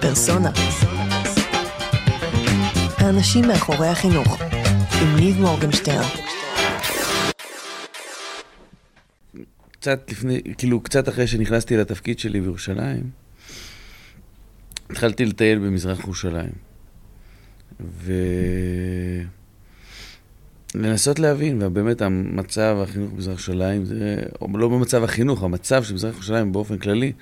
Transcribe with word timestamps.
פרסונה. 0.00 0.50
האנשים 2.98 3.48
מאחורי 3.48 3.88
החינוך, 3.88 4.42
עם 5.02 5.16
ניב 5.16 5.40
מורגנשטרן. 5.40 6.08
קצת 9.70 10.10
לפני, 10.10 10.40
כאילו, 10.58 10.80
קצת 10.80 11.08
אחרי 11.08 11.26
שנכנסתי 11.26 11.76
לתפקיד 11.76 12.18
שלי 12.18 12.40
בירושלים, 12.40 13.10
התחלתי 14.90 15.24
לטייל 15.24 15.58
במזרח 15.58 16.00
ירושלים. 16.00 16.52
ולנסות 20.74 21.18
להבין, 21.18 21.62
ובאמת 21.62 22.02
המצב 22.02 22.76
החינוך 22.82 23.12
במזרח 23.12 23.32
ירושלים, 23.32 23.84
זה, 23.84 24.22
לא 24.54 24.68
במצב 24.68 25.04
החינוך, 25.04 25.42
המצב 25.42 25.84
של 25.84 25.94
מזרח 25.94 26.14
ירושלים 26.14 26.52
באופן 26.52 26.78
כללי, 26.78 27.12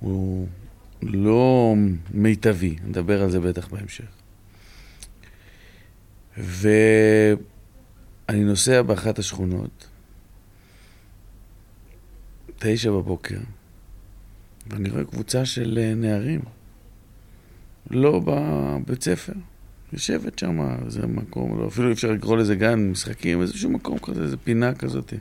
הוא 0.00 0.46
לא 1.02 1.74
מיטבי, 2.14 2.76
נדבר 2.84 3.22
על 3.22 3.30
זה 3.30 3.40
בטח 3.40 3.68
בהמשך. 3.68 4.04
ואני 6.38 6.74
נוסע 8.44 8.82
באחת 8.82 9.18
השכונות, 9.18 9.88
תשע 12.58 12.90
בבוקר, 12.90 13.38
ואני 14.66 14.90
רואה 14.90 15.04
קבוצה 15.04 15.44
של 15.44 15.78
אה, 15.82 15.94
נערים, 15.94 16.40
לא 17.90 18.20
בבית 18.24 19.02
ספר, 19.02 19.32
יושבת 19.92 20.38
שם, 20.38 20.60
איזה 20.84 21.06
מקום, 21.06 21.58
לא, 21.58 21.66
אפילו 21.68 21.88
אי 21.88 21.92
אפשר 21.92 22.12
לקרוא 22.12 22.36
לזה 22.36 22.54
גן 22.54 22.90
משחקים, 22.90 23.42
איזשהו 23.42 23.70
מקום 23.70 23.98
כזה, 23.98 24.22
איזה 24.22 24.36
פינה 24.36 24.74
כזאת. 24.74 25.12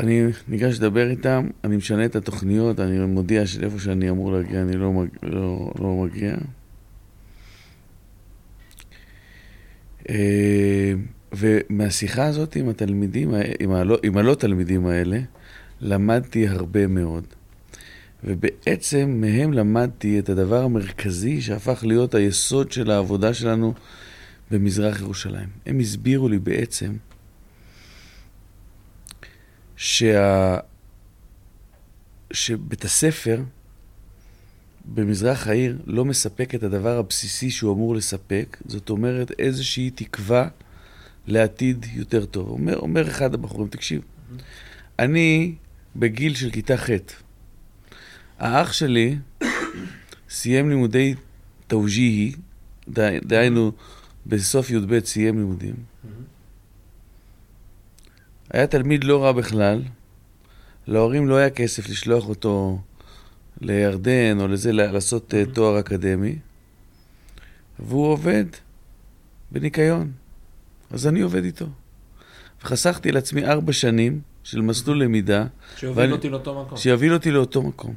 אני 0.00 0.26
ניגש 0.48 0.78
לדבר 0.78 1.10
איתם, 1.10 1.48
אני 1.64 1.76
משנה 1.76 2.04
את 2.04 2.16
התוכניות, 2.16 2.80
אני 2.80 2.98
מודיע 3.06 3.46
שאיפה 3.46 3.78
שאני 3.78 4.10
אמור 4.10 4.32
להגיע 4.32 4.62
אני 4.62 4.76
לא, 4.76 4.92
מג... 4.92 5.08
לא, 5.22 5.72
לא 5.78 5.94
מגיע. 5.94 6.34
אה, 10.08 10.92
ומהשיחה 11.32 12.24
הזאת 12.24 12.56
עם 12.56 12.68
התלמידים, 12.68 13.34
עם 13.60 13.72
הלא, 13.72 13.98
עם 14.02 14.16
הלא 14.16 14.34
תלמידים 14.34 14.86
האלה, 14.86 15.18
למדתי 15.80 16.48
הרבה 16.48 16.86
מאוד. 16.86 17.24
ובעצם 18.24 19.16
מהם 19.20 19.52
למדתי 19.52 20.18
את 20.18 20.28
הדבר 20.28 20.62
המרכזי 20.62 21.40
שהפך 21.40 21.84
להיות 21.84 22.14
היסוד 22.14 22.72
של 22.72 22.90
העבודה 22.90 23.34
שלנו 23.34 23.74
במזרח 24.50 25.00
ירושלים. 25.00 25.48
הם 25.66 25.78
הסבירו 25.78 26.28
לי 26.28 26.38
בעצם 26.38 26.92
שה... 29.76 30.58
שבית 32.32 32.84
הספר 32.84 33.42
במזרח 34.84 35.46
העיר 35.46 35.78
לא 35.86 36.04
מספק 36.04 36.54
את 36.54 36.62
הדבר 36.62 36.98
הבסיסי 36.98 37.50
שהוא 37.50 37.74
אמור 37.74 37.94
לספק, 37.94 38.56
זאת 38.66 38.90
אומרת 38.90 39.32
איזושהי 39.38 39.90
תקווה 39.90 40.48
לעתיד 41.26 41.86
יותר 41.92 42.24
טוב. 42.26 42.48
אומר, 42.48 42.76
אומר 42.76 43.08
אחד 43.08 43.34
הבחורים, 43.34 43.68
תקשיב, 43.68 44.02
אני 44.98 45.54
בגיל 45.96 46.34
של 46.34 46.50
כיתה 46.50 46.76
ח', 46.76 46.90
האח 48.38 48.72
שלי 48.72 49.16
סיים 50.28 50.68
לימודי 50.68 51.14
תאוג'יהי, 51.66 52.32
דהיינו 53.24 53.72
בסוף 54.26 54.70
י"ב 54.70 55.04
סיים 55.04 55.38
לימודים. 55.38 55.74
היה 58.54 58.66
תלמיד 58.66 59.04
לא 59.04 59.24
רע 59.24 59.32
בכלל, 59.32 59.82
להורים 60.86 61.28
לא 61.28 61.36
היה 61.36 61.50
כסף 61.50 61.88
לשלוח 61.88 62.28
אותו 62.28 62.80
לירדן 63.60 64.40
או 64.40 64.48
לזה, 64.48 64.72
לעשות 64.72 65.34
mm-hmm. 65.34 65.54
תואר 65.54 65.80
אקדמי, 65.80 66.36
והוא 67.78 68.06
עובד 68.06 68.44
בניקיון. 69.50 70.12
אז 70.90 71.06
אני 71.06 71.20
עובד 71.20 71.44
איתו. 71.44 71.66
וחסכתי 72.62 73.12
לעצמי 73.12 73.44
ארבע 73.44 73.72
שנים 73.72 74.20
של 74.44 74.60
מסלול 74.60 75.02
למידה. 75.02 75.46
שיוביל 75.76 76.02
ואני, 76.02 76.12
אותי 76.12 76.28
לאותו 76.28 76.62
מקום. 76.62 76.78
שיוביל 76.78 77.14
אותי 77.14 77.30
לאותו 77.30 77.62
מקום. 77.62 77.94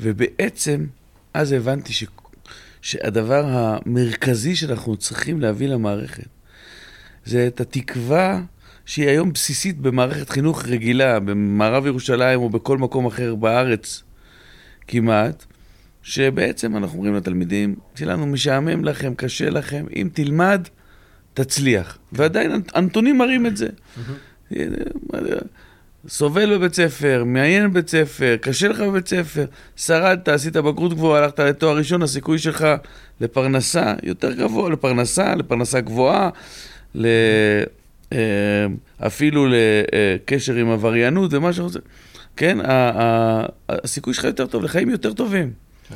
ובעצם, 0.00 0.86
אז 1.34 1.52
הבנתי 1.52 1.92
ש, 1.92 2.04
שהדבר 2.82 3.44
המרכזי 3.46 4.56
שאנחנו 4.56 4.96
צריכים 4.96 5.40
להביא 5.40 5.68
למערכת, 5.68 6.28
זה 7.24 7.46
את 7.46 7.60
התקווה 7.60 8.42
שהיא 8.90 9.08
היום 9.08 9.32
בסיסית 9.32 9.78
במערכת 9.78 10.30
חינוך 10.30 10.64
רגילה, 10.64 11.20
במערב 11.20 11.86
ירושלים 11.86 12.40
או 12.40 12.48
בכל 12.48 12.78
מקום 12.78 13.06
אחר 13.06 13.34
בארץ 13.34 14.02
כמעט, 14.88 15.44
שבעצם 16.02 16.76
אנחנו 16.76 16.96
אומרים 16.98 17.14
לתלמידים 17.14 17.74
שלנו, 17.94 18.26
משעמם 18.26 18.84
לכם, 18.84 19.14
קשה 19.14 19.50
לכם, 19.50 19.84
אם 19.96 20.08
תלמד, 20.12 20.68
תצליח. 21.34 21.98
ועדיין 22.12 22.62
הנתונים 22.74 23.18
מראים 23.18 23.46
את 23.46 23.56
זה. 23.56 23.68
סובל 26.08 26.58
בבית 26.58 26.74
ספר, 26.74 27.24
מעיין 27.26 27.70
בבית 27.70 27.88
ספר, 27.88 28.36
קשה 28.40 28.68
לך 28.68 28.80
בבית 28.80 29.08
ספר, 29.08 29.44
שרדת, 29.76 30.28
עשית 30.28 30.56
בגרות 30.56 30.94
גבוהה, 30.94 31.22
הלכת 31.22 31.40
לתואר 31.40 31.76
ראשון, 31.76 32.02
הסיכוי 32.02 32.38
שלך 32.38 32.66
לפרנסה 33.20 33.94
יותר 34.02 34.32
גבוה, 34.32 34.70
לפרנסה, 34.70 35.34
לפרנסה 35.34 35.80
גבוהה, 35.80 36.30
אה, 36.96 37.62
אפילו 38.98 39.46
לקשר 39.50 40.54
עם 40.54 40.70
עבריינות 40.70 41.32
ומה 41.32 41.52
שרוצה. 41.52 41.78
כן, 42.36 42.58
הסיכוי 43.68 44.14
שלך 44.14 44.24
יותר 44.24 44.46
טוב, 44.46 44.62
לחיים 44.62 44.90
יותר 44.90 45.12
טובים. 45.12 45.52
כן. 45.88 45.94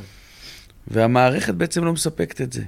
והמערכת 0.87 1.53
בעצם 1.53 1.85
לא 1.85 1.93
מספקת 1.93 2.41
את 2.41 2.53
זה. 2.53 2.63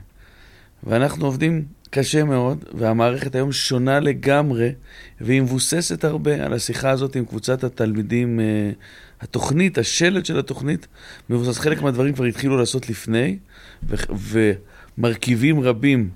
ואנחנו 0.84 1.26
עובדים 1.26 1.66
קשה 1.90 2.24
מאוד, 2.24 2.66
והמערכת 2.74 3.36
היום 3.36 3.52
שונה 3.52 4.00
לגמרי, 4.00 4.72
והיא 5.22 5.42
מבוססת 5.42 6.04
הרבה 6.04 6.46
על 6.46 6.54
השיחה 6.54 6.90
הזאת 6.90 7.16
עם 7.16 7.26
קבוצת 7.26 7.64
התלמידים. 7.64 8.40
אה, 8.40 8.72
התוכנית, 9.22 9.78
השלד 9.78 10.26
של 10.26 10.40
התוכנית, 10.40 10.88
מבוסס. 11.30 11.60
חלק 11.60 11.82
מהדברים 11.82 12.14
כבר 12.14 12.26
התחילו 12.26 12.58
לעשות 12.58 12.90
לפני, 12.90 13.38
ומרכיבים 14.98 15.60
רבים 15.60 16.10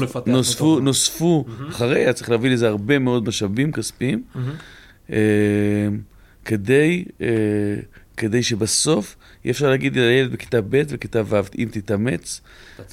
לפתח 0.00 0.30
נוספו, 0.30 0.64
אותו. 0.64 0.80
נוספו 0.80 1.44
mm-hmm. 1.46 1.70
אחרי, 1.70 2.00
היה 2.00 2.12
צריך 2.12 2.30
להביא 2.30 2.50
לזה 2.50 2.68
הרבה 2.68 2.98
מאוד 2.98 3.28
משאבים 3.28 3.72
כספיים, 3.72 4.22
mm-hmm. 4.34 4.38
אה, 5.12 5.16
כדי, 6.44 7.04
אה, 7.20 7.26
כדי 8.16 8.42
שבסוף 8.42 9.16
יהיה 9.44 9.52
אפשר 9.52 9.70
להגיד 9.70 9.96
לילד 9.96 10.32
בכיתה 10.32 10.60
ב' 10.60 10.82
וכיתה 10.88 11.22
ו', 11.26 11.40
אם 11.58 11.68
תתאמץ, 11.70 12.40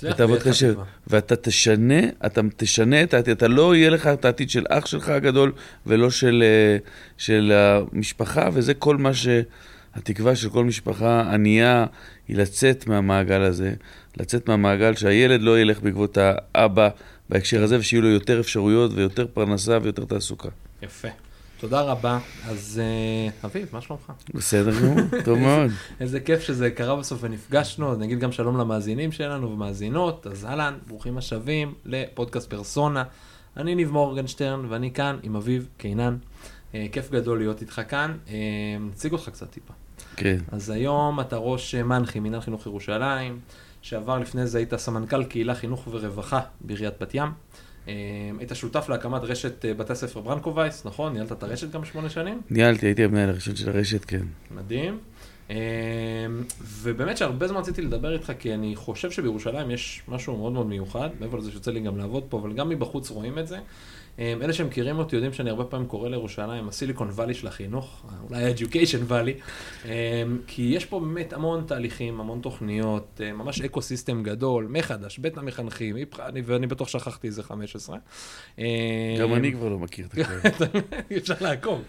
ותעבוד 0.04 0.44
קשה, 0.44 0.72
ואתה 1.08 1.36
תשנה, 1.36 2.00
אתה 2.26 2.42
תשנה 2.58 3.04
את 3.04 3.14
העתיד, 3.14 3.38
אתה 3.38 3.48
לא 3.48 3.76
יהיה 3.76 3.90
לך 3.90 4.08
את 4.08 4.26
העתיד 4.26 4.50
של 4.50 4.66
אח 4.70 4.86
שלך 4.86 5.10
הגדול 5.10 5.52
ולא 5.86 6.12
של, 6.12 6.44
אה, 6.46 6.78
של 7.18 7.52
המשפחה, 7.54 8.50
וזה 8.54 8.74
כל 8.74 8.98
מה 8.98 9.14
ש... 9.14 9.28
התקווה 9.96 10.36
של 10.36 10.50
כל 10.50 10.66
משפחה 10.66 11.34
ענייה 11.34 11.86
היא 12.30 12.38
לצאת 12.38 12.88
מהמעגל 12.88 13.42
הזה, 13.42 13.74
לצאת 14.18 14.50
מהמעגל 14.50 14.96
שהילד 14.96 15.42
לא 15.42 15.60
ילך 15.60 15.80
בעקבות 15.82 16.18
האבא 16.22 16.90
בהקשר 17.30 17.64
הזה, 17.64 17.80
ושיהיו 17.80 18.02
לו 18.02 18.08
יותר 18.10 18.40
אפשרויות 18.40 18.92
ויותר 18.94 19.28
פרנסה 19.34 19.78
ויותר 19.82 20.06
תעסוקה. 20.06 20.50
יפה. 20.82 21.08
תודה 21.60 21.82
רבה. 21.82 22.20
אז 22.46 22.82
uh, 22.82 23.46
אביב, 23.46 23.68
מה 23.72 23.82
שלומך? 23.82 24.12
בסדר 24.34 24.80
גמור, 24.80 24.98
טוב 25.26 25.40
מאוד. 25.40 25.72
איזה 26.00 26.20
כיף 26.20 26.42
שזה 26.42 26.72
קרה 26.72 26.96
בסוף 26.96 27.20
ונפגשנו, 27.24 27.92
אז 27.92 27.98
נגיד 27.98 28.20
גם 28.20 28.32
שלום 28.32 28.58
למאזינים 28.58 29.12
שלנו 29.12 29.52
ומאזינות, 29.52 30.28
אז 30.28 30.46
אהלן, 30.46 30.78
ברוכים 30.88 31.18
השבים 31.18 31.74
לפודקאסט 31.86 32.50
פרסונה. 32.50 33.04
אני 33.58 33.76
ניב 33.76 33.92
מורגנשטרן 33.92 34.66
ואני 34.70 34.94
כאן 34.94 35.18
עם 35.24 35.36
אביב 35.36 35.68
קינן. 35.78 36.18
אה, 36.72 36.76
כיף 36.92 37.12
גדול 37.12 37.38
להיות 37.38 37.62
איתך 37.62 37.82
כאן. 37.88 38.18
אה, 38.28 38.32
נציג 38.80 39.12
אותך 39.12 39.30
קצת 39.30 39.50
טיפה. 39.52 39.74
כן. 40.20 40.38
אז 40.52 40.70
היום 40.70 41.20
אתה 41.20 41.38
ראש 41.38 41.76
מנחי, 41.76 42.20
מינהל 42.20 42.42
חינוך 42.42 42.66
ירושלים. 42.66 43.40
שעבר 43.82 44.20
לפני 44.20 44.48
זה 44.48 44.58
היית 44.58 44.76
סמנכ"ל 44.76 45.24
קהילה, 45.24 45.56
חינוך 45.56 45.88
ורווחה 45.92 46.42
בעיריית 46.62 46.94
בת 47.02 47.12
ים. 47.14 47.30
אה, 47.88 47.94
היית 48.40 48.52
שותף 48.54 48.90
להקמת 48.90 49.24
רשת 49.24 49.66
אה, 49.66 49.74
בתי 49.74 49.94
הספר 49.94 50.22
ברנקו 50.22 50.54
וייס, 50.54 50.86
נכון? 50.86 51.14
ניהלת 51.14 51.32
את 51.32 51.44
הרשת 51.44 51.72
גם 51.72 51.86
שמונה 51.86 52.10
שנים? 52.10 52.42
ניהלתי, 52.50 52.86
הייתי 52.86 53.04
המנהל 53.04 53.30
הראשון 53.30 53.56
של 53.56 53.70
הרשת, 53.70 54.06
כן. 54.06 54.26
מדהים. 54.52 54.98
אה, 55.50 55.56
ובאמת 56.64 57.18
שהרבה 57.18 57.48
זמן 57.48 57.60
רציתי 57.60 57.82
לדבר 57.82 58.14
איתך, 58.14 58.34
כי 58.40 58.54
אני 58.54 58.76
חושב 58.76 59.12
שבירושלים 59.12 59.72
יש 59.72 60.02
משהו 60.08 60.38
מאוד 60.38 60.54
מאוד 60.54 60.68
מיוחד, 60.68 61.10
מעבר 61.20 61.38
לזה 61.38 61.52
שיוצא 61.52 61.72
לי 61.72 61.80
גם 61.80 61.98
לעבוד 61.98 62.24
פה, 62.30 62.40
אבל 62.40 62.54
גם 62.54 62.70
מבחוץ 62.70 63.10
רואים 63.10 63.40
את 63.40 63.48
זה. 63.48 63.58
אה, 64.20 64.34
אלה 64.42 64.54
שמכירים 64.54 65.00
אותי 65.00 65.16
יודעים 65.16 65.34
שאני 65.34 65.50
הרבה 65.50 65.64
פעמים 65.64 65.88
קורא 65.88 66.10
לירושלים 66.10 66.68
הסיליקון 66.68 67.10
וואלי 67.10 67.34
של 67.34 67.48
החינוך, 67.48 68.06
אולי 68.30 68.44
ה-Education 68.44 69.04
וואלי, 69.08 69.34
כי 70.48 70.62
יש 70.76 70.86
פה 70.86 71.00
באמת 71.00 71.34
המון 71.34 71.64
תהליכים, 71.68 72.20
המון 72.20 72.42
תוכניות, 72.42 73.22
אה, 73.24 73.34
ממש 73.34 73.62
אקו 73.62 73.82
סיסטם 73.82 74.24
גדול, 74.24 74.68
מחדש, 74.70 75.18
בית 75.18 75.38
המחנכים, 75.38 75.96
ואני 76.46 76.68
בטוח 76.68 76.88
שכחתי 76.88 77.28
איזה 77.28 77.44
15. 77.44 77.98
גם 79.20 79.34
אני 79.34 79.54
כבר 79.54 79.70
לא 79.70 79.80
מכיר 79.80 80.06
את 80.06 80.18
הכל. 80.18 80.66
אפשר 81.18 81.36
לעקוב. 81.42 81.82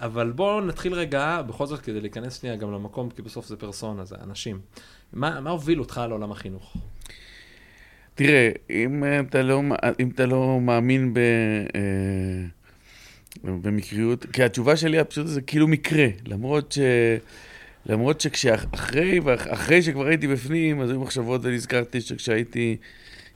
אבל 0.00 0.32
בואו 0.32 0.60
נתחיל 0.60 0.94
רגע, 0.94 1.42
בכל 1.42 1.66
זאת 1.66 1.80
כדי 1.80 2.00
להיכנס 2.00 2.40
שנייה 2.40 2.56
גם 2.56 2.72
למקום, 2.72 3.10
כי 3.10 3.22
בסוף 3.22 3.46
זה 3.46 3.56
פרסונה, 3.56 4.04
זה 4.04 4.16
אנשים. 4.22 4.60
מה, 5.12 5.40
מה 5.40 5.50
הוביל 5.50 5.80
אותך 5.80 6.00
לעולם 6.08 6.32
החינוך? 6.32 6.76
תראה, 8.14 8.50
אם 8.70 9.04
אתה 9.28 9.42
לא, 9.42 9.62
אם 10.00 10.08
אתה 10.14 10.26
לא 10.26 10.60
מאמין 10.60 11.14
ב, 11.14 11.18
אה, 11.74 12.44
במקריות, 13.44 14.26
כי 14.32 14.42
התשובה 14.42 14.76
שלי 14.76 14.98
הפשוט 14.98 15.26
זה 15.26 15.40
כאילו 15.40 15.68
מקרה, 15.68 16.06
למרות 16.26 16.72
ש... 16.72 16.78
למרות 17.86 18.20
שכשאחרי, 18.20 19.20
אחרי 19.48 19.82
שכבר 19.82 20.06
הייתי 20.06 20.28
בפנים, 20.28 20.80
אז 20.80 20.90
היו 20.90 21.00
מחשבות 21.00 21.40
ונזכרתי 21.44 22.00
שכשהייתי 22.00 22.76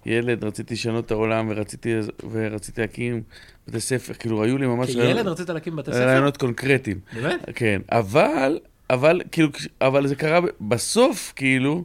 ילד 0.07 0.45
רציתי 0.45 0.75
לשנות 0.75 1.07
את 1.07 1.11
העולם 1.11 1.47
ורציתי, 1.51 1.95
ורציתי 2.31 2.81
להקים 2.81 3.23
בתי 3.69 3.81
ספר, 3.81 4.15
כאילו 4.15 4.43
היו 4.43 4.59
לי 4.59 4.67
ממש... 4.67 4.91
כילד 4.91 5.05
רעיונות, 5.05 5.27
רצית 5.27 5.49
להקים 5.49 5.77
בתי 5.77 5.93
ספר? 5.93 6.07
רעיונות 6.07 6.37
קונקרטיים. 6.37 6.99
באמת? 7.15 7.41
כן, 7.55 7.81
אבל, 7.93 8.59
אבל, 8.91 9.21
כאילו, 9.33 9.49
אבל 9.81 10.07
זה 10.07 10.15
קרה 10.15 10.41
בסוף, 10.61 11.33
כאילו, 11.37 11.85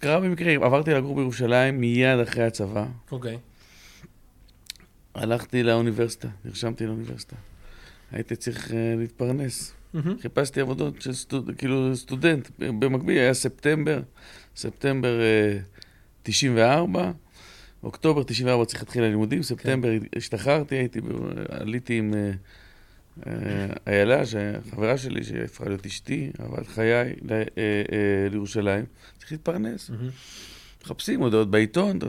קרה 0.00 0.20
במקרה, 0.20 0.52
עברתי 0.52 0.90
לגור 0.90 1.16
בירושלים 1.16 1.80
מיד 1.80 2.18
אחרי 2.18 2.44
הצבא. 2.44 2.86
אוקיי. 3.12 3.38
הלכתי 5.14 5.62
לאוניברסיטה, 5.62 6.28
נרשמתי 6.44 6.86
לאוניברסיטה. 6.86 7.36
הייתי 8.12 8.36
צריך 8.36 8.70
uh, 8.70 8.74
להתפרנס. 8.98 9.72
Mm-hmm. 9.94 9.98
חיפשתי 10.22 10.60
עבודות 10.60 11.02
של 11.02 11.12
סטוד, 11.12 11.50
כאילו 11.58 11.96
סטודנט. 11.96 12.48
במקביל 12.58 13.18
היה 13.18 13.34
ספטמבר, 13.34 14.00
ספטמבר 14.56 15.20
uh, 15.20 15.78
94, 16.22 17.10
אוקטובר 17.82 18.22
94 18.22 18.64
צריך 18.64 18.82
להתחיל 18.82 19.02
הלימודים, 19.04 19.42
ספטמבר 19.42 19.88
כן. 19.98 20.06
השתחררתי, 20.16 20.74
הייתי, 20.74 21.00
עליתי 21.48 21.98
עם 21.98 22.12
uh, 22.12 22.36
איילה, 23.86 24.22
חברה 24.70 24.98
שלי, 24.98 25.24
שהפכה 25.24 25.64
להיות 25.64 25.86
אשתי, 25.86 26.30
עבד 26.38 26.66
חיי 26.66 27.12
uh, 27.12 27.22
uh, 27.22 27.28
לירושלים. 28.30 28.84
צריך 29.18 29.32
להתפרנס. 29.32 29.90
מחפשים 30.84 31.20
הודעות 31.20 31.50
בעיתון, 31.50 31.98
דה. 31.98 32.08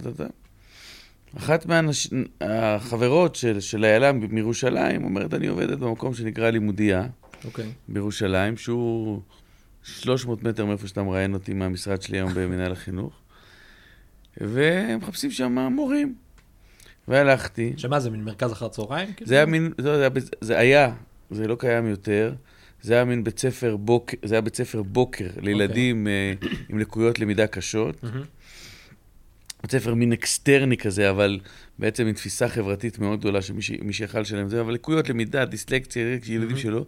אחת 1.38 1.66
מהחברות 1.66 3.36
של, 3.36 3.60
של 3.60 3.86
איילה 3.86 4.12
מירושלים 4.12 5.04
אומרת, 5.04 5.34
אני 5.34 5.48
עובדת 5.48 5.78
במקום 5.78 6.14
שנקרא 6.14 6.50
לימודייה, 6.50 7.04
okay. 7.04 7.46
אוקיי. 7.46 7.72
בירושלים, 7.88 8.58
שהוא 8.58 9.22
300 9.84 10.44
מטר 10.44 10.66
מאיפה 10.66 10.88
שאתה 10.88 11.04
מראיין 11.04 11.34
אותי 11.34 11.54
מהמשרד 11.54 12.02
שלי 12.02 12.18
היום 12.18 12.34
במנהל 12.34 12.72
החינוך, 12.72 13.14
והם 14.38 15.00
מחפשים 15.00 15.32
שם 15.32 15.58
מורים. 15.72 16.16
והלכתי. 17.08 17.74
שמה, 17.78 18.00
זה 18.00 18.10
מין 18.10 18.24
מרכז 18.24 18.52
אחר 18.52 18.68
צהריים? 18.68 19.10
זה 19.24 19.36
היה 19.36 19.46
מין, 19.46 19.72
זה, 19.78 19.98
זה, 19.98 20.02
היה, 20.02 20.10
זה 20.42 20.58
היה, 20.58 20.94
זה 21.32 21.48
לא 21.48 21.56
קיים 21.56 21.88
יותר. 21.88 22.34
זה 22.82 22.94
היה 22.94 23.06
מין 23.06 23.24
בית 23.24 23.40
ספר 23.40 23.78
בוקר, 23.78 24.18
זה 24.24 24.36
היה 24.36 24.42
בית 24.42 24.56
ספר 24.56 24.84
בוקר 24.84 25.28
לילדים 25.42 26.08
אוקיי. 26.08 26.44
אה, 26.44 26.56
עם 26.70 26.80
לקויות 26.80 27.20
למידה 27.20 27.48
קשות. 27.48 28.02
בית 29.62 29.72
ספר 29.72 29.94
מין 29.94 30.14
אקסטרני 30.14 30.78
כזה, 30.78 31.10
אבל 31.10 31.40
בעצם 31.80 32.08
עם 32.08 32.14
תפיסה 32.14 32.50
חברתית 32.50 33.00
מאוד 33.00 33.20
גדולה 33.20 33.42
שמי 33.42 33.94
שיכל 33.94 34.20
לשלם 34.20 34.46
את 34.46 34.50
זה, 34.50 34.62
אבל 34.62 34.74
לקויות 34.74 35.10
למידה, 35.10 35.46
דיסלקציה, 35.46 36.18
ילדים. 36.26 36.58
שלו. 36.58 36.86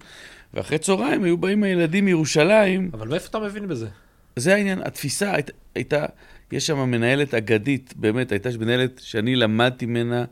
ואחרי 0.53 0.77
צהריים 0.77 1.23
היו 1.23 1.37
באים 1.37 1.63
הילדים 1.63 2.05
מירושלים. 2.05 2.89
אבל 2.93 3.07
מאיפה 3.07 3.27
אתה 3.29 3.39
מבין 3.39 3.67
בזה? 3.67 3.87
זה 4.35 4.55
העניין, 4.55 4.81
התפיסה 4.83 5.33
היית, 5.35 5.51
הייתה, 5.75 6.05
יש 6.53 6.67
שם 6.67 6.91
מנהלת 6.91 7.33
אגדית, 7.33 7.93
באמת, 7.95 8.31
הייתה 8.31 8.49
מנהלת 8.59 9.01
שאני 9.03 9.35
למדתי 9.35 9.85
ממנה 9.85 10.25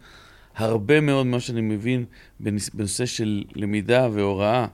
הרבה 0.56 1.02
מאוד 1.02 1.26
ממה 1.26 1.40
שאני 1.40 1.62
מבין 1.62 2.06
בנושא 2.74 3.06
של 3.06 3.44
למידה 3.56 4.08
והוראה. 4.14 4.68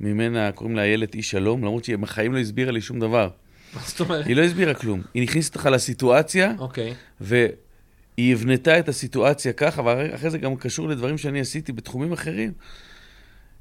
ממנה, 0.00 0.52
קוראים 0.52 0.76
לה 0.76 0.82
איילת 0.82 1.14
אי 1.14 1.22
שלום, 1.22 1.64
למרות 1.64 1.84
שהיא 1.84 1.96
בחיים 1.96 2.34
לא 2.34 2.38
הסבירה 2.38 2.72
לי 2.72 2.80
שום 2.80 3.00
דבר. 3.00 3.28
מה 3.74 3.80
זאת 3.86 4.00
אומרת? 4.00 4.26
היא 4.26 4.36
לא 4.36 4.42
הסבירה 4.42 4.74
כלום. 4.74 5.02
היא 5.14 5.22
נכנסת 5.22 5.54
אותך 5.54 5.66
לסיטואציה, 5.66 6.52
אוקיי. 6.58 6.94
והיא 7.20 8.32
הבנתה 8.32 8.78
את 8.78 8.88
הסיטואציה 8.88 9.52
ככה, 9.52 9.82
ואחרי 9.84 10.30
זה 10.30 10.38
גם 10.38 10.56
קשור 10.56 10.88
לדברים 10.88 11.18
שאני 11.18 11.40
עשיתי 11.40 11.72
בתחומים 11.72 12.12
אחרים. 12.12 12.52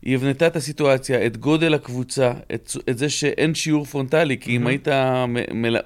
היא 0.07 0.15
הבנתה 0.15 0.47
את 0.47 0.55
הסיטואציה, 0.55 1.25
את 1.25 1.37
גודל 1.37 1.73
הקבוצה, 1.73 2.31
את, 2.53 2.71
את 2.89 2.97
זה 2.97 3.09
שאין 3.09 3.55
שיעור 3.55 3.85
פרונטלי, 3.85 4.37
כי 4.37 4.51
mm-hmm. 4.51 4.61
אם 4.61 4.67
היית 4.67 4.87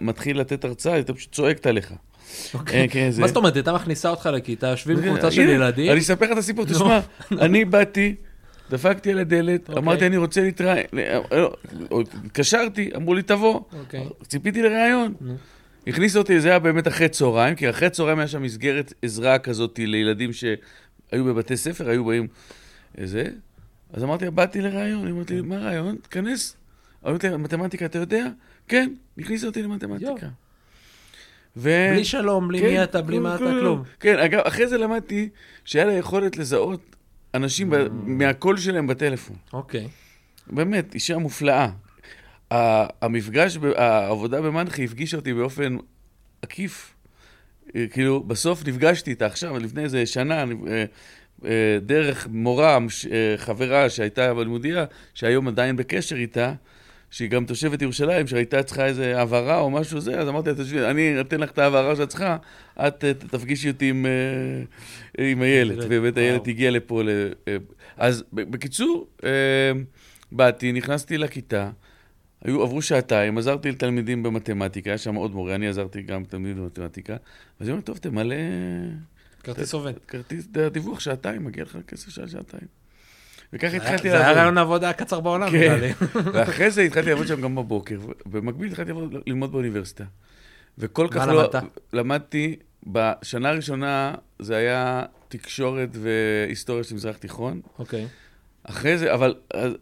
מתחיל 0.02 0.40
לתת 0.40 0.66
הרצאה, 0.66 0.94
היית 0.94 1.12
פשוט 1.12 1.32
צועקת 1.32 1.66
עליך. 1.66 1.94
אוקיי. 2.54 2.90
כן, 2.90 3.10
מה 3.20 3.28
זאת 3.28 3.38
אומרת, 3.38 3.56
הייתה 3.56 3.74
מכניסה 3.74 4.10
אותך 4.10 4.30
לכיתה, 4.34 4.68
יושבים 4.68 5.02
קבוצה 5.02 5.32
של 5.32 5.50
ילדים? 5.50 5.92
אני 5.92 6.00
אספר 6.00 6.26
לך 6.26 6.32
את 6.32 6.38
הסיפור, 6.38 6.66
תשמע, 6.66 7.00
אני 7.46 7.66
באתי... 7.66 8.16
דפקתי 8.70 9.12
על 9.12 9.20
הדלת. 9.20 9.70
אוקיי. 9.70 9.84
אמרתי, 9.84 10.06
אני 10.06 10.18
רוצה 10.18 10.42
להתראיין, 10.42 10.86
לא, 11.32 11.54
התקשרתי, 12.26 12.90
אמרו 12.96 13.14
לי, 13.14 13.22
תבוא. 13.22 13.62
אוקיי. 13.80 14.06
ציפיתי 14.28 14.62
לראיון. 14.62 15.14
הכניסו 15.88 16.20
אותי, 16.20 16.40
זה 16.40 16.50
היה 16.50 16.60
באמת 16.60 16.88
אחרי 16.88 17.10
צהריים, 17.10 17.56
כי 17.56 17.70
אחרי 17.70 17.90
צהריים 17.90 18.20
היה 18.20 18.28
שם 18.28 18.42
מסגרת 18.42 18.94
עזרה 19.02 19.40
כזאת 19.40 19.80
לילדים 19.80 20.34
שהיו 20.34 21.26
בבתי 21.26 21.58
ספר, 21.58 21.90
היו 21.90 22.06
באים 22.06 22.28
איזה. 22.98 23.24
אז 23.94 24.04
אמרתי, 24.04 24.30
באתי 24.30 24.62
לראיון, 24.62 25.08
אמרתי 25.08 25.34
לי, 25.34 25.42
מה 25.42 25.58
ראיון? 25.58 25.96
תיכנס. 25.96 26.58
אמרתי 27.08 27.30
לי, 27.30 27.38
מתמטיקה 27.38 27.86
אתה 27.86 27.98
יודע? 27.98 28.28
כן, 28.68 28.94
הכניסו 29.18 29.48
אותי 29.48 29.64
למתמטיקה. 29.64 30.28
ו... 31.58 31.70
בלי 31.94 32.06
שלום, 32.06 32.48
בלי 32.48 32.60
כן, 32.60 32.68
מי 32.68 32.84
אתה, 32.84 33.02
בלי 33.02 33.20
מה 33.20 33.36
אתה, 33.36 33.44
כלום. 33.44 33.84
כן, 34.00 34.20
אגב, 34.20 34.40
אחרי 34.40 34.68
זה 34.68 34.78
למדתי 34.78 35.30
שהיה 35.66 35.86
לה 35.86 35.94
יכולת 35.94 36.38
לזהות 36.38 36.96
אנשים 37.34 37.74
mm. 37.74 37.78
מהקול 37.92 38.58
שלהם 38.58 38.88
בטלפון. 38.88 39.36
אוקיי. 39.54 39.88
באמת, 40.48 40.94
אישה 40.94 41.18
מופלאה. 41.18 41.70
המפגש, 43.02 43.58
העבודה 43.76 44.42
במנחי 44.42 44.86
הפגישה 44.86 45.18
אותי 45.18 45.34
באופן 45.34 45.78
עקיף. 46.42 46.96
כאילו, 47.92 48.24
בסוף 48.24 48.68
נפגשתי 48.68 49.10
איתה 49.10 49.26
עכשיו, 49.26 49.60
לפני 49.60 49.84
איזה 49.84 50.06
שנה, 50.06 50.44
אה, 50.44 50.46
אה, 50.68 50.86
דרך 51.82 52.28
מורה, 52.32 52.78
חברה 53.38 53.90
שהייתה 53.90 54.34
בלימודיה, 54.34 54.86
שהיום 55.14 55.48
עדיין 55.48 55.76
בקשר 55.76 56.16
איתה, 56.16 56.54
שהיא 57.12 57.30
גם 57.30 57.46
תושבת 57.46 57.82
ירושלים, 57.82 58.28
שהייתה 58.28 58.64
צריכה 58.64 58.86
איזה 58.86 59.22
הבהרה 59.22 59.60
או 59.60 59.70
משהו 59.70 60.00
זה, 60.00 60.20
אז 60.20 60.30
אמרתי 60.30 60.50
לה, 60.50 60.56
תשבי, 60.56 60.86
אני 60.86 61.22
אתן 61.22 61.40
לך 61.40 61.52
את 61.52 61.58
ההבהרה 61.58 61.96
שאת 61.96 62.10
צריכה, 62.10 62.38
את 62.80 63.06
תפגישי 63.32 63.70
אותי 63.70 63.90
עם, 63.90 64.06
אה, 64.06 65.32
עם 65.32 65.42
הילד. 65.42 65.78
ובאמת 65.80 66.18
הילד 66.18 66.48
הגיע 66.48 66.72
לפה. 66.72 67.02
אה, 67.48 67.58
אז 67.98 68.24
בקיצור, 68.34 69.08
אה, 69.24 69.30
באתי, 70.32 70.72
נכנסתי 70.72 71.18
לכיתה, 71.18 71.70
היו, 72.44 72.64
עברו 72.64 72.82
שעתיים, 72.82 73.38
עזרתי 73.38 73.72
לתלמידים 73.72 74.24
במתמטיקה, 74.24 74.90
היה 74.90 74.98
שם 74.98 75.16
עוד 75.16 75.36
מורה, 75.36 75.56
אני 75.56 75.68
עזרתי 75.68 76.02
גם 76.02 76.22
לתלמידים 76.22 76.58
במתמטיקה, 76.58 77.16
אז 77.60 77.68
היא 77.68 77.72
אומרת, 77.72 77.86
טוב, 77.86 77.98
תמלא... 77.98 78.36
כרטיס 79.42 79.74
עובד. 79.74 79.94
כרטיס 80.08 80.48
דיווח 80.72 81.00
שעתיים, 81.00 81.46
מגיע 81.46 81.64
לך 81.64 81.78
כסף 81.88 82.10
של 82.10 82.28
שעתיים. 82.28 82.68
וככה 83.54 83.76
התחלתי 83.76 84.08
לעבוד. 84.08 84.22
זה 84.22 84.28
היה 84.28 84.34
רעיון 84.34 84.58
העבודה 84.58 84.90
הקצר 84.90 85.20
בעולם, 85.20 85.56
נראה 85.56 85.78
לי. 85.78 85.92
ואחרי 86.34 86.72
זה 86.72 86.82
התחלתי 86.82 87.10
לעבוד 87.10 87.28
שם 87.28 87.42
גם 87.42 87.56
בבוקר, 87.56 88.00
ובמקביל 88.26 88.72
התחלתי 88.72 88.92
ללמוד 89.28 89.52
באוניברסיטה. 89.52 90.04
וכל 90.78 91.08
כך 91.12 91.28
לא... 91.28 91.34
מה 91.34 91.34
למדת? 91.34 91.56
למדתי, 91.94 92.56
בשנה 92.88 93.50
הראשונה 93.50 94.16
זה 94.40 94.56
היה 94.56 95.04
תקשורת 95.28 95.90
והיסטוריה 95.92 96.84
של 96.84 96.96
מזרח 96.96 97.18
תיכון. 97.18 97.62
אוקיי. 97.80 98.08
אחרי 98.64 98.98
זה, 98.98 99.14
אבל, 99.14 99.36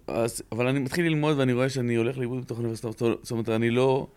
אז, 0.07 0.43
אבל 0.51 0.67
אני 0.67 0.79
מתחיל 0.79 1.05
ללמוד 1.05 1.39
ואני 1.39 1.53
רואה 1.53 1.69
שאני 1.69 1.95
הולך 1.95 2.17
לאיבוד 2.17 2.41
בתוך 2.41 2.57
האוניברסיטה. 2.57 2.91
זאת 2.91 3.31
אומרת, 3.31 3.49
אני 3.49 3.69
לא... 3.69 4.07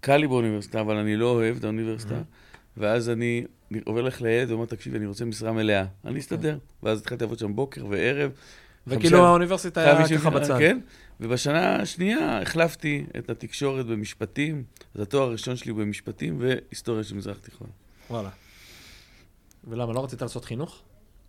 קל 0.00 0.16
לי 0.16 0.26
באוניברסיטה, 0.26 0.80
אבל 0.80 0.96
אני 0.96 1.16
לא 1.16 1.30
אוהב 1.30 1.56
את 1.56 1.64
האוניברסיטה. 1.64 2.14
ואז 2.76 3.10
אני 3.10 3.44
עובר 3.84 4.02
לך 4.02 4.22
לילד 4.22 4.50
ואומר, 4.50 4.66
תקשיב, 4.66 4.94
אני 4.94 5.06
רוצה 5.06 5.24
משרה 5.24 5.52
מלאה. 5.52 5.84
אני 6.04 6.20
אסתדר. 6.20 6.58
ואז 6.82 7.00
התחלתי 7.00 7.24
לעבוד 7.24 7.38
שם 7.38 7.54
בוקר 7.56 7.86
וערב. 7.86 8.30
וכאילו 8.86 9.26
האוניברסיטה 9.26 9.80
היה 9.80 10.18
ככה 10.18 10.30
בצד. 10.30 10.58
כן, 10.58 10.78
ובשנה 11.20 11.76
השנייה 11.76 12.42
החלפתי 12.42 13.04
את 13.18 13.30
התקשורת 13.30 13.86
במשפטים, 13.86 14.64
אז 14.94 15.00
התואר 15.00 15.22
הראשון 15.22 15.56
שלי 15.56 15.70
הוא 15.70 15.78
במשפטים 15.78 16.40
והיסטוריה 16.40 17.04
של 17.04 17.14
מזרח 17.14 17.38
תיכון. 17.38 17.68
וואלה. 18.10 18.28
ולמה, 19.64 19.92
לא 19.92 20.04
רצית 20.04 20.22
לעשות 20.22 20.44
חינוך? 20.44 20.82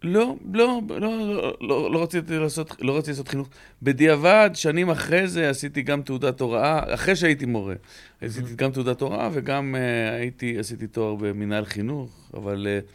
לא, 0.04 0.36
לא, 0.54 0.82
לא, 0.90 1.00
לא, 1.00 1.58
לא, 1.62 1.92
לא 1.92 2.04
רציתי 2.04 2.38
לעשות, 2.38 2.82
לא 2.82 2.98
רציתי 2.98 3.12
לעשות 3.12 3.28
חינוך. 3.28 3.50
בדיעבד, 3.82 4.50
שנים 4.54 4.90
אחרי 4.90 5.28
זה 5.28 5.50
עשיתי 5.50 5.82
גם 5.82 6.02
תעודת 6.02 6.42
הוראה, 6.42 6.94
אחרי 6.94 7.16
שהייתי 7.16 7.46
מורה. 7.46 7.76
עשיתי 8.22 8.56
גם 8.56 8.72
תעודת 8.72 9.02
הוראה 9.02 9.30
וגם 9.34 9.76
uh, 9.76 10.14
הייתי, 10.20 10.60
עשיתי 10.60 10.88
תואר 10.88 11.16
במנהל 11.16 11.66
חינוך, 11.66 12.30
אבל 12.34 12.68
uh, 12.68 12.92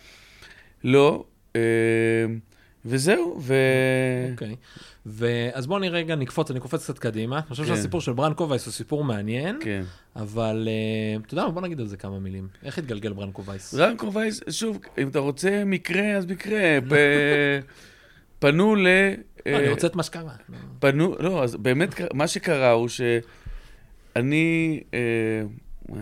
לא, 0.85 1.25
אה, 1.57 1.61
וזהו, 2.85 3.39
ו... 3.41 3.55
אוקיי. 4.33 4.57
ואז 5.09 5.67
בואו 5.67 5.79
נראה 5.79 5.99
רגע, 5.99 6.15
נקפוץ, 6.15 6.51
אני 6.51 6.61
קופץ 6.61 6.85
קצת 6.85 6.99
קדימה. 6.99 7.37
אני 7.37 7.47
חושב 7.49 7.63
כן. 7.63 7.69
שהסיפור 7.69 8.01
של 8.01 8.13
ברנקו 8.13 8.49
וייס 8.49 8.67
הוא 8.67 8.73
סיפור 8.73 9.05
מעניין, 9.05 9.59
כן. 9.63 9.83
אבל 10.17 10.69
אה, 10.71 11.21
אתה 11.27 11.35
יודע 11.35 11.45
מה, 11.45 11.51
בוא 11.51 11.63
נגיד 11.63 11.81
על 11.81 11.87
זה 11.87 11.97
כמה 11.97 12.19
מילים. 12.19 12.49
איך 12.63 12.79
התגלגל 12.79 13.13
ברנקו 13.13 13.45
וייס? 13.45 13.75
רנקו 13.75 14.13
וייס, 14.13 14.41
שוב, 14.51 14.79
אם 14.99 15.09
אתה 15.09 15.19
רוצה 15.19 15.63
מקרה, 15.67 16.17
אז 16.17 16.27
מקרה. 16.27 16.79
פנו 18.39 18.75
ל... 18.75 18.87
לא, 18.87 19.57
אני 19.57 19.67
אה, 19.67 19.71
רוצה 19.71 19.87
את 19.87 19.97
מה 19.97 20.03
שקרה. 20.03 20.35
פנו, 20.79 21.15
לא, 21.19 21.43
אז 21.45 21.57
באמת, 21.57 22.01
מה 22.15 22.29
שקרה 22.29 22.71
הוא 22.71 22.89
שאני, 22.89 24.81
אה, 24.95 24.99
אה, 25.91 26.01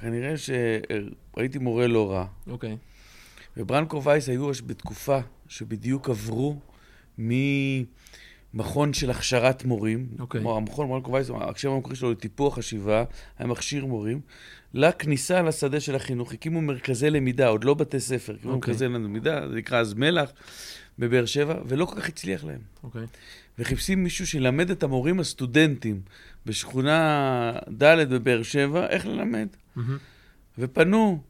כנראה 0.00 0.34
שהייתי 0.36 1.58
מורה 1.58 1.86
לא 1.86 2.12
רע, 2.12 2.26
אוקיי. 2.46 2.76
וברנקו 3.56 4.02
וייס 4.02 4.28
היו 4.28 4.50
בתקופה 4.66 5.18
שבדיוק 5.48 6.10
עברו 6.10 6.56
ממכון 8.56 8.92
של 8.92 9.10
הכשרת 9.10 9.64
מורים, 9.64 10.06
אוקיי. 10.18 10.40
כמו 10.40 10.56
המכון 10.56 10.88
ברנקו 10.88 11.12
וייס, 11.12 11.30
השם 11.40 11.70
המקורי 11.70 11.96
שלו 11.96 12.10
לטיפוח 12.10 12.54
חשיבה, 12.54 13.04
היה 13.38 13.48
מכשיר 13.48 13.86
מורים, 13.86 14.20
לכניסה 14.74 15.42
לשדה 15.42 15.80
של 15.80 15.96
החינוך, 15.96 16.32
הקימו 16.32 16.62
מרכזי 16.62 17.10
למידה, 17.10 17.48
עוד 17.48 17.64
לא 17.64 17.74
בתי 17.74 18.00
ספר, 18.00 18.34
הקימו 18.34 18.54
אוקיי. 18.54 18.72
מרכזי 18.72 18.84
למידה, 18.84 19.48
זה 19.48 19.54
נקרא 19.54 19.80
אז 19.80 19.94
מלח, 19.94 20.32
בבאר 20.98 21.26
שבע, 21.26 21.54
ולא 21.66 21.84
כל 21.84 22.00
כך 22.00 22.08
הצליח 22.08 22.44
להם. 22.44 22.60
אוקיי. 22.82 23.06
וחיפשים 23.58 24.04
מישהו 24.04 24.26
שילמד 24.26 24.70
את 24.70 24.82
המורים 24.82 25.20
הסטודנטים 25.20 26.00
בשכונה 26.46 27.52
ד' 27.82 28.14
בבאר 28.14 28.42
שבע, 28.42 28.86
איך 28.86 29.06
ללמד. 29.06 29.48
מהמם. 29.76 29.96
ופנו 30.58 31.20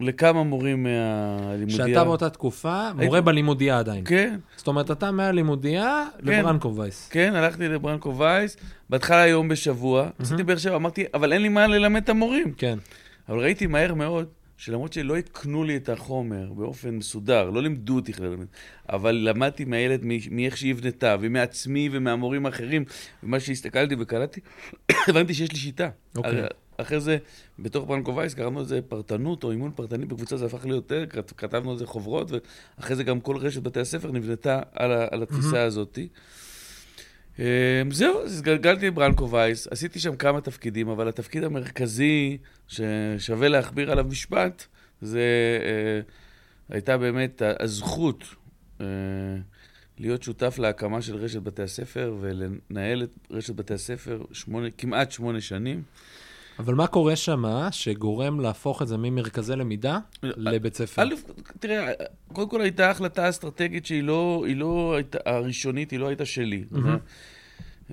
לכמה 0.00 0.42
מורים 0.42 0.82
מהלימודיה. 0.82 1.76
שאתה 1.86 2.04
באותה 2.04 2.30
תקופה 2.30 2.92
מורה 2.92 3.04
הייתי- 3.04 3.20
בלימודיה 3.20 3.78
עדיין. 3.78 4.04
כן, 4.06 4.38
זאת 4.56 4.66
אומרת, 4.66 4.90
אתה 4.90 5.10
מהלימודיה 5.10 6.04
כן. 6.18 6.26
לברנקו 6.40 6.76
וייס. 6.76 7.08
כן, 7.08 7.32
הלכתי 7.34 7.68
לברנקו 7.68 8.16
וייס, 8.18 8.56
בהתחלה 8.90 9.26
יום 9.26 9.48
בשבוע, 9.48 10.08
עשיתי 10.18 10.42
באר 10.42 10.56
שבע, 10.56 10.76
אמרתי, 10.76 11.04
אבל 11.14 11.32
אין 11.32 11.42
לי 11.42 11.48
מה 11.48 11.66
ללמד 11.66 12.02
את 12.02 12.08
המורים. 12.08 12.52
כן. 12.52 12.78
אבל 13.28 13.38
ראיתי 13.38 13.66
מהר 13.66 13.94
מאוד, 13.94 14.26
שלמרות 14.56 14.92
שלא 14.92 15.16
הקנו 15.16 15.64
לי 15.64 15.76
את 15.76 15.88
החומר 15.88 16.52
באופן 16.52 16.90
מסודר, 16.90 17.50
לא 17.50 17.62
לימדו 17.62 17.94
אותי 17.96 18.12
איך 18.12 18.20
ללמד, 18.20 18.46
אבל 18.88 19.14
למדתי 19.14 19.64
מהילד 19.64 20.00
מאיך 20.30 20.56
שהיא 20.56 20.74
הבנתה, 20.74 21.16
ומעצמי 21.20 21.88
ומהמורים 21.92 22.46
האחרים, 22.46 22.84
ומה 23.22 23.40
שהסתכלתי 23.40 23.94
וקלטתי, 23.98 24.40
הבנתי 25.08 25.34
שיש 25.34 25.52
לי 25.52 25.58
שיטה. 25.58 25.88
אוקיי. 26.16 26.30
הרי- 26.38 26.46
אחרי 26.80 27.00
זה, 27.00 27.18
בתוך 27.58 27.88
ברנקו 27.88 28.16
וייס 28.16 28.34
קראנו 28.34 28.60
לזה 28.60 28.80
פרטנות 28.82 29.44
או 29.44 29.50
אימון 29.50 29.70
פרטני 29.74 30.06
בקבוצה, 30.06 30.36
זה 30.36 30.46
הפך 30.46 30.66
להיות 30.66 30.92
כתבנו 31.36 31.70
על 31.70 31.78
זה 31.78 31.86
חוברות, 31.86 32.30
ואחרי 32.30 32.96
זה 32.96 33.04
גם 33.04 33.20
כל 33.20 33.36
רשת 33.36 33.62
בתי 33.62 33.80
הספר 33.80 34.12
נבנתה 34.12 34.60
על, 34.72 34.92
על 35.10 35.22
התפיסה 35.22 35.62
הזאתי. 35.62 36.08
אמ, 37.38 37.44
זהו, 37.90 38.22
אז 38.22 38.38
התגלגלתי 38.38 38.86
לברנקו 38.86 39.30
וייס, 39.30 39.66
עשיתי 39.66 40.00
שם 40.00 40.16
כמה 40.16 40.40
תפקידים, 40.40 40.88
אבל 40.88 41.08
התפקיד 41.08 41.44
המרכזי 41.44 42.38
ששווה 42.68 43.48
להכביר 43.48 43.92
עליו 43.92 44.04
משפט, 44.04 44.64
זה 45.00 45.20
אה, 45.62 46.00
הייתה 46.68 46.98
באמת 46.98 47.42
הזכות 47.60 48.24
אה, 48.80 48.86
להיות 49.98 50.22
שותף 50.22 50.58
להקמה 50.58 51.02
של 51.02 51.16
רשת 51.16 51.42
בתי 51.42 51.62
הספר 51.62 52.16
ולנהל 52.20 53.02
את 53.02 53.10
רשת 53.30 53.54
בתי 53.54 53.74
הספר 53.74 54.24
שמונה, 54.32 54.70
כמעט 54.70 55.12
שמונה 55.12 55.40
שנים. 55.40 55.82
אבל 56.60 56.74
מה 56.74 56.86
קורה 56.86 57.16
שם 57.16 57.44
שגורם 57.70 58.40
להפוך 58.40 58.82
את 58.82 58.88
זה 58.88 58.96
ממרכזי 58.96 59.56
למידה 59.56 59.98
לבית 60.22 60.74
ספר? 60.74 61.02
א', 61.02 61.14
תראה, 61.60 61.92
קודם 62.32 62.48
כל 62.48 62.60
הייתה 62.60 62.90
החלטה 62.90 63.28
אסטרטגית 63.28 63.86
שהיא 63.86 64.02
לא, 64.02 64.44
היא 64.46 64.56
לא 64.56 64.94
הייתה, 64.96 65.18
הראשונית, 65.26 65.90
היא 65.90 65.98
לא 65.98 66.06
הייתה 66.08 66.24
שלי. 66.24 66.64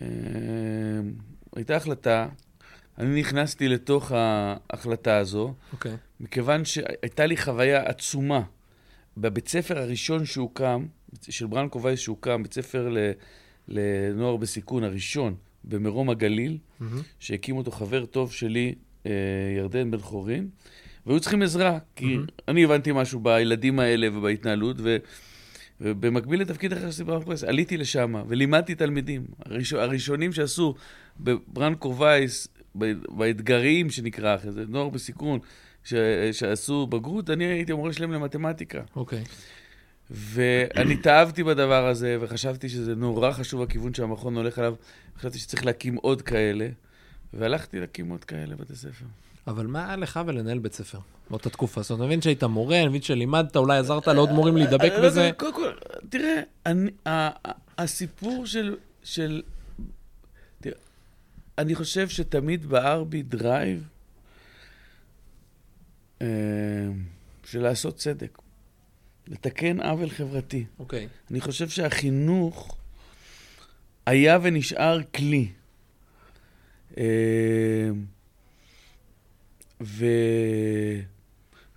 אה, 0.01 0.07
הייתה 1.55 1.75
החלטה, 1.75 2.27
אני 2.97 3.19
נכנסתי 3.19 3.67
לתוך 3.67 4.11
ההחלטה 4.15 5.17
הזו, 5.17 5.53
אוקיי. 5.73 5.95
מכיוון 6.19 6.65
שהייתה 6.65 7.25
לי 7.25 7.37
חוויה 7.37 7.83
עצומה. 7.85 8.41
בבית 9.17 9.47
ספר 9.47 9.77
הראשון 9.77 10.25
שהוקם, 10.25 10.85
של 11.29 11.47
ברנקו 11.47 11.81
וייס 11.83 11.99
שהוקם, 11.99 12.43
בית 12.43 12.53
ספר 12.53 12.89
ל- 12.89 13.11
לנוער 13.67 14.35
בסיכון 14.37 14.83
הראשון 14.83 15.35
במרום 15.63 16.09
הגליל, 16.09 16.57
מהמם. 16.79 17.01
שהקים 17.19 17.57
אותו 17.57 17.71
חבר 17.71 18.05
טוב 18.05 18.31
שלי, 18.31 18.75
אה, 19.05 19.11
ירדן 19.57 19.91
בן 19.91 19.99
חורין, 19.99 20.47
והיו 21.05 21.19
צריכים 21.19 21.41
עזרה, 21.41 21.79
כי 21.95 22.05
מהמם. 22.05 22.25
אני 22.47 22.63
הבנתי 22.63 22.91
משהו 22.93 23.19
בילדים 23.19 23.79
האלה 23.79 24.07
ובהתנהלות, 24.13 24.75
ו... 24.79 24.97
ובמקביל 25.81 26.41
לתפקיד 26.41 26.73
אחר 26.73 26.91
שעשיתי 26.91 27.03
בברנקו 27.03 27.29
וייס, 27.29 27.43
עליתי 27.43 27.77
לשם 27.77 28.15
ולימדתי 28.27 28.75
תלמידים. 28.75 29.25
הראש... 29.45 29.73
הראשונים 29.73 30.33
שעשו 30.33 30.75
בברנקו 31.19 31.97
וייס, 31.97 32.47
באתגרים 33.09 33.89
שנקרא 33.89 34.35
אחרי 34.35 34.51
זה, 34.51 34.63
נוער 34.67 34.89
בסיכון, 34.89 35.39
ש... 35.83 35.93
שעשו 36.31 36.87
בגרות, 36.87 37.29
אני 37.29 37.45
הייתי 37.45 37.71
המורה 37.71 37.93
שלהם 37.93 38.11
למתמטיקה. 38.11 38.81
אוקיי. 38.95 39.23
ואני 40.11 40.93
התאהבתי 40.93 41.43
בדבר 41.43 41.87
הזה, 41.87 42.17
וחשבתי 42.21 42.69
שזה 42.69 42.95
נורא 42.95 43.31
חשוב 43.31 43.61
הכיוון 43.61 43.93
שהמכון 43.93 44.37
הולך 44.37 44.59
עליו. 44.59 44.75
חשבתי 45.17 45.39
שצריך 45.39 45.65
להקים 45.65 45.95
עוד 45.95 46.21
כאלה, 46.21 46.67
והלכתי 47.33 47.79
להקים 47.79 48.09
עוד 48.09 48.23
כאלה 48.23 48.55
בתי 48.55 48.75
ספר. 48.75 49.05
אבל 49.47 49.67
מה 49.67 49.85
היה 49.85 49.95
לך 49.95 50.19
ולנהל 50.25 50.59
בית 50.59 50.73
ספר 50.73 50.99
באותה 51.29 51.49
תקופה? 51.49 51.81
זאת 51.81 51.91
אומרת, 51.91 52.01
אני 52.01 52.07
מבין 52.07 52.21
שהיית 52.21 52.43
מורה, 52.43 52.79
אני 52.79 52.87
מבין 52.87 53.01
שלימדת, 53.01 53.55
אולי 53.55 53.77
עזרת 53.77 54.07
לעוד 54.07 54.31
מורים 54.31 54.57
להידבק 54.57 54.91
אה, 54.91 55.01
בזה. 55.01 55.31
קודם 55.37 55.53
כל, 55.53 55.71
תראה, 56.09 56.41
הסיפור 57.77 58.45
של... 59.03 59.41
אני 61.57 61.75
חושב 61.75 62.09
שתמיד 62.09 62.65
בער 62.65 63.03
בי 63.03 63.21
drive 63.21 63.87
אה, 66.21 66.27
של 67.45 67.61
לעשות 67.61 67.95
צדק, 67.95 68.37
לתקן 69.27 69.81
עוול 69.81 70.09
חברתי. 70.09 70.65
אוקיי. 70.79 71.07
אני 71.31 71.41
חושב 71.41 71.69
שהחינוך 71.69 72.77
היה 74.05 74.39
ונשאר 74.41 75.03
כלי. 75.03 75.47
אה, 76.97 77.89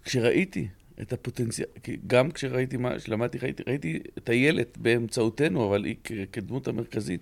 וכשראיתי 0.04 0.69
את 1.00 1.12
הפוטנציאל, 1.12 1.69
גם 2.07 2.30
כשראיתי 2.30 2.76
מה 2.76 2.99
שלמדתי, 2.99 3.38
ראיתי, 3.38 3.62
ראיתי 3.66 4.00
את 4.19 4.28
הילד 4.28 4.66
באמצעותנו, 4.76 5.69
אבל 5.69 5.85
היא 5.85 5.97
כדמות 6.33 6.69
המרכזית, 6.69 7.21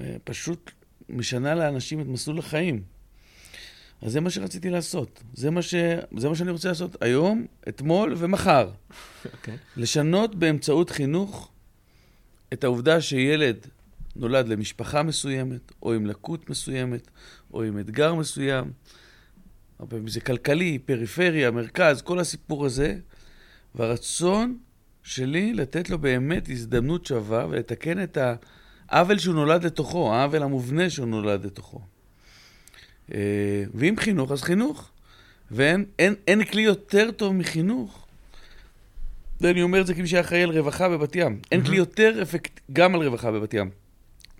אה, 0.00 0.16
פשוט 0.24 0.70
משנה 1.08 1.54
לאנשים 1.54 2.00
את 2.00 2.06
מסלול 2.06 2.38
החיים. 2.38 2.82
אז 4.02 4.12
זה 4.12 4.20
מה 4.20 4.30
שרציתי 4.30 4.70
לעשות. 4.70 5.22
זה 5.34 5.50
מה, 5.50 5.62
ש... 5.62 5.74
זה 6.16 6.28
מה 6.28 6.34
שאני 6.34 6.50
רוצה 6.50 6.68
לעשות 6.68 7.02
היום, 7.02 7.46
אתמול 7.68 8.14
ומחר. 8.16 8.70
אוקיי. 9.32 9.56
לשנות 9.76 10.34
באמצעות 10.34 10.90
חינוך 10.90 11.50
את 12.52 12.64
העובדה 12.64 13.00
שילד 13.00 13.66
נולד 14.16 14.48
למשפחה 14.48 15.02
מסוימת, 15.02 15.72
או 15.82 15.92
עם 15.92 16.06
לקות 16.06 16.50
מסוימת, 16.50 17.10
או 17.54 17.62
עם 17.62 17.78
אתגר 17.78 18.14
מסוים, 18.14 18.72
הרבה 19.78 19.90
פעמים 19.90 20.08
זה 20.08 20.20
כלכלי, 20.20 20.78
פריפריה, 20.78 21.50
מרכז, 21.50 22.02
כל 22.02 22.18
הסיפור 22.18 22.66
הזה, 22.66 22.98
והרצון 23.74 24.58
שלי 25.02 25.54
לתת 25.54 25.90
לו 25.90 25.98
באמת 25.98 26.48
הזדמנות 26.48 27.06
שווה 27.06 27.46
ולתקן 27.50 28.02
את 28.02 28.18
העוול 28.88 29.18
שהוא 29.18 29.34
נולד 29.34 29.64
לתוכו, 29.64 30.14
העוול 30.14 30.42
המובנה 30.42 30.90
שהוא 30.90 31.06
נולד 31.06 31.46
לתוכו. 31.46 31.80
אה, 33.14 33.64
ואם 33.74 33.94
חינוך, 33.98 34.32
אז 34.32 34.42
חינוך. 34.42 34.90
ואין 35.50 35.84
אין, 35.98 36.14
אין 36.26 36.44
כלי 36.44 36.62
יותר 36.62 37.10
טוב 37.10 37.34
מחינוך 37.34 38.06
ואני 39.40 39.62
אומר 39.62 39.80
את 39.80 39.86
זה 39.86 39.94
כמי 39.94 40.06
שהיה 40.06 40.20
אחראי 40.20 40.42
על 40.42 40.58
רווחה 40.58 40.88
בבת 40.88 41.16
ים. 41.16 41.40
אין 41.52 41.64
כלי 41.64 41.76
יותר 41.76 42.22
אפקט... 42.22 42.60
גם 42.72 42.94
על 42.94 43.02
רווחה 43.02 43.30
בבת 43.30 43.54
ים. 43.54 43.70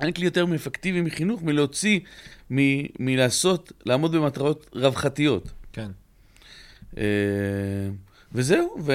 אין 0.01 0.13
כלי 0.13 0.25
יותר 0.25 0.47
אפקטיבי 0.55 1.01
מחינוך 1.01 1.43
מלהוציא, 1.43 2.01
מ- 2.51 3.05
מלעשות, 3.05 3.73
לעמוד 3.87 4.17
במטרות 4.17 4.71
רווחתיות. 4.75 5.51
כן. 5.73 5.91
אה, 6.99 7.03
וזהו, 8.33 8.77
ו... 8.87 8.93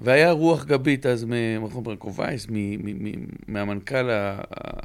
והיה 0.00 0.30
רוח 0.30 0.64
גבית 0.64 1.06
אז 1.06 1.24
ממכון 1.28 1.84
ברנקו 1.84 2.14
וייס, 2.14 2.46
מהמנכ"ל 3.48 4.10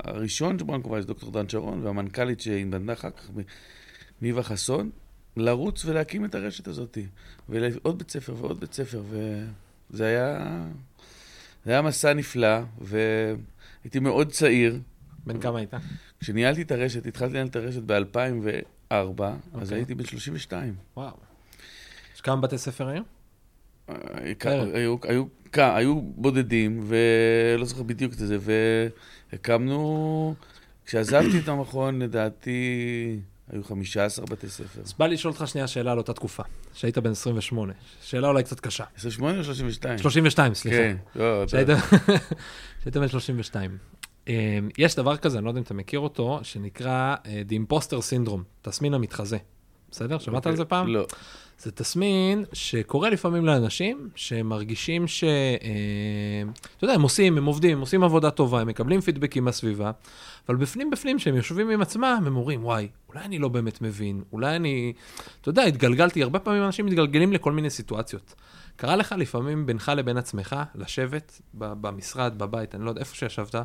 הראשון 0.03 0.59
של 0.59 0.65
ברנקו 0.65 0.91
וייס, 0.91 1.05
דוקטור 1.05 1.31
דן 1.31 1.49
שרון, 1.49 1.85
והמנכ"לית 1.85 2.41
שהתבנתה 2.41 2.93
אחר 2.93 3.09
כך, 3.09 3.29
ניבה 4.21 4.43
חסון, 4.43 4.89
לרוץ 5.37 5.85
ולהקים 5.85 6.25
את 6.25 6.35
הרשת 6.35 6.67
הזאת. 6.67 6.97
ועוד 7.49 7.97
בית 7.97 8.11
ספר 8.11 8.33
ועוד 8.37 8.59
בית 8.59 8.73
ספר, 8.73 9.01
וזה 9.09 10.05
היה, 10.05 10.39
זה 11.65 11.71
היה 11.71 11.81
מסע 11.81 12.13
נפלא, 12.13 12.59
והייתי 12.81 13.99
מאוד 13.99 14.31
צעיר. 14.31 14.79
בן 15.25 15.39
כמה 15.39 15.57
היית? 15.57 15.73
כשניהלתי 16.19 16.61
את 16.61 16.71
הרשת, 16.71 17.05
התחלתי 17.05 17.33
לנהל 17.33 17.47
את 17.47 17.55
הרשת 17.55 17.81
ב-2004, 17.85 18.93
אז 18.93 19.07
אוקיי. 19.53 19.77
הייתי 19.77 19.95
בן 19.95 20.05
32. 20.05 20.75
וואו. 20.97 21.15
יש 22.15 22.21
כמה 22.21 22.41
בתי 22.41 22.57
ספר 22.57 22.87
היום? 22.87 23.03
בערך. 23.87 24.75
היו, 24.75 24.95
היו, 25.03 25.25
כ- 25.51 25.59
היו 25.59 26.01
בודדים, 26.01 26.79
ולא 26.87 27.65
זוכר 27.65 27.83
בדיוק 27.83 28.13
את 28.13 28.17
זה, 28.17 28.37
והקמנו, 29.31 30.35
כשעזבתי 30.85 31.39
את 31.39 31.47
המכון, 31.47 31.99
לדעתי, 32.01 33.19
היו 33.49 33.63
15 33.63 34.25
בתי 34.25 34.49
ספר. 34.49 34.81
אז 34.81 34.93
בא 34.99 35.07
לי 35.07 35.13
לשאול 35.13 35.33
אותך 35.33 35.47
שנייה 35.47 35.67
שאלה 35.67 35.91
על 35.91 35.97
אותה 35.97 36.13
תקופה, 36.13 36.43
שהיית 36.73 36.97
בן 36.97 37.11
28. 37.11 37.73
שאלה 38.01 38.27
אולי 38.27 38.43
קצת 38.43 38.59
קשה. 38.59 38.83
28 38.97 39.37
או 39.39 39.43
32? 39.43 39.97
32, 39.97 40.53
סליחה. 40.53 40.77
כן, 40.77 40.97
לא, 41.15 41.43
אתה- 41.43 41.51
שהיית 42.83 42.97
בן 43.01 43.07
32. 43.07 43.77
אה, 44.27 44.33
יש 44.77 44.95
דבר 44.95 45.17
כזה, 45.17 45.37
אני 45.37 45.45
לא 45.45 45.49
יודע 45.49 45.59
אם 45.59 45.63
אתה 45.63 45.73
מכיר 45.73 45.99
אותו, 45.99 46.39
שנקרא 46.43 47.15
אה, 47.25 47.41
The 47.49 47.73
Imposter 47.73 47.93
Syndrome, 48.27 48.41
תסמין 48.61 48.93
המתחזה. 48.93 49.37
בסדר? 49.91 50.17
שמעת 50.19 50.45
על 50.47 50.55
זה 50.55 50.65
פעם? 50.65 50.87
לא. 50.87 51.05
זה 51.59 51.71
תסמין 51.71 52.45
שקורה 52.53 53.09
לפעמים 53.09 53.45
לאנשים 53.45 54.09
שמרגישים 54.15 55.07
ש... 55.07 55.23
אה, 55.23 55.29
אתה 56.77 56.85
יודע, 56.85 56.93
הם 56.93 57.01
עושים, 57.01 57.37
הם 57.37 57.45
עובדים, 57.45 57.71
הם 57.71 57.81
עושים 57.81 58.03
עבודה 58.03 58.31
טובה, 58.31 58.61
הם 58.61 58.67
מקבלים 58.67 59.01
פידבקים 59.01 59.45
מהסביבה, 59.45 59.91
אבל 60.47 60.55
בפנים 60.55 60.89
בפנים, 60.89 61.17
כשהם 61.17 61.35
יושבים 61.35 61.69
עם 61.69 61.81
עצמם, 61.81 62.23
הם 62.25 62.35
אומרים, 62.35 62.65
וואי, 62.65 62.87
אולי 63.09 63.25
אני 63.25 63.39
לא 63.39 63.47
באמת 63.47 63.81
מבין, 63.81 64.23
אולי 64.33 64.55
אני... 64.55 64.93
אתה 65.41 65.49
יודע, 65.49 65.63
התגלגלתי, 65.63 66.23
הרבה 66.23 66.39
פעמים 66.39 66.63
אנשים 66.63 66.85
מתגלגלים 66.85 67.33
לכל 67.33 67.51
מיני 67.51 67.69
סיטואציות. 67.69 68.35
קרה 68.79 68.95
לך 68.95 69.15
לפעמים 69.17 69.65
בינך 69.65 69.91
לבין 69.97 70.17
עצמך, 70.17 70.55
לשבת 70.75 71.41
במשרד, 71.53 72.33
בבית, 72.37 72.75
אני 72.75 72.85
לא 72.85 72.89
יודע, 72.89 73.01
איפה 73.01 73.15
שישבת, 73.15 73.55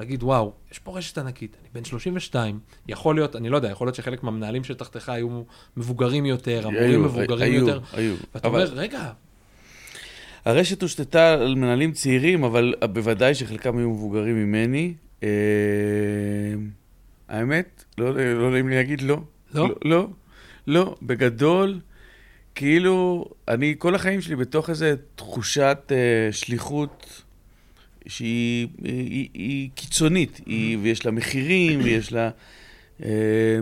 להגיד, 0.00 0.22
וואו, 0.22 0.52
יש 0.72 0.78
פה 0.78 0.98
רשת 0.98 1.18
ענקית, 1.18 1.56
אני 1.60 1.68
בן 1.72 1.84
32, 1.84 2.58
יכול 2.88 3.14
להיות, 3.14 3.36
אני 3.36 3.48
לא 3.48 3.56
יודע, 3.56 3.70
יכול 3.70 3.86
להיות 3.86 3.94
שחלק 3.94 4.22
מהמנהלים 4.22 4.64
שתחתיך 4.64 5.08
היו 5.08 5.42
מבוגרים 5.76 6.26
יותר, 6.26 6.66
המורים 6.66 6.90
היו, 6.90 7.00
מבוגרים 7.00 7.52
היו, 7.52 7.66
יותר, 7.66 7.80
היו. 7.92 8.14
ואתה 8.34 8.48
אבל 8.48 8.66
אומר, 8.66 8.74
רגע, 8.74 9.12
הרשת 10.44 10.82
הושתתה 10.82 11.32
על 11.32 11.54
מנהלים 11.54 11.92
צעירים, 11.92 12.44
אבל 12.44 12.74
בוודאי 12.92 13.34
שחלקם 13.34 13.78
היו 13.78 13.90
מבוגרים 13.90 14.36
ממני. 14.36 14.94
אה, 15.22 15.28
האמת, 17.28 17.84
לא 17.98 18.14
לא 18.14 18.50
נעים 18.50 18.68
לי 18.68 18.76
להגיד 18.76 19.02
לא. 19.02 19.20
לא? 19.54 19.68
לא, 19.84 20.08
לא. 20.66 20.96
בגדול, 21.02 21.80
כאילו, 22.54 23.24
אני 23.48 23.74
כל 23.78 23.94
החיים 23.94 24.20
שלי 24.20 24.36
בתוך 24.36 24.70
איזו 24.70 24.86
תחושת 25.16 25.78
אה, 25.90 25.96
שליחות 26.32 27.22
שהיא 28.06 28.68
היא, 28.84 29.28
היא 29.34 29.68
קיצונית, 29.74 30.40
היא, 30.46 30.78
ויש 30.82 31.06
לה 31.06 31.12
מחירים, 31.12 31.80
ויש 31.84 32.12
לה... 32.12 32.30
אה, 33.04 33.58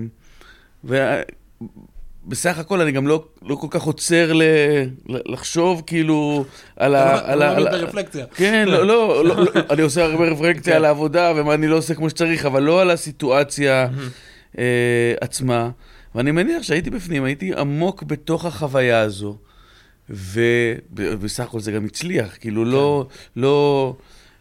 ובסך 0.85 2.59
הכל 2.59 2.81
אני 2.81 2.93
גם 2.93 3.07
לא, 3.07 3.25
לא 3.43 3.55
כל 3.55 3.67
כך 3.71 3.83
עוצר 3.83 4.33
ל, 4.33 4.43
לחשוב 5.09 5.83
כאילו 5.87 6.45
על 6.77 6.95
ה... 6.95 7.21
על 7.33 7.43
ה- 7.43 7.53
לא 7.53 7.57
על 7.57 7.67
ה- 7.67 7.71
ברפלקציה. 7.71 8.27
כן, 8.35 8.69
לא, 8.69 8.87
לא, 8.87 9.25
לא, 9.29 9.37
לא, 9.45 9.51
אני 9.71 9.83
עושה 9.83 10.05
הרבה 10.05 10.25
רפלקציה 10.29 10.73
כן. 10.73 10.77
על 10.77 10.85
העבודה 10.85 11.33
ומה 11.37 11.55
אני 11.55 11.67
לא 11.67 11.77
עושה 11.77 11.95
כמו 11.95 12.11
שצריך, 12.11 12.47
אבל 12.47 12.63
לא 12.63 12.81
על 12.83 12.91
הסיטואציה 12.91 13.89
אה, 14.59 14.65
עצמה. 15.21 15.71
ואני 16.15 16.31
מניח 16.31 16.63
שהייתי 16.63 16.91
בפנים, 16.91 17.25
הייתי 17.25 17.55
עמוק 17.55 18.03
בתוך 18.03 18.45
החוויה 18.45 19.01
הזו, 19.01 19.37
ובסך 20.11 21.45
הכל 21.45 21.61
זה 21.61 21.73
גם 21.73 21.85
הצליח, 21.85 22.37
כאילו 22.41 22.65
לא, 22.65 23.07
לא, 23.37 23.97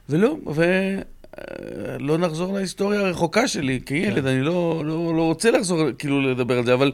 ולא, 0.10 0.38
ולא 0.56 2.18
נחזור 2.18 2.54
להיסטוריה 2.54 3.00
הרחוקה 3.00 3.48
שלי 3.48 3.80
כילד, 3.86 4.22
כן. 4.22 4.28
אני 4.28 4.42
לא, 4.42 4.84
לא, 4.86 5.16
לא 5.16 5.24
רוצה 5.24 5.52
לחזור, 5.52 5.92
כאילו, 6.00 6.22
לדבר 6.22 6.58
על 6.58 6.66
זה, 6.66 6.74
אבל, 6.74 6.92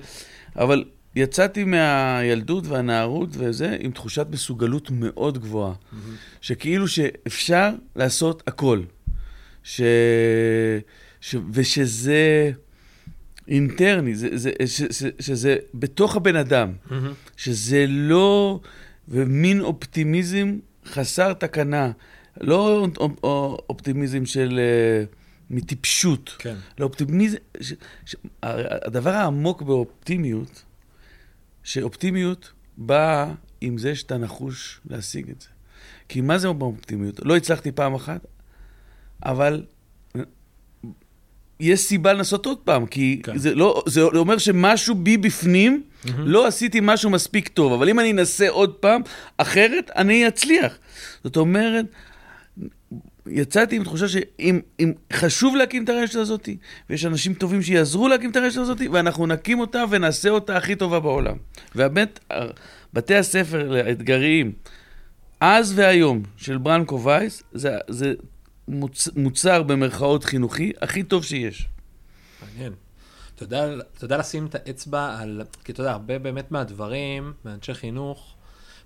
אבל 0.56 0.84
יצאתי 1.16 1.64
מהילדות 1.64 2.68
והנערות 2.68 3.30
וזה 3.32 3.78
עם 3.80 3.92
תחושת 3.92 4.28
מסוגלות 4.32 4.92
מאוד 4.92 5.38
גבוהה. 5.38 5.74
שכאילו 6.42 6.88
שאפשר 6.88 7.70
לעשות 7.96 8.44
הכל. 8.48 8.82
ש... 9.64 9.82
ש... 11.22 11.36
ושזה 11.52 12.52
אינטרני, 13.48 14.16
זה, 14.16 14.28
זה, 14.38 14.52
ש... 14.66 14.82
ש... 14.82 15.04
שזה 15.20 15.58
בתוך 15.74 16.16
הבן 16.16 16.36
אדם, 16.36 16.72
מהמם. 16.92 17.14
שזה 17.38 17.86
לא... 17.88 18.60
ומין 19.08 19.62
אופטימיזם 19.62 20.58
חסר 20.86 21.34
תקנה, 21.34 21.92
לא 22.42 22.88
אופ- 22.98 23.24
אופטימיזם 23.70 24.26
של... 24.26 24.60
אה, 24.60 25.06
מטיפשות, 25.50 26.36
כן. 26.40 26.56
לאופטימיזם, 26.80 27.38
ש, 27.62 27.74
ש, 28.06 28.16
הדבר 28.44 29.10
העמוק 29.10 29.62
באופטימיות, 29.62 30.64
שאופטימיות 31.64 32.52
באה 32.78 33.34
עם 33.62 33.78
זה 33.78 33.96
שאתה 33.96 34.18
נחוש 34.18 34.82
להשיג 34.90 35.30
את 35.30 35.42
זה. 35.42 35.48
כי 36.10 36.22
מה 36.22 36.38
זה 36.38 36.52
באופטימיות? 36.52 37.20
לא 37.26 37.36
הצלחתי 37.38 37.72
פעם 37.72 37.96
אחת, 37.96 38.26
אבל 39.24 39.66
יש 41.60 41.80
סיבה 41.80 42.14
לנסות 42.14 42.46
עוד 42.46 42.58
פעם, 42.58 42.86
כי 42.86 43.20
כן. 43.24 43.38
זה, 43.38 43.56
לא, 43.56 43.84
זה 43.86 44.02
אומר 44.02 44.38
שמשהו 44.38 44.96
בי 44.96 45.18
בפנים, 45.18 45.84
מהמם. 46.06 46.28
לא 46.28 46.48
עשיתי 46.48 46.80
משהו 46.82 47.10
מספיק 47.10 47.48
טוב, 47.48 47.74
אבל 47.74 47.90
אם 47.90 48.00
אני 48.00 48.12
אנסה 48.12 48.50
עוד 48.50 48.74
פעם, 48.74 49.02
אחרת 49.38 49.92
אני 49.96 50.28
אצליח. 50.28 50.78
זאת 51.24 51.38
אומרת, 51.38 51.86
יצאתי 53.28 53.76
עם 53.76 53.84
תחושה 53.84 54.08
שאם 54.08 54.60
אם 54.80 54.94
חשוב 55.14 55.56
להקים 55.56 55.84
את 55.84 55.90
הרשת 55.90 56.16
הזאת, 56.16 56.50
ויש 56.90 57.06
אנשים 57.06 57.34
טובים 57.34 57.62
שיעזרו 57.62 58.08
להקים 58.08 58.32
את 58.32 58.36
הרשת 58.36 58.58
הזאת, 58.58 58.78
ואנחנו 58.92 59.28
נקים 59.28 59.60
אותה 59.60 59.84
ונעשה 59.90 60.30
אותה 60.30 60.58
הכי 60.58 60.76
טובה 60.76 61.00
בעולם. 61.00 61.36
והבאמת, 61.76 62.20
בתי 62.94 63.16
הספר 63.16 63.76
האתגריים, 63.86 64.52
אז 65.40 65.74
והיום, 65.76 66.24
של 66.38 66.58
ברנקו 66.58 67.04
וייס, 67.04 67.44
זה, 67.54 67.78
זה 67.88 68.14
מוצ, 68.68 69.08
מוצר 69.16 69.64
במרכאות 69.64 70.24
חינוכי 70.24 70.72
הכי 70.82 71.04
טוב 71.04 71.24
שיש. 71.24 71.70
מעניין. 72.42 72.74
אתה 73.36 73.44
יודע, 73.44 73.74
אתה 73.98 74.06
יודע 74.06 74.18
לשים 74.18 74.46
את 74.46 74.56
האצבע 74.56 75.18
על, 75.20 75.42
כי 75.64 75.72
אתה 75.72 75.82
יודע, 75.82 75.92
הרבה 75.92 76.20
באמת 76.20 76.52
מהדברים, 76.52 77.34
מאנשי 77.46 77.74
חינוך, 77.74 78.36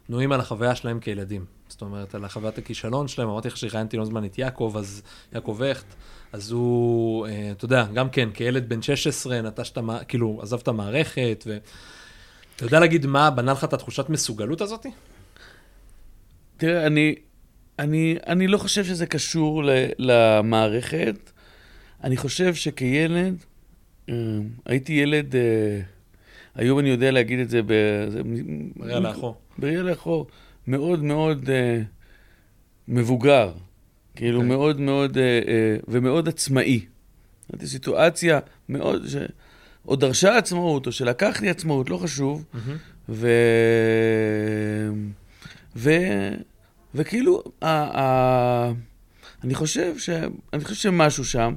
בנויים 0.09 0.31
על 0.31 0.39
החוויה 0.39 0.75
שלהם 0.75 0.99
כילדים. 0.99 1.45
זאת 1.67 1.81
אומרת, 1.81 2.15
על 2.15 2.25
החוויית 2.25 2.57
הכישלון 2.57 3.07
שלהם, 3.07 3.29
אמרתי 3.29 3.47
לך 3.47 3.57
שראיינתי 3.57 3.97
לא 3.97 4.03
מזמן 4.03 4.25
את 4.25 4.37
יעקב, 4.37 4.73
אז 4.77 5.01
יעקב 5.33 5.61
הכט, 5.71 5.95
אז 6.33 6.51
הוא, 6.51 7.27
אה, 7.27 7.51
אתה 7.51 7.65
יודע, 7.65 7.85
גם 7.93 8.09
כן, 8.09 8.29
כילד 8.33 8.69
בן 8.69 8.81
16, 8.81 9.41
נטש 9.41 9.69
את 9.69 9.77
המ... 9.77 9.89
כאילו, 10.07 10.39
עזב 10.41 10.59
את 10.59 10.67
המערכת, 10.67 11.43
ו... 11.47 11.57
אתה 12.55 12.65
יודע 12.65 12.79
להגיד 12.79 13.05
מה 13.05 13.31
בנה 13.31 13.51
לך 13.51 13.63
את 13.63 13.73
התחושת 13.73 14.09
מסוגלות 14.09 14.61
הזאת? 14.61 14.85
תראה, 16.57 16.87
אני, 16.87 17.15
אני, 17.79 18.17
אני 18.27 18.47
לא 18.47 18.57
חושב 18.57 18.83
שזה 18.83 19.05
קשור 19.05 19.63
ל, 19.63 19.69
למערכת. 19.99 21.31
אני 22.03 22.17
חושב 22.17 22.55
שכילד, 22.55 23.35
אה, 24.09 24.15
הייתי 24.65 24.93
ילד, 24.93 25.35
אה, 25.35 25.81
היום 26.55 26.79
אני 26.79 26.89
יודע 26.89 27.11
להגיד 27.11 27.39
את 27.39 27.49
זה, 27.49 27.61
ב, 27.65 27.73
זה 28.09 28.21
מראה 28.75 28.99
לאחור. 28.99 29.35
בראייה 29.57 29.83
לאחור, 29.83 30.27
מאוד 30.67 31.03
מאוד 31.03 31.49
אה, 31.49 31.81
מבוגר, 32.87 33.51
כאילו 34.15 34.37
אוקיי. 34.37 34.49
מאוד 34.49 34.79
מאוד, 34.79 35.17
אה, 35.17 35.23
אה, 35.23 35.77
ומאוד 35.87 36.27
עצמאי. 36.27 36.85
זו 37.59 37.67
סיטואציה 37.67 38.39
מאוד, 38.69 39.07
ש... 39.07 39.15
או 39.87 39.95
דרשה 39.95 40.37
עצמאות, 40.37 40.87
או 40.87 40.91
שלקח 40.91 41.41
לי 41.41 41.49
עצמאות, 41.49 41.89
לא 41.89 41.97
חשוב. 41.97 42.45
מהמם. 42.53 42.77
ו... 43.09 43.29
ו... 45.75 45.91
וכאילו, 46.95 47.43
ה... 47.61 47.67
ה... 47.99 48.71
אני 49.43 49.55
חושב 49.55 49.97
ש... 49.97 50.09
אני 50.53 50.63
חושב 50.63 50.75
שמשהו 50.75 51.25
שם, 51.25 51.53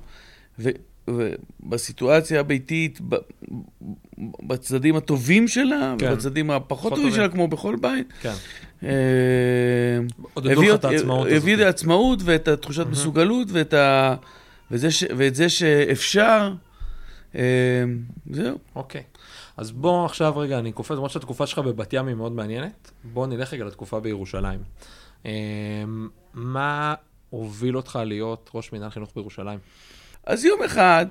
ו... 0.59 0.71
ובסיטואציה 1.09 2.41
הביתית, 2.41 3.01
ב... 3.09 3.17
בצדדים 4.43 4.97
הטובים 4.97 5.49
שלה, 5.49 5.95
כן. 5.99 6.13
ובצדדים 6.13 6.51
הפחות 6.51 6.79
פחות 6.79 6.99
טובים. 6.99 7.15
שלה, 7.15 7.29
כמו 7.29 7.49
בכל 7.49 7.77
בית, 7.81 8.13
כן. 8.21 8.33
אה, 8.83 8.89
עודדו 10.35 10.53
הביא 10.53 10.73
לך 10.73 10.75
את 10.75 10.85
העצמאות 10.85 11.27
הביא 11.27 11.55
את 11.55 11.59
הזאת. 11.59 11.67
העצמאות 11.67 12.19
ואת 12.25 12.49
התחושת. 12.49 12.87
מסוגלות 12.87 13.49
ואת, 13.51 13.75
ה... 13.75 14.15
וזה 14.71 14.91
ש... 14.91 15.05
ואת 15.17 15.35
זה 15.35 15.49
שאפשר, 15.49 16.53
אה, 17.35 17.85
זהו. 18.31 18.59
אוקיי. 18.75 19.03
אז 19.57 19.71
בוא 19.71 20.05
עכשיו 20.05 20.37
רגע, 20.37 20.59
אני 20.59 20.73
קופץ, 20.73 20.91
למרות 20.91 21.11
שהתקופה 21.11 21.47
שלך 21.47 21.59
בבת 21.59 21.93
ים 21.93 22.07
היא 22.07 22.15
מאוד 22.15 22.33
מעניינת, 22.33 22.91
בוא 23.05 23.27
נלך 23.27 23.53
רגע 23.53 23.65
לתקופה 23.65 24.01
בירושלים. 24.01 24.61
אמ, 25.25 26.09
מה 26.35 26.95
הוביל 27.31 27.77
אותך 27.77 27.99
להיות 28.07 28.51
ראש 28.55 28.73
מינהל 28.73 28.91
חינוך 28.91 29.13
בירושלים? 29.17 29.59
אז 30.27 30.45
יום 30.45 30.63
אחד 30.63 31.07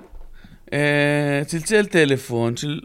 אה, 0.72 1.42
צלצל 1.46 1.86
טלפון 1.86 2.56
של 2.56 2.80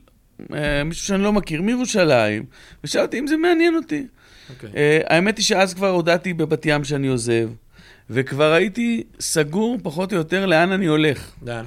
אה, 0.54 0.84
מישהו 0.84 1.08
שאני 1.08 1.24
לא 1.24 1.34
מכיר, 1.34 1.62
מירושלים, 1.62 2.46
ושאלתי 2.84 3.20
אם 3.20 3.28
זה 3.28 3.38
מעניין 3.38 3.76
אותי. 3.76 4.08
אוקיי. 4.50 4.70
אה, 4.76 5.00
האמת 5.06 5.38
היא 5.38 5.46
שאז 5.46 5.74
כבר 5.74 5.90
הודעתי 5.90 6.34
בבת 6.34 6.66
ים 6.66 6.84
שאני 6.84 7.08
עוזב, 7.08 7.50
וכבר 8.10 8.52
הייתי 8.52 9.04
סגור 9.20 9.78
פחות 9.84 10.14
או 10.14 10.18
יותר 10.18 10.46
לאן 10.46 10.72
אני 10.72 10.86
הולך. 10.86 11.32
דן. 11.44 11.64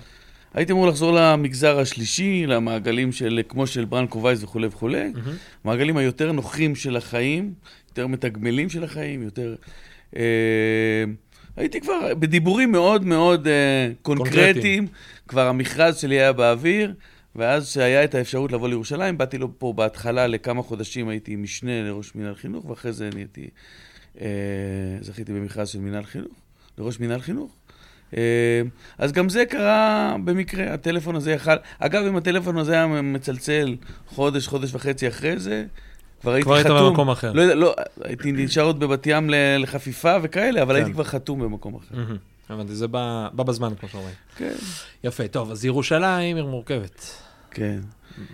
הייתי 0.55 0.73
אמור 0.73 0.87
לחזור 0.87 1.13
למגזר 1.13 1.79
השלישי, 1.79 2.47
למעגלים 2.47 3.13
של, 3.13 3.41
כמו 3.49 3.67
של 3.67 3.85
ברנקו 3.85 4.23
וייס 4.23 4.43
וכולי 4.43 4.67
וכולי, 4.67 5.13
מהמם. 5.15 5.37
מעגלים 5.65 5.97
היותר 5.97 6.33
נוחים 6.33 6.75
של 6.75 6.97
החיים, 6.97 7.55
יותר 7.89 8.07
מתגמלים 8.07 8.69
של 8.69 8.85
החיים, 8.85 9.23
יותר... 9.23 9.55
אה, 10.17 11.05
הייתי 11.57 11.81
כבר 11.81 12.15
בדיבורים 12.15 12.73
מאוד 12.73 13.05
מאוד 13.05 13.49
אה, 13.49 13.89
קונקרטיים. 14.03 14.35
קונקרטיים, 14.35 14.87
כבר 15.29 15.47
המכרז 15.47 15.97
שלי 15.97 16.21
היה 16.21 16.33
באוויר, 16.33 16.95
ואז 17.37 17.69
שהיה 17.69 18.05
את 18.05 18.15
האפשרות 18.15 18.53
לבוא 18.53 18.69
לירושלים, 18.69 19.19
באתי 19.19 19.39
לו 19.39 19.59
פה 19.59 19.73
בהתחלה 19.77 20.27
לכמה 20.27 20.63
חודשים, 20.63 21.09
הייתי 21.09 21.37
משנה 21.37 21.83
לראש 21.83 22.15
מינהל 22.15 22.35
חינוך, 22.35 22.65
ואחרי 22.65 22.93
זה 22.93 23.11
נהייתי, 23.15 23.49
אה, 24.21 24.27
זכיתי 25.01 25.33
במכרז 25.33 25.69
של 25.69 25.79
מינהל 25.79 26.05
חינוך, 26.05 26.33
לראש 26.79 27.01
מינהל 27.01 27.21
חינוך. 27.21 27.57
אה, 28.17 28.63
אז 28.99 29.13
גם 29.13 29.29
זה 29.29 29.45
קרה 29.47 30.17
במקרה, 30.25 30.75
הטלפון 30.75 31.17
הזה 31.17 31.33
יכל... 31.33 31.51
אגב, 31.79 32.05
אם 32.07 32.17
הטלפון 32.17 32.59
הזה 32.59 32.73
היה 32.73 32.87
מצלצל 32.87 33.77
חודש, 34.07 34.47
חודש 34.47 34.75
וחצי 34.75 35.09
אחרי 35.09 35.39
זה, 35.39 35.65
כבר 36.21 36.33
הייתי 36.33 36.45
כבר 36.45 36.55
היית 36.55 36.67
חתום. 36.67 36.89
במקום 36.89 37.11
אחר. 37.11 37.33
לא, 37.33 37.45
לא, 37.45 37.75
הייתי 38.05 38.33
נשאר 38.33 38.63
עוד 38.63 38.81
בבת 38.81 39.07
ים 39.07 39.31
לחפיפה 39.59 40.17
וכאלה, 40.23 40.63
אבל 40.63 40.75
כן. 40.75 40.81
הייתי 40.81 40.93
כבר 40.93 41.05
חתום 41.05 41.41
במקום 41.41 41.75
אחר. 41.75 41.95
הבנתי, 42.49 42.75
זה 42.75 42.89
בא 42.89 43.29
בא 43.33 43.45
בזמן, 43.45 43.75
כמו 43.81 43.89
שאומרים. 43.89 44.15
כן, 44.37 44.55
יפה, 45.05 45.29
טוב, 45.29 45.51
אז 45.51 45.65
ירושלים 45.65 46.37
עיר 46.37 46.47
מורכבת. 46.47 47.23
כן. 47.51 47.79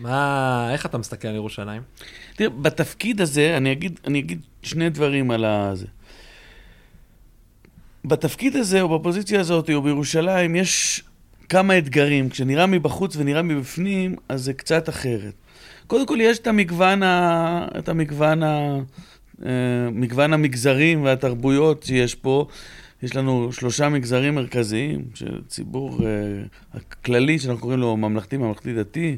מה, 0.00 0.68
איך 0.72 0.86
אתה 0.86 0.98
מסתכל 0.98 1.28
על 1.28 1.34
ירושלים? 1.34 1.82
תראה, 2.36 2.50
בתפקיד 2.50 3.20
הזה, 3.20 3.56
אני 3.56 3.72
אגיד, 3.72 4.00
אני 4.06 4.18
אגיד 4.18 4.40
שני 4.62 4.90
דברים 4.90 5.30
על 5.30 5.44
הזה. 5.44 5.86
בתפקיד 8.04 8.56
הזה, 8.56 8.80
או 8.80 8.98
בפוזיציה 8.98 9.40
הזאת, 9.40 9.70
או 9.70 9.82
בירושלים, 9.82 10.56
יש 10.56 11.02
כמה 11.48 11.78
אתגרים. 11.78 12.28
כשנראה 12.28 12.66
מבחוץ 12.66 13.16
ונראה 13.16 13.42
מבפנים, 13.42 14.16
אז 14.28 14.44
זה 14.44 14.52
קצת 14.52 14.88
אחרת. 14.88 15.34
קודם 15.86 16.06
כל, 16.06 16.18
יש 16.20 16.38
את 16.38 16.46
המגוון, 16.46 17.02
ה... 17.02 17.66
את 17.78 17.88
המגוון, 17.88 18.42
ה... 18.42 18.78
אה, 19.44 19.90
מגוון 19.92 20.32
המגזרים 20.32 21.04
והתרבויות 21.04 21.82
שיש 21.82 22.14
פה. 22.14 22.46
יש 23.02 23.16
לנו 23.16 23.52
שלושה 23.52 23.88
מגזרים 23.88 24.34
מרכזיים, 24.34 25.04
שציבור 25.14 26.06
אה, 26.06 26.10
הכללי, 26.74 27.38
שאנחנו 27.38 27.60
קוראים 27.60 27.80
לו 27.80 27.96
ממלכתי, 27.96 28.36
ממלכתי-דתי. 28.36 29.16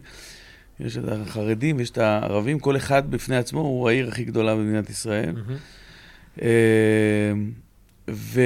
יש 0.81 0.97
את 0.97 1.05
החרדים 1.09 1.77
ויש 1.77 1.91
את 1.91 1.99
הערבים, 1.99 2.59
כל 2.59 2.77
אחד 2.77 3.11
בפני 3.11 3.37
עצמו 3.37 3.61
הוא 3.61 3.89
העיר 3.89 4.09
הכי 4.09 4.25
גדולה 4.25 4.55
במדינת 4.55 4.91
ישראל. 4.91 5.35
אה, 6.43 6.49
ו... 8.11 8.41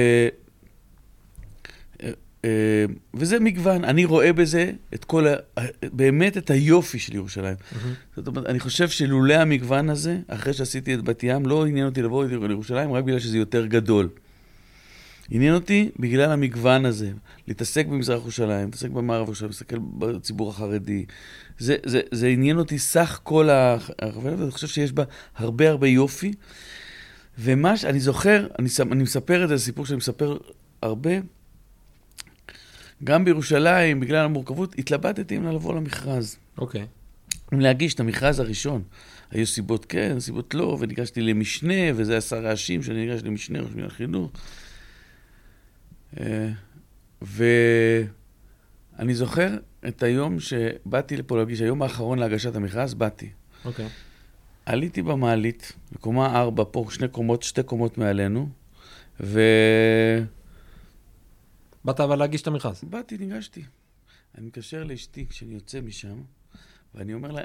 אה, 2.45 2.49
אה, 2.49 2.85
וזה 3.13 3.39
מגוון, 3.39 3.83
אני 3.83 4.05
רואה 4.05 4.33
בזה 4.33 4.71
את 4.93 5.05
כל, 5.05 5.27
ה... 5.27 5.35
באמת 5.83 6.37
את 6.37 6.49
היופי 6.49 6.99
של 6.99 7.15
ירושלים. 7.15 7.55
זאת 8.15 8.27
אומרת, 8.27 8.45
אני 8.45 8.59
חושב 8.59 8.89
שלולא 8.89 9.33
המגוון 9.33 9.89
הזה, 9.89 10.17
אחרי 10.27 10.53
שעשיתי 10.53 10.93
את 10.93 11.01
בת 11.01 11.23
ים, 11.23 11.45
לא 11.45 11.65
עניין 11.65 11.85
אותי 11.85 12.01
לבוא 12.01 12.25
לירושלים 12.25 12.93
רק 12.93 13.03
בגלל 13.03 13.19
שזה 13.19 13.37
יותר 13.37 13.65
גדול. 13.65 14.09
עניין 15.33 15.53
אותי 15.53 15.89
בגלל 15.99 16.31
המגוון 16.31 16.85
הזה, 16.85 17.11
להתעסק 17.47 17.85
במזרח 17.85 18.21
ירושלים, 18.21 18.65
להתעסק 18.65 18.89
במערב 18.89 19.25
ירושלים, 19.27 19.49
להסתכל 19.49 19.77
בציבור 19.97 20.49
החרדי. 20.49 21.05
זה, 21.57 21.75
זה, 21.85 22.01
זה 22.11 22.27
עניין 22.27 22.57
אותי 22.57 22.79
סך 22.79 23.19
כל 23.23 23.49
החוויה, 23.51 24.35
ואני 24.37 24.51
חושב 24.51 24.67
שיש 24.67 24.91
בה 24.91 25.03
הרבה 25.35 25.69
הרבה 25.69 25.87
יופי. 25.87 26.31
ומה 27.39 27.77
ש... 27.77 27.85
אני 27.85 27.99
זוכר, 27.99 28.47
אני, 28.59 28.69
אני 28.91 29.03
מספר 29.03 29.43
את 29.43 29.49
זה, 29.49 29.57
זה 29.57 29.63
סיפור 29.63 29.85
שאני 29.85 29.97
מספר 29.97 30.37
הרבה. 30.81 31.11
גם 33.03 33.25
בירושלים, 33.25 33.99
בגלל 33.99 34.25
המורכבות, 34.25 34.75
התלבטתי 34.79 35.37
אם 35.37 35.47
לבוא 35.47 35.75
למכרז. 35.75 36.37
אוקיי. 36.57 36.85
אם 37.53 37.59
להגיש 37.59 37.93
את 37.93 37.99
המכרז 37.99 38.39
הראשון. 38.39 38.83
היו 39.31 39.47
סיבות 39.47 39.85
כן, 39.85 40.19
סיבות 40.19 40.53
לא, 40.53 40.77
וניגשתי 40.79 41.21
למשנה, 41.21 41.73
וזה 41.95 42.17
עשה 42.17 42.39
רעשים 42.39 42.83
שאני 42.83 43.05
ניגש 43.05 43.21
למשנה, 43.23 43.59
ראש 43.59 43.71
מינהל 43.71 43.89
חינוך. 43.89 44.31
אה, 46.19 46.49
ואני 47.21 49.15
זוכר 49.15 49.57
את 49.87 50.03
היום 50.03 50.39
שבאתי 50.39 51.17
לפה 51.17 51.37
להגיש, 51.37 51.61
היום 51.61 51.81
האחרון 51.81 52.19
להגשת 52.19 52.55
המכרז, 52.55 52.93
באתי. 52.93 53.29
אוקיי. 53.65 53.87
עליתי 54.65 55.01
במעלית, 55.01 55.73
בקומה 55.91 56.39
ארבע, 56.39 56.63
פה 56.71 56.85
שני 56.89 57.07
קומות, 57.07 57.43
שתי 57.43 57.63
קומות 57.63 57.97
מעלינו, 57.97 58.49
ובאתי, 59.19 60.40
באת 61.85 61.99
אבל 61.99 62.15
להגיש 62.15 62.41
את 62.41 62.47
המכרז. 62.47 62.83
ניגשתי. 63.17 63.63
אני 64.37 64.45
מתקשר 64.45 64.83
לאשתי 64.83 65.25
כשאני 65.29 65.53
יוצא 65.53 65.81
משם, 65.81 66.21
ואני 66.95 67.13
אומר 67.13 67.31
לה, 67.31 67.41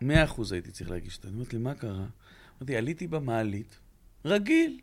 מאה 0.00 0.24
אחוז 0.24 0.52
הייתי 0.52 0.70
צריך 0.70 0.90
להגיש 0.90 1.16
אותה. 1.16 1.28
אני 1.28 1.34
אומרת 1.34 1.52
לי, 1.52 1.58
מה 1.58 1.74
קרה? 1.74 2.06
אמרתי, 2.58 2.76
עליתי 2.76 3.06
במעלית, 3.06 3.78
רגיל. 4.24 4.80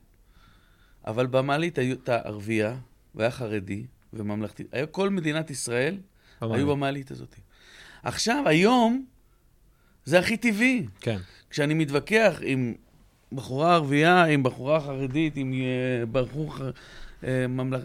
אבל 1.07 1.27
במעלית 1.27 1.77
הייתה 1.77 2.17
ערבייה, 2.17 2.77
והיה 3.15 3.31
חרדי, 3.31 3.85
וממלכתי. 4.13 4.63
היה 4.71 4.85
כל 4.85 5.09
מדינת 5.09 5.49
ישראל, 5.49 5.97
היו 6.41 6.67
במעלית 6.67 7.11
הזאת. 7.11 7.35
עכשיו, 8.03 8.43
היום, 8.45 9.05
זה 10.05 10.19
הכי 10.19 10.37
טבעי. 10.37 10.85
כן. 10.99 11.17
כשאני 11.49 11.73
מתווכח 11.73 12.39
עם 12.43 12.73
בחורה 13.31 13.73
ערבייה, 13.73 14.23
עם 14.23 14.43
בחורה 14.43 14.81
חרדית, 14.81 15.37
עם 15.37 15.53
אה, 15.53 16.05
בחור 16.11 16.55
אה, 17.23 17.47
ממלכ... 17.47 17.81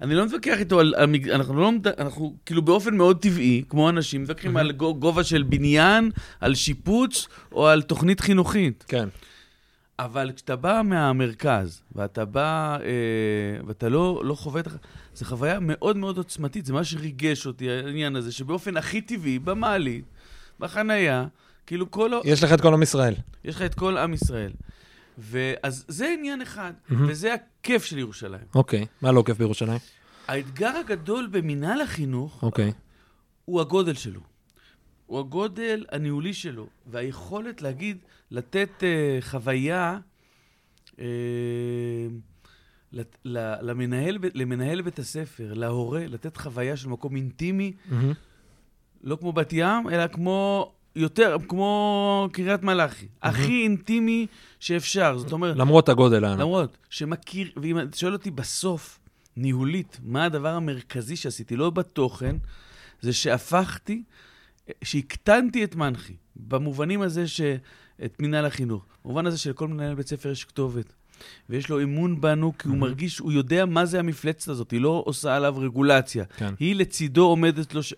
אני 0.00 0.14
לא 0.14 0.26
מתווכח 0.26 0.58
איתו 0.58 0.80
על... 0.80 0.94
על 0.96 1.14
אנחנו 1.32 1.60
לא... 1.60 1.72
אנחנו 1.98 2.36
כאילו 2.46 2.62
באופן 2.62 2.96
מאוד 2.96 3.22
טבעי, 3.22 3.62
כמו 3.68 3.88
אנשים, 3.88 4.22
מתווכחים 4.22 4.56
על 4.56 4.72
גו- 4.72 4.94
גובה 4.94 5.24
של 5.24 5.42
בניין, 5.42 6.10
על 6.40 6.54
שיפוץ 6.54 7.28
או 7.52 7.68
על 7.68 7.82
תוכנית 7.82 8.20
חינוכית. 8.20 8.84
כן. 8.88 9.08
אבל 9.98 10.32
כשאתה 10.36 10.56
בא 10.56 10.80
מהמרכז, 10.84 11.82
ואתה 11.94 12.24
בא, 12.24 12.78
אה, 12.82 13.66
ואתה 13.66 13.88
לא, 13.88 14.22
לא 14.24 14.34
חווה 14.34 14.60
את 14.60 14.66
ה... 14.66 14.70
זו 15.14 15.24
חוויה 15.24 15.58
מאוד 15.60 15.96
מאוד 15.96 16.16
עוצמתית, 16.16 16.66
זה 16.66 16.72
מה 16.72 16.84
שריגש 16.84 17.46
אותי, 17.46 17.70
העניין 17.70 18.16
הזה, 18.16 18.32
שבאופן 18.32 18.76
הכי 18.76 19.00
טבעי, 19.00 19.38
במעלית, 19.38 20.04
בחנייה, 20.60 21.26
כאילו 21.66 21.90
כל... 21.90 22.10
יש 22.24 22.42
לך 22.42 22.52
את 22.52 22.60
כל 22.60 22.74
עם 22.74 22.82
ישראל. 22.82 23.14
יש 23.44 23.56
לך 23.56 23.62
את 23.62 23.74
כל 23.74 23.96
עם 23.96 24.14
ישראל. 24.14 24.50
ואז 25.20 25.84
זה 25.88 26.14
עניין 26.18 26.42
אחד, 26.42 26.72
מהמם. 26.88 27.06
וזה 27.10 27.34
הכיף 27.34 27.84
של 27.84 27.98
ירושלים. 27.98 28.44
אוקיי. 28.54 28.86
מה 29.02 29.12
לא 29.12 29.22
כיף 29.26 29.38
בירושלים? 29.38 29.78
האתגר 30.28 30.76
הגדול 30.76 31.28
במינהל 31.30 31.80
החינוך 31.80 32.42
אוקיי. 32.42 32.72
הוא 33.44 33.60
הגודל 33.60 33.94
שלו. 33.94 34.20
הוא 35.06 35.18
הגודל 35.18 35.84
הניהולי 35.92 36.34
שלו, 36.34 36.66
והיכולת 36.86 37.62
להגיד, 37.62 37.98
לתת 38.30 38.68
uh, 38.78 38.84
חוויה 39.24 39.98
uh, 40.90 40.98
לת- 42.92 43.18
ל- 43.24 43.54
למנהל, 43.70 44.18
למנהל 44.34 44.82
בית 44.82 44.98
הספר, 44.98 45.52
להורה, 45.54 46.06
לתת 46.06 46.36
חוויה 46.36 46.76
של 46.76 46.88
מקום 46.88 47.16
אינטימי, 47.16 47.72
מהמם. 47.90 48.12
לא 49.02 49.16
כמו 49.16 49.32
בת 49.32 49.52
ים, 49.52 49.88
אלא 49.92 50.06
כמו, 50.06 50.72
יותר, 50.96 51.36
כמו 51.48 52.28
קריית 52.32 52.62
מלאכי. 52.62 53.06
הכי 53.22 53.62
אינטימי 53.62 54.26
שאפשר. 54.60 55.18
זאת 55.18 55.32
אומרת, 55.32 55.56
למרות 55.56 55.88
הגודל 55.88 56.24
הענק. 56.24 56.40
למרות 56.40 56.76
שמכיר, 56.90 57.50
ואם 57.62 57.80
אתה 57.80 57.96
שואל 57.96 58.12
אותי 58.12 58.30
בסוף, 58.30 59.00
ניהולית, 59.36 59.98
מה 60.02 60.24
הדבר 60.24 60.48
המרכזי 60.54 61.16
שעשיתי, 61.16 61.56
לא 61.56 61.70
בתוכן, 61.70 62.36
זה 63.00 63.12
שהפכתי, 63.12 64.02
שהקטנתי 64.84 65.64
את 65.64 65.74
מנחי, 65.74 66.16
במובנים 66.36 67.02
הזה 67.02 67.28
שאת 67.28 68.16
מנהל 68.18 68.46
החינוך, 68.46 68.86
במובן 69.04 69.26
הזה 69.26 69.38
שלכל 69.38 69.68
מנהל 69.68 69.94
בית 69.94 70.06
ספר 70.06 70.30
יש 70.30 70.44
כתובת. 70.44 70.92
ויש 71.50 71.68
לו 71.68 71.82
אמון 71.82 72.20
בנו, 72.20 72.52
כי 72.58 72.68
הוא 72.68 72.76
Mhm. 72.76 72.80
מרגיש, 72.80 73.18
הוא 73.18 73.32
יודע 73.32 73.66
מה 73.66 73.84
זה 73.86 73.98
המפלצת 73.98 74.48
הזאת, 74.48 74.70
היא 74.70 74.80
לא 74.80 75.02
עושה 75.06 75.36
עליו 75.36 75.54
רגולציה. 75.58 76.24
כן. 76.36 76.54
היא 76.60 76.76
לצידו 76.76 77.24
עומדת 77.26 77.74
לו 77.74 77.82
ש... 77.82 77.94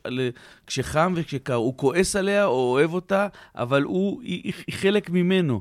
כשחם 0.66 1.12
וכשקר. 1.16 1.54
הוא 1.54 1.76
כועס 1.76 2.16
עליה 2.16 2.44
או 2.46 2.70
אוהב 2.72 2.92
אותה, 2.94 3.26
אבל 3.54 3.82
הוא, 3.82 4.22
היא, 4.22 4.52
היא 4.66 4.74
חלק 4.74 5.10
ממנו. 5.10 5.60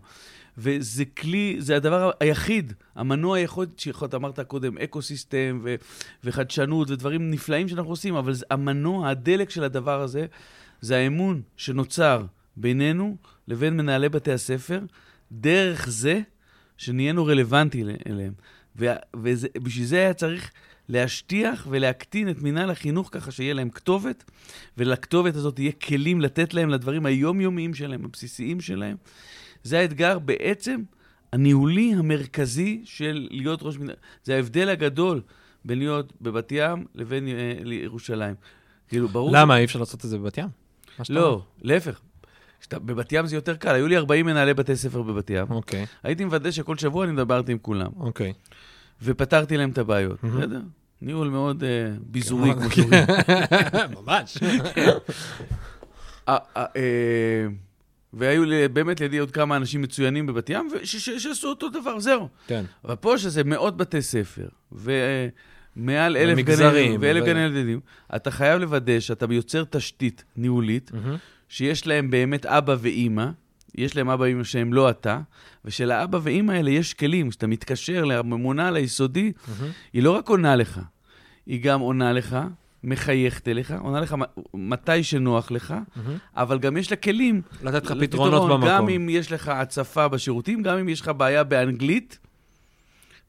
וזה 0.58 1.06
כלי, 1.06 1.56
זה 1.60 1.76
הדבר 1.76 2.12
היחיד, 2.20 2.74
המנוע 2.96 3.38
היחיד 3.38 3.70
שיכול, 3.78 4.08
אתה 4.08 4.18
אמרת 4.18 4.40
קודם, 4.40 4.78
ecosystem 4.78 5.60
ו- 5.64 5.76
וחדשנות 6.24 6.90
ודברים 6.92 7.32
נפלאים 7.32 7.68
שאנחנו 7.68 7.90
עושים, 7.90 8.16
אבל 8.16 8.34
זה, 8.34 8.46
המנוע, 8.50 9.10
הדלק 9.10 9.50
של 9.50 9.64
הדבר 9.64 10.02
הזה, 10.02 10.26
זה 10.82 10.98
האמון 10.98 11.42
שנוצר 11.58 12.26
בינינו 12.58 13.16
לבין 13.48 13.78
מנהלי 13.78 14.10
בתי 14.10 14.32
הספר, 14.32 14.80
דרך 15.32 15.86
זה 15.90 16.22
שנהיינו 16.82 17.26
רלוונטי 17.26 17.82
אל- 17.82 17.96
אליהם. 18.08 18.34
ובשביל 18.76 19.86
זה 19.86 19.98
היה 19.98 20.14
צריך 20.14 20.52
להשטיח 20.90 21.68
ולהקטין 21.70 22.30
את 22.30 22.42
מינהל 22.42 22.70
החינוך 22.70 23.10
ככה 23.12 23.32
שיהיה 23.32 23.54
להם 23.54 23.70
כתובת, 23.70 24.24
ולכתובת 24.78 25.36
הזאת 25.36 25.60
יהיה 25.60 25.72
כלים 25.72 26.22
לתת 26.22 26.54
להם 26.54 26.70
לדברים 26.70 27.06
היומיומיים 27.06 27.74
שלהם, 27.74 28.06
הבסיסיים 28.06 28.62
שלהם. 28.62 28.98
זה 29.64 29.80
האתגר 29.80 30.20
בעצם 30.20 30.82
הניהולי 31.34 31.94
המרכזי 31.94 32.82
של 32.86 33.28
להיות 33.32 33.64
ראש 33.64 33.78
מינהל. 33.78 33.96
זה 34.24 34.36
ההבדל 34.36 34.70
הגדול 34.70 35.22
בין 35.66 35.80
להיות 35.80 36.14
בבת 36.22 36.52
ים 36.52 36.86
לבין 36.96 37.28
אה, 37.28 37.54
לירושלים. 37.64 38.36
כאילו, 38.88 39.08
ברור... 39.08 39.32
למה? 39.34 39.58
אי 39.58 39.64
אפשר 39.66 39.80
לעשות 39.80 40.06
את 40.06 40.10
זה 40.10 40.18
בבת 40.18 40.38
ים? 40.38 40.48
לא, 41.10 41.42
להפך. 41.62 42.02
שאתה- 42.62 42.80
בבת 42.80 43.12
ים 43.12 43.26
זה 43.28 43.36
יותר 43.36 43.56
קל, 43.56 43.76
היו 43.76 43.88
לי 43.88 43.98
40 43.98 44.26
מנהלי 44.26 44.54
בתי 44.54 44.76
ספר 44.76 45.02
בבת 45.02 45.30
ים. 45.30 45.46
אוקיי, 45.50 45.86
הייתי 46.04 46.26
מוודא 46.26 46.52
שכל 46.52 46.78
שבוע 46.78 47.04
אני 47.06 47.12
מדברתי 47.12 47.52
עם 47.52 47.58
כולם, 47.58 47.92
אוקיי. 48.00 48.34
ופתרתי 49.04 49.58
להם 49.58 49.70
את 49.70 49.78
הבעיות. 49.78 50.24
בסדר? 50.24 50.62
ניהול 51.02 51.28
מאוד 51.30 51.64
אה, 51.64 51.70
ביזורי, 52.02 52.54
כמו 52.54 52.62
כן. 52.62 52.70
שאומרים. 52.76 53.04
ממש. 54.06 54.38
אה, 56.30 56.38
אה, 56.58 57.48
והיו 58.14 58.44
באמת 58.74 59.00
לידי 59.02 59.18
עוד 59.18 59.32
כמה 59.32 59.56
אנשים 59.56 59.82
מצוינים 59.82 60.26
בבת 60.26 60.50
ים, 60.50 60.70
שעשו 60.84 61.48
אותו 61.50 61.70
דבר, 61.70 62.00
זהו. 62.00 62.28
כן. 62.48 62.64
אבל 62.86 62.96
פה 62.96 63.18
שזה 63.18 63.44
מאות 63.44 63.78
בתי 63.78 64.02
ספר, 64.02 64.48
ומעל 64.72 66.18
אלף 66.18 66.38
גני 66.46 66.98
ואלף 67.00 67.24
ו- 67.24 67.26
גני 67.26 67.40
ילדים, 67.40 67.80
אתה 68.16 68.32
חייב 68.32 68.62
לוודא 68.62 69.00
שאתה 69.00 69.26
יוצר 69.30 69.64
תשתית 69.64 70.24
ניהולית. 70.38 70.92
שיש 71.52 71.88
להם 71.88 72.10
באמת 72.10 72.46
אבא 72.46 72.76
ואימא, 72.80 73.26
יש 73.76 73.96
להם 73.96 74.10
אבא 74.10 74.24
ואימא 74.24 74.44
שהם 74.44 74.74
לא 74.74 74.90
אתה, 74.90 75.20
ושלאבא 75.66 76.20
ואימא 76.24 76.52
האלה 76.52 76.70
יש 76.70 76.94
כלים, 76.94 77.30
כשאתה 77.30 77.48
מתקשר 77.48 78.04
לממונה 78.06 78.68
על 78.68 78.76
היסודי, 78.76 79.32
מהמם. 79.48 79.72
היא 79.94 80.04
לא 80.04 80.12
רק 80.12 80.30
עונה 80.30 80.56
לך, 80.56 80.82
היא 81.46 81.64
גם 81.64 81.80
עונה 81.80 82.14
לך, 82.14 82.38
מחייכת 82.84 83.48
אליך, 83.48 83.74
עונה 83.80 84.02
לך 84.02 84.16
מתי 84.54 85.04
שנוח 85.04 85.52
לך, 85.52 85.72
מהמם. 85.72 86.18
אבל 86.36 86.60
גם 86.60 86.78
יש 86.78 86.92
לה 86.92 86.98
כלים 86.98 87.42
לתת 87.64 87.86
לך 87.86 87.94
פתרונות 88.02 88.50
במקום. 88.50 88.70
גם 88.70 88.90
אם 88.90 89.10
יש 89.10 89.32
לך 89.32 89.48
הצפה 89.48 90.08
בשירותים, 90.08 90.64
גם 90.64 90.78
אם 90.78 90.90
יש 90.90 91.02
לך 91.02 91.12
בעיה 91.18 91.44
באנגלית, 91.44 92.20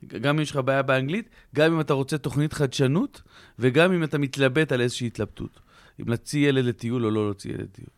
גם 0.07 0.37
אם 0.37 0.43
יש 0.43 0.51
לך 0.51 0.57
בעיה 0.57 0.83
באנגלית, 0.83 1.29
גם 1.55 1.73
אם 1.73 1.81
אתה 1.81 1.93
רוצה 1.93 2.19
תוכנית 2.19 2.53
חדשנות, 2.53 3.23
וגם 3.59 3.93
אם 3.93 4.05
אתה 4.05 4.19
מתלבט 4.19 4.73
על 4.73 4.81
איזושהי 4.81 5.07
התלבטות. 5.07 5.61
אם 6.01 6.09
להוציא 6.09 6.49
ילד 6.49 6.65
לטיול 6.65 7.05
או 7.05 7.11
לא 7.11 7.25
להוציא 7.25 7.51
ילד 7.51 7.61
לטיול. 7.61 7.89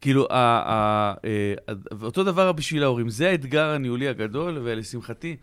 כאילו, 0.00 0.26
ה- 0.30 0.34
ה- 0.72 1.14
אה, 1.24 1.54
אותו 2.02 2.24
דבר 2.24 2.52
בשביל 2.52 2.82
ההורים. 2.82 3.10
זה 3.10 3.28
האתגר 3.30 3.64
הניהולי 3.70 4.08
הגדול, 4.08 4.58
ולשמחתי, 4.64 5.36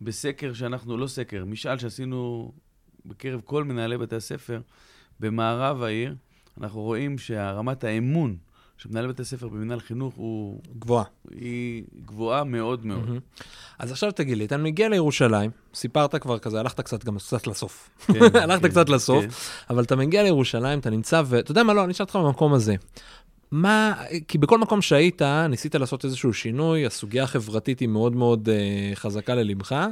בסקר 0.00 0.52
שאנחנו, 0.52 0.96
לא 0.96 1.06
סקר, 1.06 1.44
משאל 1.44 1.78
שעשינו 1.78 2.52
בקרב 3.06 3.40
כל 3.44 3.64
מנהלי 3.64 3.98
בתי 3.98 4.16
הספר, 4.16 4.60
במערב 5.20 5.82
העיר, 5.82 6.14
אנחנו 6.60 6.80
רואים 6.80 7.18
שהרמת 7.18 7.84
האמון 7.84 8.36
של 8.76 8.88
מנהלי 8.88 9.08
בתי 9.08 9.22
הספר 9.22 9.48
במנהל 9.48 9.80
חינוך 9.80 10.14
הוא, 10.14 10.60
גבוהה. 10.78 11.04
היא 11.30 11.84
גבוהה 12.04 12.44
מאוד 12.44 12.86
מאוד. 12.86 13.06
מהמם. 13.06 13.18
אז 13.78 13.90
עכשיו 13.92 14.12
תגיד 14.12 14.38
לי, 14.38 14.44
אתה 14.44 14.56
מגיע 14.56 14.88
לירושלים, 14.88 15.50
סיפרת 15.74 16.14
כבר 16.14 16.38
כזה, 16.38 16.60
הלכת 16.60 16.80
קצת 16.80 17.04
גם 17.04 17.18
קצת 17.18 17.46
לסוף. 17.46 17.90
כן, 18.06 18.14
הלכת 18.42 18.62
כן, 18.62 18.68
קצת 18.68 18.88
לסוף, 18.88 19.24
כן. 19.24 19.30
אבל 19.74 19.82
אתה 19.84 19.96
מגיע 19.96 20.22
לירושלים, 20.22 20.78
אתה 20.78 20.90
נמצא, 20.90 21.22
ואתה 21.26 21.50
יודע 21.50 21.62
מה, 21.62 21.74
לא, 21.74 21.84
אני 21.84 21.92
אשאל 21.92 22.04
אותך 22.04 22.16
במקום 22.16 22.52
הזה. 22.52 22.74
מה, 23.52 23.94
כי 24.28 24.38
בכל 24.38 24.58
מקום 24.58 24.82
שהיית, 24.82 25.22
ניסית 25.48 25.74
לעשות 25.74 26.04
איזשהו 26.04 26.34
שינוי, 26.34 26.86
הסוגיה 26.86 27.22
החברתית 27.22 27.80
היא 27.80 27.88
מאוד 27.88 28.16
מאוד 28.16 28.48
uh, 28.48 28.96
חזקה 28.96 29.34
ללבך, 29.34 29.86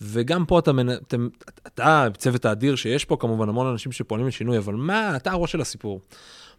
וגם 0.00 0.44
פה 0.44 0.58
אתה, 0.58 0.72
מנ... 0.72 0.90
אתם, 0.90 1.28
אתה, 1.66 2.06
צוות 2.18 2.44
האדיר 2.44 2.76
שיש 2.76 3.04
פה, 3.04 3.16
כמובן 3.20 3.48
המון 3.48 3.66
אנשים 3.66 3.92
שפועלים 3.92 4.26
לשינוי, 4.26 4.58
אבל 4.58 4.74
מה, 4.74 5.16
אתה 5.16 5.30
הראש 5.30 5.52
של 5.52 5.60
הסיפור. 5.60 6.00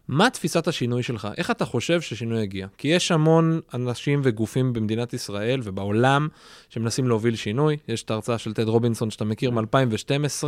מה 0.08 0.30
תפיסת 0.30 0.68
השינוי 0.68 1.02
שלך? 1.02 1.28
איך 1.36 1.50
אתה 1.50 1.64
חושב 1.64 2.00
ששינוי 2.00 2.42
יגיע? 2.42 2.66
כי 2.78 2.88
יש 2.88 3.12
המון 3.12 3.60
אנשים 3.74 4.20
וגופים 4.24 4.72
במדינת 4.72 5.12
ישראל 5.12 5.60
ובעולם 5.64 6.28
שמנסים 6.68 7.08
להוביל 7.08 7.36
שינוי. 7.36 7.76
יש 7.88 8.02
את 8.02 8.10
ההרצאה 8.10 8.38
של 8.38 8.54
טד 8.54 8.68
רובינסון 8.68 9.10
שאתה 9.10 9.24
מכיר 9.24 9.50
מ-2012, 9.50 10.44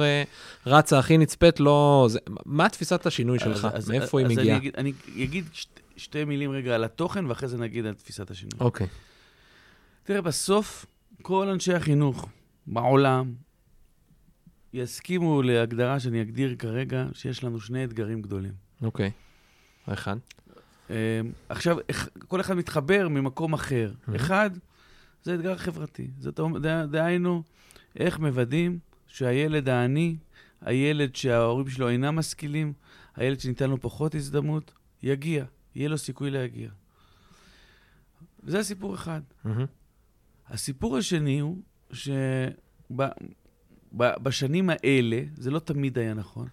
רצה 0.67 0.99
הכי 0.99 1.19
נצפית, 1.19 1.61
לא... 1.61 2.07
זה... 2.11 2.19
מה 2.47 2.69
תפיסת 2.69 3.07
השינוי 3.07 3.39
שלך? 3.39 3.65
אז- 3.65 3.77
אז- 3.77 3.91
מאיפה 3.91 4.19
היא 4.19 4.27
אז 4.27 4.33
מגיעה? 4.33 4.57
אני 4.59 4.71
אני 4.77 4.93
אגיד 5.25 5.45
שת, 5.53 5.81
שתי 5.97 6.25
מילים 6.25 6.51
רגע 6.51 6.75
על 6.75 6.85
התוכן, 6.85 7.27
ואחרי 7.27 7.49
זה 7.49 7.59
נגיד 7.59 7.87
על 7.87 7.95
תפיסת 7.95 8.31
השינוי. 8.31 8.61
אוקיי. 8.61 8.87
תראה, 10.03 10.21
בסוף, 10.21 10.87
כל 11.23 11.49
אנשי 11.49 11.75
החינוך 11.75 12.29
בעולם 12.67 13.35
יסכימו 14.73 15.43
להגדרה 15.43 16.01
שאני 16.01 16.23
אגדיר 16.23 16.55
כרגע, 16.59 17.07
שיש 17.15 17.45
לנו 17.45 17.61
שני 17.61 17.85
אתגרים 17.85 18.23
גדולים. 18.23 18.53
אוקיי. 18.83 19.05
האחד? 19.07 19.30
אה, 20.91 21.21
עכשיו, 21.49 21.77
איך- 21.89 22.09
כל 22.29 22.41
אחד 22.41 22.55
מתחבר 22.55 23.09
ממקום 23.09 23.53
אחר. 23.53 23.93
אחד, 24.17 24.51
זה 25.23 25.35
אתגר 25.35 25.57
חברתי. 25.57 26.11
זאת 26.19 26.41
דהיינו, 26.91 27.43
איך 27.97 28.19
מוודאים 28.19 28.79
שהילד 29.07 29.69
העני, 29.69 30.17
הילד 30.61 31.17
שההורים 31.17 31.69
שלו 31.69 31.89
אינם 31.89 32.17
משכילים, 32.17 32.73
הילד 33.17 33.41
שניתן 33.41 33.71
לו 33.71 33.81
פחות 33.81 34.15
הזדמנות, 34.15 34.73
יגיע, 35.03 35.45
יהיה 35.75 35.89
לו 35.89 35.99
סיכוי 35.99 36.31
להגיע. 36.31 36.71
זה 38.43 38.59
הסיפור 38.59 38.95
אחד. 38.95 39.21
הסיפור 40.49 40.97
השני 40.97 41.39
הוא 41.41 41.59
שבשנים 43.93 44.71
האלה, 44.71 45.23
זה 45.35 45.51
לא 45.51 45.59
תמיד 45.59 45.99
היה 45.99 46.15
נכון, 46.15 46.49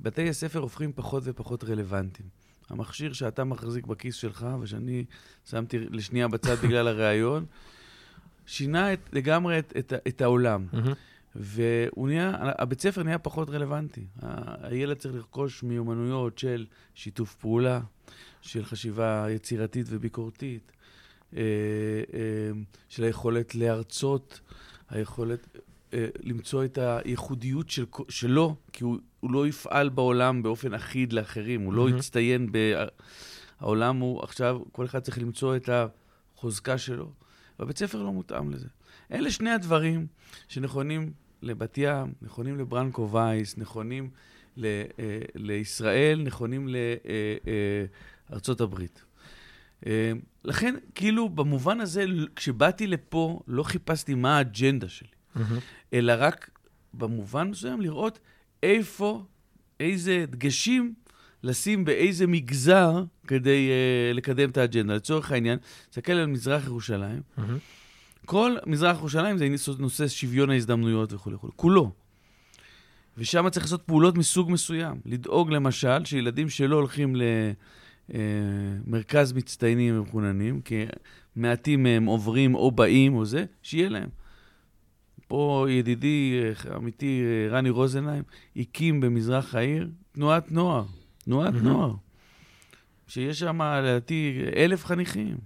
בתי 0.00 0.28
הספר 0.28 0.58
הופכים 0.58 0.92
פחות 0.94 1.22
ופחות 1.26 1.64
רלוונטיים. 1.64 2.28
המכשיר 2.70 3.12
שאתה 3.12 3.44
מחזיק 3.44 3.86
בכיס 3.86 4.14
שלך, 4.14 4.46
ושאני 4.60 5.04
שמתי 5.50 5.78
לשנייה 5.78 6.28
בצד 6.28 6.56
בגלל 6.64 6.88
הראיון, 6.88 7.46
שינה 8.46 8.92
את, 8.92 9.00
לגמרי 9.12 9.58
את, 9.58 9.72
את, 9.78 9.92
את 10.08 10.20
העולם. 10.20 10.66
והוא 11.34 12.08
נהיה, 12.08 12.36
הבית 12.58 12.80
ספר 12.80 13.02
נהיה 13.02 13.18
פחות 13.18 13.50
רלוונטי. 13.50 14.06
הילד 14.62 14.96
צריך 14.96 15.14
לרכוש 15.14 15.62
מיומנויות 15.62 16.38
של 16.38 16.66
שיתוף 16.94 17.34
פעולה, 17.34 17.80
של 18.42 18.64
חשיבה 18.64 19.26
יצירתית 19.30 19.86
וביקורתית, 19.88 20.72
אה, 21.36 21.42
אה, 22.14 22.50
של 22.88 23.04
היכולת 23.04 23.54
להרצות, 23.54 24.40
היכולת 24.88 25.56
אה, 25.94 26.06
למצוא 26.20 26.64
את 26.64 26.78
הייחודיות 26.78 27.70
של, 27.70 27.84
שלו, 28.08 28.56
כי 28.72 28.84
הוא, 28.84 28.98
הוא 29.20 29.30
לא 29.30 29.46
יפעל 29.46 29.88
בעולם 29.88 30.42
באופן 30.42 30.74
אחיד 30.74 31.12
לאחרים, 31.12 31.60
הוא 31.60 31.72
לא 31.72 31.84
מהמם. 31.84 31.98
יצטיין 31.98 32.48
ב... 32.52 32.84
העולם 33.60 33.96
הוא 33.96 34.22
עכשיו, 34.22 34.60
כל 34.72 34.84
אחד 34.84 34.98
צריך 34.98 35.18
למצוא 35.18 35.56
את 35.56 35.68
החוזקה 36.36 36.78
שלו, 36.78 37.12
והבית 37.58 37.78
ספר 37.78 38.02
לא 38.02 38.12
מותאם 38.12 38.50
לזה. 38.50 38.68
אלה 39.12 39.30
שני 39.30 39.50
הדברים 39.50 40.06
שנכונים 40.48 41.12
לבת 41.42 41.78
ים, 41.78 42.12
נכונים 42.22 42.58
לברנקו 42.58 43.10
וייס, 43.10 43.58
נכונים 43.58 44.10
ל, 44.56 44.64
אה, 44.98 45.20
לישראל, 45.34 46.22
נכונים 46.22 46.68
לארצות 48.30 48.60
הברית. 48.60 49.04
אה, 49.86 50.12
לכן, 50.44 50.74
כאילו, 50.94 51.28
במובן 51.28 51.80
הזה, 51.80 52.04
כשבאתי 52.36 52.86
לפה, 52.86 53.40
לא 53.46 53.62
חיפשתי 53.62 54.14
מה 54.14 54.38
האג'נדה 54.38 54.88
שלי, 54.88 55.08
מהמם. 55.34 55.58
אלא 55.92 56.12
רק 56.18 56.50
במובן 56.94 57.50
מסוים 57.50 57.80
לראות 57.80 58.18
איפה, 58.62 59.24
איזה 59.80 60.24
דגשים 60.30 60.94
לשים 61.42 61.84
באיזה 61.84 62.26
מגזר 62.26 63.04
כדי 63.26 63.68
uh, 63.68 64.16
לקדם 64.16 64.50
את 64.50 64.56
האג'נדה. 64.56 64.94
לצורך 64.94 65.32
העניין, 65.32 65.58
תסתכל 65.90 66.12
על 66.12 66.26
מזרח 66.26 66.66
ירושלים, 66.66 67.20
מהמם. 67.36 67.58
כל 68.26 68.56
מזרח 68.66 68.96
ירושלים 68.96 69.38
זה 69.38 69.48
נושא 69.78 70.08
שוויון 70.08 70.50
ההזדמנויות 70.50 71.12
וכולי 71.12 71.36
וכולי, 71.36 71.52
כולו. 71.56 71.92
ושם 73.18 73.48
צריך 73.50 73.66
לעשות 73.66 73.82
פעולות 73.82 74.18
מסוג 74.18 74.50
מסוים. 74.50 75.00
לדאוג 75.06 75.50
למשל 75.50 76.04
שילדים 76.04 76.48
שלא 76.48 76.76
הולכים 76.76 77.16
למרכז 78.08 79.32
מצטיינים 79.32 79.98
ומחוננים, 79.98 80.60
כי 80.60 80.84
מעטים 81.36 81.82
מהם 81.82 82.04
עוברים 82.04 82.54
או 82.54 82.70
באים 82.70 83.14
או 83.14 83.24
זה, 83.24 83.44
שיהיה 83.62 83.88
להם. 83.88 84.08
פה 85.30 85.66
ידידי, 85.68 86.42
אה, 86.42 86.74
עמיתי 86.74 87.22
אה, 87.24 87.56
רני 87.56 87.70
רוזנהיים, 87.70 88.22
הקים 88.56 89.00
במזרח 89.00 89.54
העיר 89.54 89.90
תנועת 90.12 90.52
נוער. 90.52 90.84
תנועת 91.24 91.52
מהמם. 91.52 91.68
נוער. 91.68 91.94
שיש 93.06 93.38
שם, 93.38 93.62
לדעתי, 93.62 94.42
אלף 94.56 94.84
חניכים. 94.84 95.36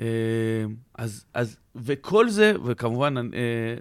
אה, 0.00 0.04
אז, 0.94 1.24
אז, 1.34 1.56
וכל 1.76 2.28
זה, 2.28 2.52
וכמובן, 2.64 3.14
אה, 3.16 3.74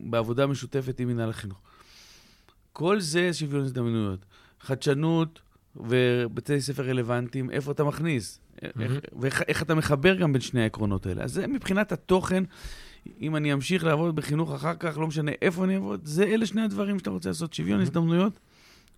בעבודה 0.00 0.46
משותפת 0.46 1.00
עם 1.00 1.08
מנהל 1.08 1.30
החינוך. 1.30 1.58
כל 2.72 3.00
זה 3.00 3.32
שוויון 3.32 3.62
הזדמנויות. 3.62 4.24
חדשנות 4.60 5.40
ובתי 5.76 6.60
ספר 6.60 6.88
רלוונטיים, 6.88 7.50
איפה 7.50 7.72
אתה 7.72 7.84
מכניס? 7.84 8.40
איך, 8.80 8.92
ואיך 9.20 9.42
איך 9.48 9.62
אתה 9.62 9.74
מחבר 9.74 10.14
גם 10.14 10.32
בין 10.32 10.42
שני 10.42 10.62
העקרונות 10.62 11.06
האלה. 11.06 11.22
אז 11.22 11.32
זה 11.32 11.46
מבחינת 11.46 11.92
התוכן, 11.92 12.44
אם 13.20 13.36
אני 13.36 13.52
אמשיך 13.52 13.84
לעבוד 13.84 14.16
בחינוך 14.16 14.52
אחר 14.52 14.74
כך, 14.74 14.98
לא 14.98 15.06
משנה 15.06 15.32
איפה 15.42 15.64
אני 15.64 15.74
אעבוד, 15.74 16.00
זה 16.04 16.24
אלה 16.24 16.46
שני 16.46 16.62
הדברים 16.62 16.98
שאתה 16.98 17.10
רוצה 17.10 17.28
לעשות, 17.28 17.54
שוויון 17.54 17.80
הזדמנויות 17.80 18.32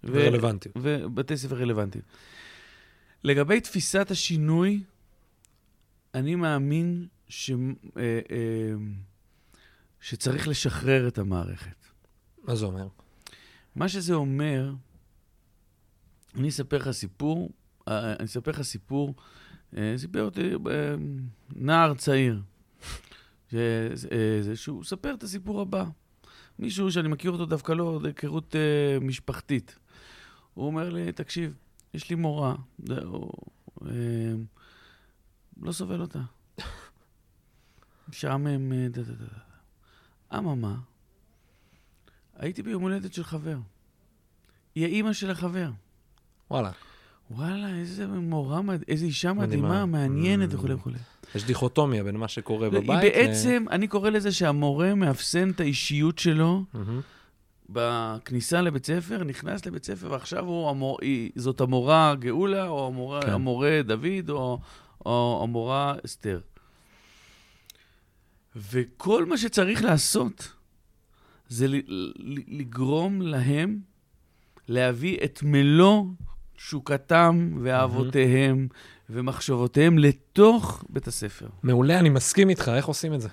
ו- 0.05 0.11
ורלוונטי. 0.13 0.69
ובתי 0.77 1.37
ספר 1.37 1.57
רלוונטיים. 1.57 2.05
לגבי 3.25 3.61
תפיסת 3.61 4.11
השינוי, 4.11 4.83
אני 6.15 6.35
מאמין 6.35 7.07
ש, 7.29 7.51
אה, 7.51 7.57
אה, 7.97 8.75
שצריך 10.01 10.49
לשחרר 10.49 11.09
את 11.09 11.19
המערכת. 11.19 11.87
מה 12.43 12.55
זה 12.55 12.67
אומר? 12.67 12.89
מה 13.77 13.89
שזה 13.89 14.15
אומר, 14.15 14.73
אני 16.35 16.49
אספר 16.49 16.77
לך 16.77 16.91
סיפור, 16.91 17.51
אה, 17.89 18.13
אני 18.13 18.25
אספר 18.25 18.51
לך 18.51 18.63
סיפור 18.63 19.15
סיפר 19.97 20.23
אותי 20.23 20.51
נער 21.57 21.95
צעיר, 21.95 22.43
ש- 23.53 23.55
שהוא 24.55 24.81
מספר 24.81 25.15
את 25.15 25.23
הסיפור 25.23 25.61
הבא. 25.61 25.85
מישהו 26.59 26.93
שאני 26.93 27.09
מכיר 27.09 27.31
אותו 27.31 27.47
דווקא 27.47 27.73
לא, 27.73 27.99
זה 28.03 28.07
היכרות 28.09 28.57
אה, 28.57 28.99
משפחתית. 29.01 29.79
הוא 30.55 30.67
אומר 30.67 30.91
לי, 30.91 31.13
תקשיב, 31.13 31.55
יש 31.95 32.11
לי 32.11 32.17
מורה, 32.17 32.55
זה- 32.87 33.01
הוא, 33.05 33.33
אה, 33.87 33.91
לא 35.63 35.73
סובל 35.73 36.01
אותה. 36.01 36.21
משעמם, 38.09 38.73
אה, 38.73 38.87
דה 38.91 39.03
דה 39.03 39.13
דה. 39.13 39.25
דה. 39.25 40.39
אממה, 40.39 40.77
הייתי 42.35 42.63
ביום 42.63 42.83
הולדת 42.83 43.13
של 43.15 43.25
חבר. 43.25 43.57
היא 44.75 44.85
האימא 44.85 45.13
של 45.13 45.31
החבר. 45.31 45.71
וואלה. 46.51 46.71
וואלה, 47.31 47.75
איזה 47.75 48.07
מורה, 48.07 48.61
איזה 48.89 49.05
אישה 49.07 49.33
מדהימה. 49.33 49.87
מעניינת 49.87 50.51
Mm. 50.53 50.55
וכולי 50.55 50.75
וכולי. 50.75 50.99
יש 51.35 51.45
דיכוטומיה 51.45 52.05
בין 52.05 52.17
מה 52.17 52.29
שקורה 52.29 52.67
היא 52.67 52.73
בבית. 52.73 52.89
ל- 52.89 53.09
בעצם, 53.09 53.65
אני 53.71 53.89
קורא 53.89 54.11
לזה 54.11 54.33
שהמורה 54.33 54.95
מאפסן 54.95 55.51
את 55.51 55.61
האישיות 55.61 56.19
שלו 56.19 56.65
מהמם. 56.75 57.01
בכניסה 57.71 58.61
לבית 58.61 58.87
ספר, 58.87 59.25
נכנס 59.25 59.67
לבית 59.67 59.85
ספר, 59.85 60.11
ועכשיו 60.11 60.45
הוא 60.45 60.71
המור, 60.71 60.99
היא, 61.03 61.31
זאת 61.37 61.61
המורה 61.61 62.15
גאולה, 62.15 62.69
או 62.69 62.87
המורה, 62.87 63.23
כן. 63.23 63.31
המורה 63.31 63.81
דוד, 63.85 64.31
או, 64.31 64.61
או 65.07 65.41
המורה 65.43 65.95
אסתר. 66.05 66.41
וכל 68.57 69.27
מה 69.27 69.39
שצריך 69.39 69.85
לעשות 69.85 70.53
זה 71.49 71.69
ל, 71.69 71.75
ל, 71.87 72.13
לגרום 72.59 73.23
להם 73.23 73.79
להביא 74.69 75.19
את 75.25 75.41
מלוא 75.43 76.05
תשוקתם 76.57 77.51
ואהבותיהם 77.63 78.69
ומחשבותיהם 79.11 79.99
לתוך 79.99 80.85
בית 80.89 81.07
הספר. 81.09 81.49
מעולה, 81.63 81.99
אני 81.99 82.09
מסכים 82.09 82.49
איתך, 82.51 82.71
איך 82.77 82.87
עושים 82.87 83.15
את 83.15 83.21
זה? 83.21 83.29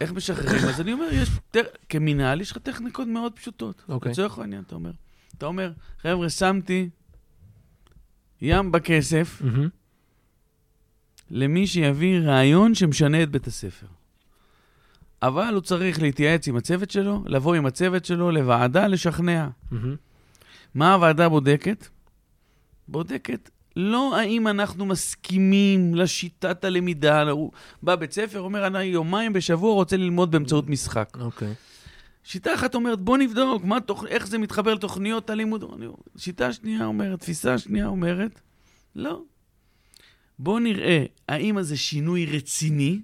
איך 0.00 0.12
משחררים? 0.12 0.64
אז 0.68 0.80
אני 0.80 0.92
אומר, 0.92 1.08
יש, 1.12 1.28
ת- 1.50 1.56
כמינהל 1.88 2.40
יש 2.40 2.50
לך 2.52 2.58
טכניקות 2.58 3.08
מאוד 3.08 3.32
פשוטות. 3.32 3.82
אוקיי. 3.88 4.12
לצורך 4.12 4.38
העניין, 4.38 4.62
אתה 4.66 4.74
אומר. 4.74 4.90
אתה 5.38 5.46
אומר, 5.46 5.72
חבר'ה, 6.02 6.30
שמתי 6.30 6.88
ים 8.42 8.72
בכסף 8.72 9.42
מהמם. 9.44 9.68
למי 11.30 11.66
שיביא 11.66 12.20
רעיון 12.20 12.74
שמשנה 12.74 13.22
את 13.22 13.30
בית 13.30 13.46
הספר. 13.46 13.86
אבל 15.22 15.54
הוא 15.54 15.60
צריך 15.60 16.02
להתייעץ 16.02 16.48
עם 16.48 16.56
הצוות 16.56 16.90
שלו, 16.90 17.22
לבוא 17.26 17.54
עם 17.54 17.66
הצוות 17.66 18.04
שלו 18.04 18.30
לוועדה, 18.30 18.86
לשכנע. 18.86 19.48
מהמם. 19.70 19.96
מה 20.74 20.94
הוועדה 20.94 21.28
בודקת? 21.28 21.88
בודקת 22.88 23.50
לא 23.80 24.16
האם 24.18 24.48
אנחנו 24.48 24.86
מסכימים 24.86 25.94
לשיטת 25.94 26.64
הלמידה. 26.64 27.30
הוא 27.30 27.50
בא 27.82 27.96
בית 27.96 28.12
ספר, 28.12 28.40
אומר, 28.40 28.66
אני 28.66 28.82
יומיים 28.82 29.32
בשבוע 29.32 29.74
רוצה 29.74 29.96
ללמוד 29.96 30.30
באמצעות 30.30 30.68
משחק. 30.68 31.16
אוקיי. 31.20 31.54
שיטה 32.24 32.54
אחת 32.54 32.74
אומרת, 32.74 33.00
בוא 33.00 33.18
נבדוק 33.18 33.64
מה, 33.64 33.80
תוכ... 33.80 34.04
איך 34.08 34.26
זה 34.26 34.38
מתחבר 34.38 34.74
לתוכניות 34.74 35.30
הלימוד. 35.30 35.64
שיטה 36.16 36.52
שנייה 36.52 36.86
אומרת, 36.86 37.20
תפיסה 37.20 37.58
שנייה 37.58 37.86
אומרת, 37.86 38.40
לא. 38.96 39.22
בוא 40.38 40.60
נראה 40.60 41.04
האם 41.28 41.62
זה 41.62 41.76
שינוי 41.76 42.26
רציני. 42.26 43.00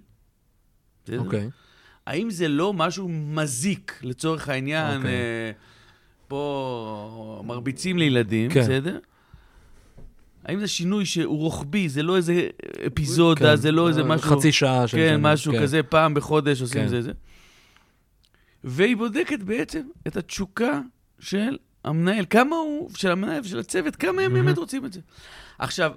אוקיי. 1.19 1.51
האם 2.07 2.31
זה 2.31 2.49
לא 2.49 2.73
משהו 2.73 3.09
מזיק, 3.09 4.01
לצורך 4.03 4.49
העניין, 4.49 4.97
אוקיי. 4.97 5.11
אה, 5.13 5.51
פה 6.29 7.43
מרביצים 7.47 7.99
לילדים, 7.99 8.51
כן. 8.51 8.61
בסדר? 8.61 8.99
האם 10.45 10.61
זה 10.61 10.69
שינוי 10.69 11.07
שהוא 11.07 11.39
רוחבי, 11.39 11.89
זה 11.89 12.03
לא 12.03 12.17
איזה 12.17 12.49
אפיזודה, 12.87 13.51
כן. 13.51 13.57
זה 13.57 13.73
לא 13.73 13.89
איזה 13.89 14.01
אה, 14.01 14.07
משהו... 14.07 14.37
חצי 14.37 14.53
שעה 14.53 14.89
של... 14.89 14.97
כן, 14.97 15.09
שנה, 15.09 15.33
משהו 15.33 15.53
כזה, 15.63 15.83
פעם 15.83 16.15
בחודש 16.15 16.61
עושים 16.61 16.83
כן. 16.83 16.89
זה 16.89 17.03
זה. 17.03 17.13
והיא 18.65 18.97
בודקת 18.97 19.39
בעצם 19.39 19.83
את 20.07 20.17
התשוקה 20.17 20.81
של 21.19 21.57
המנהל, 21.85 22.25
כמה 22.31 22.57
הוא, 22.57 22.91
של 22.97 23.11
המנהל 23.11 23.41
ושל 23.41 23.59
הצוות, 23.59 23.97
כמה 23.97 24.11
הם 24.11 24.33
מהמם. 24.33 24.35
באמת 24.35 24.59
רוצים 24.59 24.85
את 24.85 24.93
זה. 24.93 25.01
עכשיו, 25.59 25.93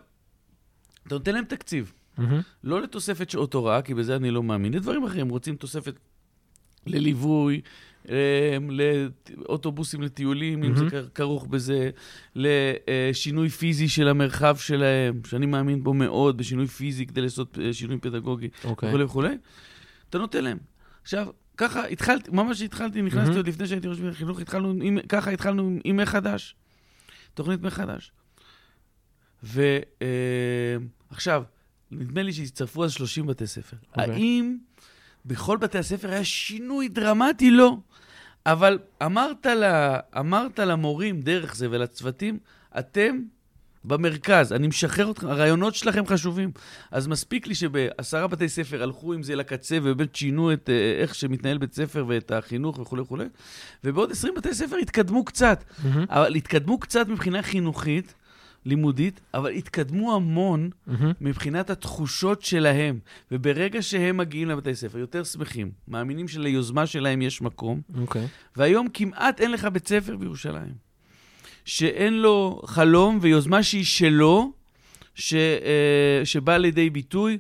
אתה 1.07 1.15
נותן 1.15 1.33
להם 1.33 1.45
תקציב, 1.45 1.93
מהמם. 2.17 2.41
לא 2.63 2.81
לתוספת 2.81 3.29
שעות 3.29 3.53
הוראה, 3.53 3.81
כי 3.81 3.93
בזה 3.93 4.15
אני 4.15 4.31
לא 4.31 4.43
מאמין, 4.43 4.73
לדברים 4.73 5.03
אחרים, 5.03 5.29
רוצים 5.29 5.55
תוספת 5.55 5.93
לליווי, 6.86 7.55
אה, 7.55 7.62
לאוטובוסים 9.37 10.01
לטיולים, 10.01 10.63
אם 10.63 10.75
זה 10.75 10.85
כרוך 11.15 11.45
בזה, 11.47 11.89
לשינוי 12.35 13.49
פיזי 13.49 13.89
של 13.89 14.07
המרחב 14.07 14.57
שלהם, 14.57 15.21
שאני 15.27 15.45
מאמין 15.45 15.83
בו 15.83 15.93
מאוד, 15.93 16.37
בשינוי 16.37 16.67
פיזי 16.67 17.05
כדי 17.05 17.21
לעשות 17.21 17.57
אה, 17.61 17.73
שינוי 17.73 17.97
פדגוגי. 17.97 18.47
אוקיי. 18.63 18.89
וכולי 18.89 19.03
וכולי, 19.03 19.37
אתה 20.09 20.17
נותן 20.17 20.43
להם. 20.43 20.57
עכשיו, 21.01 21.27
ככה 21.57 21.85
התחלתי, 21.85 22.31
ממש 22.31 22.61
התחלתי, 22.61 23.01
נכנסתי 23.01 23.25
מהמם. 23.25 23.37
עוד 23.37 23.47
לפני 23.47 23.67
שהייתי 23.67 23.87
ראש 23.87 23.97
חינוך, 24.11 24.39
התחלנו, 24.39 24.73
עם, 24.81 24.97
ככה 25.09 25.31
התחלנו 25.31 25.77
עם- 25.83 25.97
מחדש, 25.97 26.55
תוכנית 27.33 27.61
מחדש. 27.61 28.11
ועכשיו, 29.43 31.43
נדמה 31.91 32.21
לי 32.21 32.33
שהצטרפו 32.33 32.85
אז 32.85 32.91
30 32.91 33.27
בתי 33.27 33.47
ספר. 33.47 33.77
אוקיי. 33.89 34.13
האם 34.13 34.57
בכל 35.25 35.57
בתי 35.57 35.77
הספר 35.77 36.09
היה 36.11 36.23
שינוי 36.23 36.87
דרמטי? 36.87 37.51
לא. 37.51 37.77
אבל 38.47 38.79
אמרת, 39.05 39.45
לה, 39.45 39.99
אמרת 40.19 40.60
למורים 40.60 41.21
דרך 41.21 41.55
זה 41.55 41.67
ולצוותים, 41.71 42.39
אתם 42.79 43.19
במרכז, 43.86 44.53
אני 44.53 44.67
משחרר 44.67 45.12
אתכם, 45.12 45.27
הרעיונות 45.27 45.75
שלכם 45.75 46.07
חשובים. 46.07 46.51
אז 46.91 47.07
מספיק 47.07 47.47
לי 47.47 47.55
שבעשרה 47.55 48.27
בתי 48.27 48.49
ספר 48.49 48.83
הלכו 48.83 49.13
עם 49.13 49.23
זה 49.23 49.36
לקצה 49.36 49.77
ובאמת 49.83 50.15
שינו 50.15 50.53
את 50.53 50.69
אה, 50.69 51.01
איך 51.01 51.15
שמתנהל 51.15 51.57
בית 51.57 51.73
ספר 51.73 52.05
ואת 52.07 52.31
החינוך 52.31 52.79
וכולי 52.79 53.01
וכולי, 53.01 53.25
ובעוד 53.83 54.12
20 54.12 54.33
בתי 54.38 54.53
ספר 54.53 54.75
התקדמו 54.75 55.25
קצת. 55.25 55.63
מהמם. 55.83 56.05
אבל 56.10 56.36
התקדמו 56.36 56.79
קצת 56.79 57.07
מבחינה 57.07 57.41
חינוכית, 57.41 58.13
לימודית, 58.67 59.19
אבל 59.34 59.51
התקדמו 59.51 60.15
המון 60.15 60.69
מהמם. 60.88 61.12
מבחינת 61.21 61.69
התחושות 61.69 62.41
שלהם. 62.41 62.99
וברגע 63.32 63.82
שהם 63.82 64.17
מגיעים 64.17 64.49
לבתי 64.49 64.75
ספר, 64.75 64.97
יותר 64.97 65.23
שמחים, 65.23 65.71
מאמינים 65.88 66.27
שליוזמה 66.27 66.86
שלהם 66.86 67.21
יש 67.21 67.41
מקום, 67.41 67.82
אוקיי. 68.01 68.27
והיום 68.56 68.88
כמעט 68.93 69.41
אין 69.41 69.51
לך 69.51 69.65
בית 69.65 69.88
ספר 69.88 70.17
בירושלים 70.17 70.88
שאין 71.65 72.13
לו 72.13 72.62
חלום 72.65 73.19
ויוזמה 73.21 73.63
שהיא 73.63 73.86
שלו, 73.86 74.51
ש, 75.15 75.34
אה, 75.34 76.21
שבאה 76.23 76.58
לידי 76.58 76.89
ביטוי, 76.89 77.38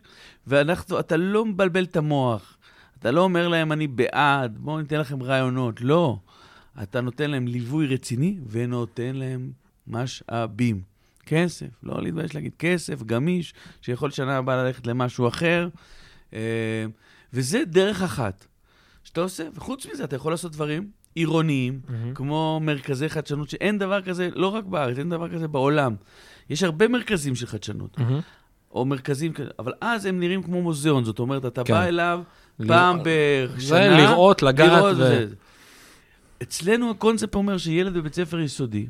ואתה 0.47 1.17
לא 1.17 1.45
מבלבל 1.45 1.83
את 1.83 1.97
המוח. 1.97 2.57
אתה 2.99 3.11
לא 3.11 3.21
אומר 3.21 3.47
להם, 3.47 3.71
אני 3.71 3.87
בעד, 3.87 4.57
בואו 4.57 4.81
ניתן 4.81 4.99
לכם 4.99 5.23
רעיונות. 5.23 5.81
לא. 5.81 6.17
אתה 6.83 7.01
נותן 7.01 7.31
להם 7.31 7.47
ליווי 7.47 7.87
רציני 7.87 8.37
ונותן 8.49 9.15
להם 9.15 9.51
משאבים. 9.87 10.81
כסף, 11.27 11.67
לא 11.83 12.01
להתבייש 12.03 12.35
להגיד 12.35 12.51
כסף, 12.59 13.03
גמיש, 13.03 13.53
שיכול 13.81 14.11
שנה 14.11 14.37
הבאה 14.37 14.63
ללכת 14.63 14.87
למשהו 14.87 15.27
אחר. 15.27 15.69
אה, 16.33 16.85
וזה 17.33 17.63
דרך 17.65 18.01
אחת 18.01 18.45
שאתה 19.03 19.21
עושה, 19.21 19.47
וחוץ 19.53 19.85
מזה 19.85 20.03
אתה 20.03 20.15
יכול 20.15 20.33
לעשות 20.33 20.51
דברים 20.51 20.89
עירוניים, 21.15 21.79
מהמם. 21.89 22.13
כמו 22.13 22.59
מרכזי 22.63 23.09
חדשנות, 23.09 23.49
שאין 23.49 23.77
דבר 23.77 24.01
כזה, 24.01 24.29
לא 24.35 24.47
רק 24.47 24.65
בארץ, 24.65 24.97
אין 24.97 25.09
דבר 25.09 25.29
כזה 25.29 25.47
בעולם. 25.47 25.95
יש 26.49 26.63
הרבה 26.63 26.87
מרכזים 26.87 27.35
של 27.35 27.45
חדשנות, 27.45 27.99
מהמם. 27.99 28.19
או 28.71 28.85
מרכזים 28.85 29.33
כאלה, 29.33 29.49
אבל 29.59 29.73
אז 29.81 30.05
הם 30.05 30.19
נראים 30.19 30.43
כמו 30.43 30.61
מוזיאון, 30.61 31.03
זאת 31.05 31.19
אומרת, 31.19 31.45
אתה 31.45 31.63
כן. 31.63 31.73
בא 31.73 31.83
אליו 31.83 32.21
פעם 32.67 32.97
זה 32.97 33.45
בשנה, 33.57 33.97
לראות, 33.97 34.43
לגעת 34.43 34.71
לראות 34.71 34.97
ו- 34.97 34.99
וזה. 34.99 35.27
אצלנו 36.43 36.91
הקונספט 36.91 37.35
אומר 37.35 37.57
שילד 37.57 37.93
בבית 37.93 38.13
ספר 38.13 38.39
יסודי 38.39 38.87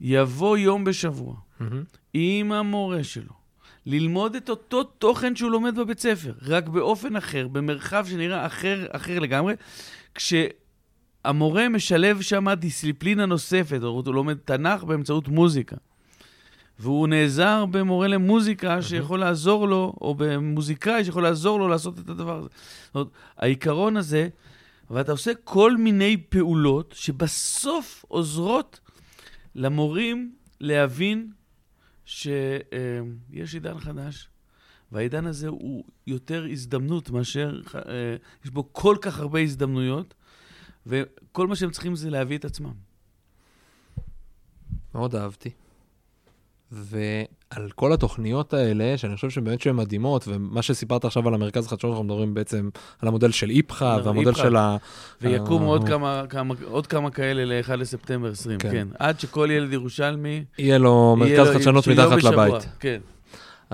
יבוא 0.00 0.56
יום 0.58 0.84
בשבוע 0.84 1.34
מהמם. 1.60 1.82
עם 2.14 2.52
המורה 2.52 3.04
שלו, 3.04 3.32
ללמוד 3.86 4.34
את 4.34 4.50
אותו 4.50 4.84
תוכן 4.84 5.36
שהוא 5.36 5.50
לומד 5.50 5.78
בבית 5.78 6.00
ספר, 6.00 6.32
רק 6.42 6.68
באופן 6.68 7.16
אחר, 7.16 7.48
במרחב 7.48 8.06
שנראה 8.08 8.46
אחר, 8.46 8.86
אחר 8.90 9.18
לגמרי, 9.18 9.54
כשהמורה 10.14 11.68
משלב 11.68 12.20
שם 12.20 12.54
דיסציפלינה 12.54 13.26
נוספת, 13.26 13.80
או 13.82 13.88
הוא 13.88 14.14
לומד 14.14 14.36
תנ"ך 14.44 14.84
באמצעות 14.84 15.28
מוזיקה. 15.28 15.76
והוא 16.78 17.08
נעזר 17.08 17.64
במורה 17.66 18.08
למוזיקה 18.08 18.82
שיכול 18.82 19.20
לעזור 19.20 19.68
לו, 19.68 19.92
או 20.00 20.14
במוזיקאי 20.18 21.04
שיכול 21.04 21.22
לעזור 21.22 21.58
לו 21.58 21.68
לעשות 21.68 21.98
את 21.98 22.08
הדבר 22.08 22.38
הזה. 22.38 22.48
זאת 22.86 22.94
אומרת, 22.94 23.08
העיקרון 23.36 23.96
הזה, 23.96 24.28
ואתה 24.90 25.12
עושה 25.12 25.32
כל 25.44 25.76
מיני 25.76 26.16
פעולות 26.28 26.94
שבסוף 26.96 28.04
עוזרות 28.08 28.80
למורים 29.54 30.34
להבין 30.60 31.32
שיש 32.04 33.54
עידן 33.54 33.78
חדש, 33.78 34.28
והעידן 34.92 35.26
הזה 35.26 35.48
הוא 35.48 35.84
יותר 36.06 36.46
הזדמנות 36.50 37.10
מאשר, 37.10 37.60
אה, 37.74 38.16
יש 38.44 38.50
בו 38.50 38.72
כל 38.72 38.96
כך 39.00 39.18
הרבה 39.18 39.40
הזדמנויות, 39.40 40.14
וכל 40.86 41.46
מה 41.46 41.56
שהם 41.56 41.70
צריכים 41.70 41.96
זה 41.96 42.10
להביא 42.10 42.38
את 42.38 42.44
עצמם. 42.44 42.74
מאוד 44.94 45.14
אהבתי. 45.14 45.50
ועל 46.76 47.70
כל 47.74 47.92
התוכניות 47.92 48.54
האלה, 48.54 48.96
שאני 48.96 49.14
חושב 49.14 49.30
שבאמת 49.30 49.60
שהן 49.60 49.76
מדהימות, 49.76 50.28
ומה 50.28 50.62
שסיפרת 50.62 51.04
עכשיו 51.04 51.28
על 51.28 51.34
המרכז 51.34 51.66
החדשנות, 51.66 51.92
אנחנו 51.92 52.04
מדברים 52.04 52.34
בעצם 52.34 52.68
על 53.02 53.08
המודל 53.08 53.30
של 53.30 53.50
נכון, 53.68 54.06
והמודל 54.06 54.28
איפכא. 54.28 54.42
של 54.42 54.56
ה... 54.56 54.76
ויקומו 55.20 55.70
עוד 55.70 55.88
כמה, 55.88 56.22
כמה, 56.28 56.54
עוד 56.64 56.86
כמה 56.86 57.10
כאלה 57.10 57.44
ל-1 57.44 57.76
לספטמבר 57.76 58.30
20, 58.30 58.58
כן. 58.58 58.70
כן. 58.70 58.88
עד 58.98 59.20
שכל 59.20 59.48
ילד 59.52 59.72
ירושלמי... 59.72 60.44
יהיה 60.58 60.78
לו 60.78 61.16
מרכז 61.18 61.54
חדשנות 61.54 61.88
מתחת 61.88 62.22
לבית. 62.22 62.68
כן. 62.80 62.98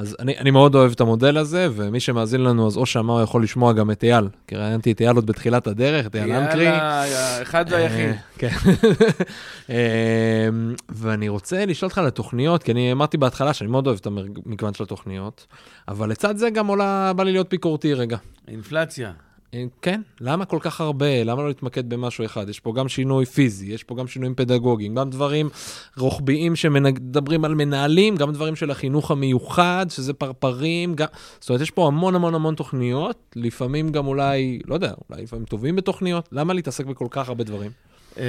אז 0.00 0.16
אני, 0.18 0.38
אני 0.38 0.50
מאוד 0.50 0.74
אוהב 0.74 0.92
את 0.92 1.00
המודל 1.00 1.38
הזה, 1.38 1.68
ומי 1.72 2.00
שמאזין 2.00 2.44
לנו, 2.44 2.66
אז 2.66 2.76
או 2.76 2.86
שמע 2.86 3.12
או 3.12 3.22
יכול 3.22 3.42
לשמוע 3.42 3.72
גם 3.72 3.90
את 3.90 4.04
אייל, 4.04 4.28
כי 4.46 4.56
ראיינתי 4.56 4.92
את 4.92 5.00
אייל 5.00 5.16
עוד 5.16 5.26
בתחילת 5.26 5.66
הדרך, 5.66 6.06
את 6.06 6.16
אייל 6.16 6.32
אנקרי. 6.32 6.64
יאללה, 6.64 7.04
האחד 7.38 7.64
והיחיד. 7.70 8.08
אה, 8.08 8.14
כן. 8.38 8.48
אה, 9.70 10.48
ואני 10.88 11.28
רוצה 11.28 11.66
לשאול 11.66 11.86
אותך 11.86 11.98
על 11.98 12.06
התוכניות, 12.06 12.62
כי 12.62 12.72
אני 12.72 12.92
אמרתי 12.92 13.16
בהתחלה 13.16 13.52
שאני 13.52 13.70
מאוד 13.70 13.86
אוהב 13.86 13.98
את 14.00 14.06
המגוון 14.06 14.74
של 14.74 14.84
התוכניות, 14.84 15.46
אבל 15.88 16.10
לצד 16.10 16.36
זה 16.36 16.50
גם 16.50 16.66
עולה, 16.66 17.12
בא 17.16 17.24
לי 17.24 17.32
להיות 17.32 17.50
ביקורתי 17.50 17.94
רגע. 17.94 18.16
אינפלציה. 18.48 19.12
אה, 19.54 19.64
כן, 19.82 20.00
למה 20.20 20.44
כל 20.44 20.58
כך 20.60 20.80
הרבה? 20.80 21.24
למה 21.24 21.42
לא 21.42 21.48
להתמקד 21.48 21.88
במשהו 21.88 22.24
אחד? 22.24 22.48
יש 22.48 22.60
פה 22.60 22.72
גם 22.72 22.88
שינוי 22.88 23.26
פיזי, 23.26 23.66
יש 23.66 23.84
פה 23.84 23.96
גם 23.96 24.06
שינויים 24.06 24.34
פדגוגיים, 24.34 24.94
גם 24.94 25.10
דברים 25.10 25.48
רוחביים 25.96 26.56
שמדברים 26.56 27.44
על 27.44 27.54
מנהלים, 27.54 28.16
גם 28.16 28.32
דברים 28.32 28.56
של 28.56 28.70
החינוך 28.70 29.10
המיוחד, 29.10 29.86
שזה 29.88 30.12
פרפרים, 30.12 30.94
גם... 30.94 31.06
זאת 31.40 31.48
אומרת, 31.48 31.62
יש 31.62 31.70
פה 31.70 31.86
המון 31.86 32.14
המון 32.14 32.34
המון 32.34 32.54
תוכניות, 32.54 33.16
לפעמים 33.36 33.92
גם 33.92 34.06
אולי, 34.06 34.60
לא 34.66 34.74
יודע, 34.74 34.92
אולי 35.10 35.22
לפעמים 35.22 35.44
טובים 35.44 35.76
בתוכניות, 35.76 36.28
למה 36.32 36.54
להתעסק 36.54 36.86
בכל 36.86 37.06
כך 37.10 37.28
הרבה 37.28 37.44
דברים? 37.44 37.70
אה, 38.18 38.24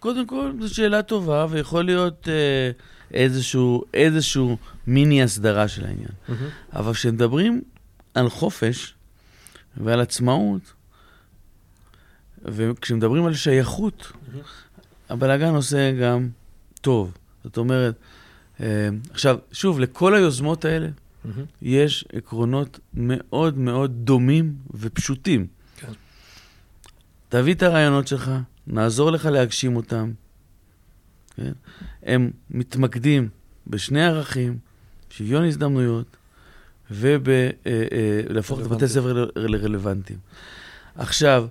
קודם 0.00 0.26
כל, 0.26 0.52
זו 0.60 0.74
שאלה 0.74 1.02
טובה, 1.02 1.46
ויכול 1.50 1.84
להיות 1.84 2.28
אה, 2.28 2.70
איזשהו, 3.14 3.84
איזשהו 3.94 4.56
מיני 4.86 5.22
הסדרה 5.22 5.68
של 5.68 5.84
העניין. 5.84 6.10
אבל 6.72 6.92
כשמדברים 6.92 7.62
על 8.14 8.28
חופש 8.28 8.94
ועל 9.84 10.00
עצמאות, 10.00 10.72
וכשמדברים 12.42 13.26
על 13.26 13.34
שייכות, 13.34 14.12
הבלאגן 15.08 15.54
עושה 15.54 15.92
גם 15.92 16.28
טוב. 16.80 17.12
זאת 17.44 17.56
אומרת, 17.56 17.94
אה, 18.60 18.88
עכשיו, 19.10 19.38
שוב, 19.52 19.80
לכל 19.80 20.14
היוזמות 20.14 20.64
האלה 20.64 20.88
יש 21.62 22.04
עקרונות 22.12 22.80
מאוד 22.94 23.58
מאוד 23.58 23.92
דומים 24.04 24.54
ופשוטים. 24.74 25.46
כן. 25.76 25.92
תביא 27.28 27.54
את 27.54 27.62
הרעיונות 27.62 28.08
שלך, 28.08 28.30
נעזור 28.66 29.10
לך 29.10 29.24
להגשים 29.24 29.76
אותם. 29.76 30.12
כן? 31.36 31.52
הם 32.02 32.30
מתמקדים 32.50 33.28
בשני 33.66 34.04
ערכים, 34.04 34.58
שוויון 35.10 35.44
הזדמנויות, 35.44 36.16
ולהפוך 36.90 38.60
את 38.60 38.66
בתי 38.66 38.84
הספר 38.84 39.26
לרלוונטיים. 39.36 40.18
עכשיו, 40.96 41.46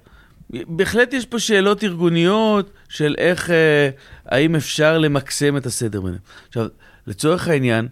בהחלט 0.50 1.14
יש 1.14 1.26
פה 1.26 1.40
שאלות 1.40 1.84
ארגוניות 1.84 2.72
של 2.90 3.16
איך, 3.18 3.50
אה, 3.50 3.90
האם 4.26 4.56
אפשר 4.56 4.98
למקסם 4.98 5.58
את 5.58 5.66
הסדר 5.66 6.02
ביניהם. 6.02 6.22
עכשיו, 6.48 6.68
לצורך 7.08 7.48
העניין, 7.48 7.88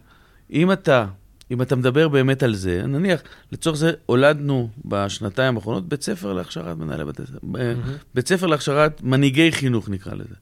אם 0.51 0.71
אתה, 0.71 1.05
אם 1.51 1.61
אתה 1.61 1.75
מדבר 1.75 2.07
באמת 2.07 2.43
על 2.43 2.55
זה, 2.55 2.81
נניח, 2.87 3.21
לצורך 3.51 3.77
זה 3.77 3.91
הולדנו 4.05 4.69
בשנתיים 4.85 5.55
האחרונות 5.55 5.89
בית 5.89 6.01
ספר 6.03 6.33
להכשרת 6.33 6.77
מנהלי 6.77 7.05
בתי 7.05 7.23
ספר, 7.25 7.37
ב- 7.51 7.73
בית 8.15 8.27
ספר 8.27 8.45
להכשרת 8.45 9.01
מנהיגי 9.03 9.51
חינוך 9.51 9.89
נקרא 9.89 10.13
לזה. 10.13 10.35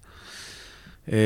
אה, 1.12 1.18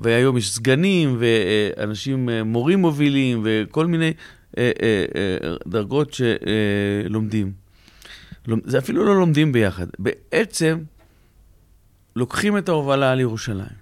והיום 0.00 0.36
יש 0.36 0.54
סגנים 0.54 1.18
ואנשים, 1.18 2.28
אה, 2.28 2.42
מורים 2.44 2.78
מובילים 2.78 3.42
וכל 3.44 3.86
מיני 3.86 4.04
אה, 4.04 4.10
אה, 4.10 4.12
אה, 4.12 4.45
דרגות 5.66 6.12
שלומדים. 6.12 7.52
זה 8.64 8.78
אפילו 8.78 9.04
לא 9.04 9.16
לומדים 9.16 9.52
ביחד. 9.52 9.86
בעצם 9.98 10.78
לוקחים 12.16 12.58
את 12.58 12.68
ההובלה 12.68 13.12
על 13.12 13.20
ירושלים. 13.20 13.76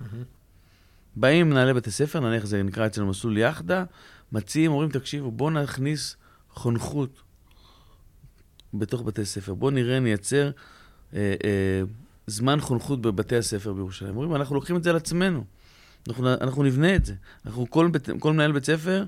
באים 1.17 1.51
מנהלי 1.51 1.75
בתי 1.75 1.91
ספר, 1.91 2.21
נניח 2.21 2.47
זה 2.47 2.63
נקרא 2.63 2.87
אצלנו 2.87 3.07
מסלול 3.07 3.39
יחדה, 3.39 3.85
מציעים, 4.33 4.71
אומרים, 4.71 4.91
תקשיבו, 4.91 5.31
בואו 5.31 5.51
נכניס 5.51 6.17
חונכות 6.51 7.23
בתוך 8.75 9.03
בתי 9.03 9.25
ספר. 9.25 9.55
בואו 9.55 9.71
נראה, 9.71 10.01
נייצר 10.01 10.51
אה, 11.15 11.35
אה, 11.45 11.83
זמן 12.27 12.61
חונכות 12.61 13.03
בבתי 13.03 13.37
הספר 13.37 13.73
בירושלים. 13.73 14.17
אומרים, 14.17 14.35
אנחנו 14.35 14.55
לוקחים 14.55 14.77
את 14.77 14.83
זה 14.83 14.91
על 14.91 14.97
עצמנו. 14.97 15.45
אנחנו, 16.09 16.33
אנחנו 16.33 16.63
נבנה 16.63 16.97
את 16.97 17.05
זה. 17.05 17.15
אנחנו, 17.47 17.71
כל, 17.71 17.91
כל 18.19 18.33
מנהל 18.33 18.53
בית 18.53 18.65
ספר, 18.65 19.05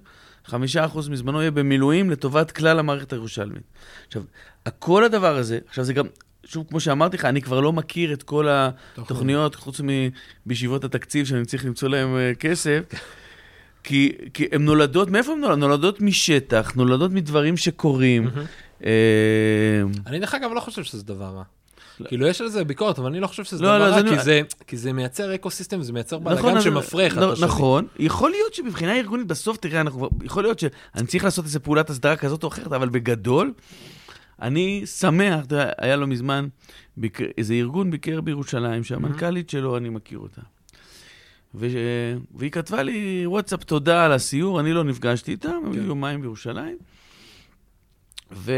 חמישה 0.47 0.85
אחוז 0.85 1.09
מזמנו 1.09 1.41
יהיה 1.41 1.51
במילואים 1.51 2.11
לטובת 2.11 2.51
כלל 2.51 2.79
המערכת 2.79 3.13
הירושלמית. 3.13 3.63
עכשיו, 4.07 4.23
כל 4.79 5.05
הדבר 5.05 5.37
הזה, 5.37 5.59
עכשיו 5.69 5.85
זה 5.85 5.93
גם, 5.93 6.07
שוב, 6.45 6.67
כמו 6.69 6.81
שאמרתי 6.81 7.17
לך, 7.17 7.25
אני 7.25 7.43
כבר 7.43 7.61
לא 7.61 7.73
מכיר 7.73 8.13
את 8.13 8.23
כל 8.23 8.49
התוכניות, 8.51 9.55
חוץ 9.55 9.81
מבישיבות 10.47 10.85
התקציב 10.85 11.27
שאני 11.27 11.45
צריך 11.45 11.65
למצוא 11.65 11.89
להם 11.89 12.17
אה, 12.17 12.33
כסף. 12.35 12.83
כי, 13.83 14.13
כי 14.35 14.47
הן 14.53 14.65
נולדות, 14.65 15.11
מאיפה 15.11 15.33
הן 15.33 15.41
נולדות? 15.41 15.59
נולדות 15.59 16.01
משטח, 16.01 16.73
נולדות 16.77 17.11
מדברים 17.11 17.57
שקורים. 17.57 18.31
אה, 18.85 18.91
אני 20.07 20.19
דרך 20.19 20.35
אגב 20.35 20.51
לא 20.55 20.61
חושב 20.61 20.85
שזה 20.85 21.05
דבר 21.05 21.25
רע. 21.25 21.43
כאילו 22.09 22.27
יש 22.27 22.41
על 22.41 22.49
זה 22.49 22.65
ביקורת, 22.65 22.99
אבל 22.99 23.07
אני 23.09 23.21
לא 23.21 23.27
חושב 23.27 23.45
שזה 23.45 23.63
לא, 23.63 23.69
דבר 23.69 23.91
לא, 23.91 23.95
רע, 23.95 24.03
כי 24.03 24.09
אני- 24.09 24.23
זה- 24.25 24.41
כי 24.67 24.77
זה 24.77 24.93
מייצר 24.93 25.35
אקו 25.35 25.51
סיסטם, 25.51 25.83
זה 25.83 25.93
מייצר 25.93 26.19
נכון, 26.19 26.35
בלאגן 26.43 26.57
אז- 26.57 26.65
שמפרה 26.65 27.07
אחד 27.07 27.23
את 27.23 27.39
לא. 27.39 27.47
נכון, 27.47 27.87
יכול 27.99 28.31
להיות 28.31 28.55
שמבחינה 28.55 28.97
ארגונית, 28.97 29.27
בסוף, 29.27 29.57
תראה, 29.57 29.81
אנחנו, 29.81 30.09
יכול 30.25 30.43
להיות 30.43 30.59
שאני 30.59 31.07
צריך 31.07 31.25
לעשות 31.25 31.45
איזו 31.45 31.61
פעולת 31.63 31.91
הסדרה 31.91 32.17
כזאת 32.17 32.43
או 32.43 32.49
אחרת, 32.49 32.73
אבל 32.73 32.89
בגדול, 32.89 33.53
אני 34.43 34.83
שמח, 34.87 35.45
אתה 35.45 35.55
יודע, 35.55 35.71
היה 35.79 35.97
לא 35.97 36.07
מזמן, 36.07 36.47
ביק... 36.97 37.19
איזה 37.39 37.55
ארגון 37.55 37.91
ביקר 37.91 38.21
בירושלים, 38.21 38.85
שהמנכ"לית 38.85 39.51
שלו, 39.51 39.77
אני 39.77 39.89
מכיר 39.89 40.19
אותה. 40.19 40.41
ו... 41.55 41.67
והיא 42.35 42.51
כתבה 42.51 42.83
לי 42.83 43.23
וואטסאפ 43.27 43.65
תודה 43.65 44.05
על 44.05 44.13
הסיור, 44.13 44.61
אני 44.61 44.73
לא 44.73 44.85
נפגשתי 44.85 45.31
איתה, 45.31 45.49
הם 45.49 45.73
היו 45.73 45.83
יומיים 45.83 46.21
בירושלים. 46.21 46.77
ו... 48.33 48.53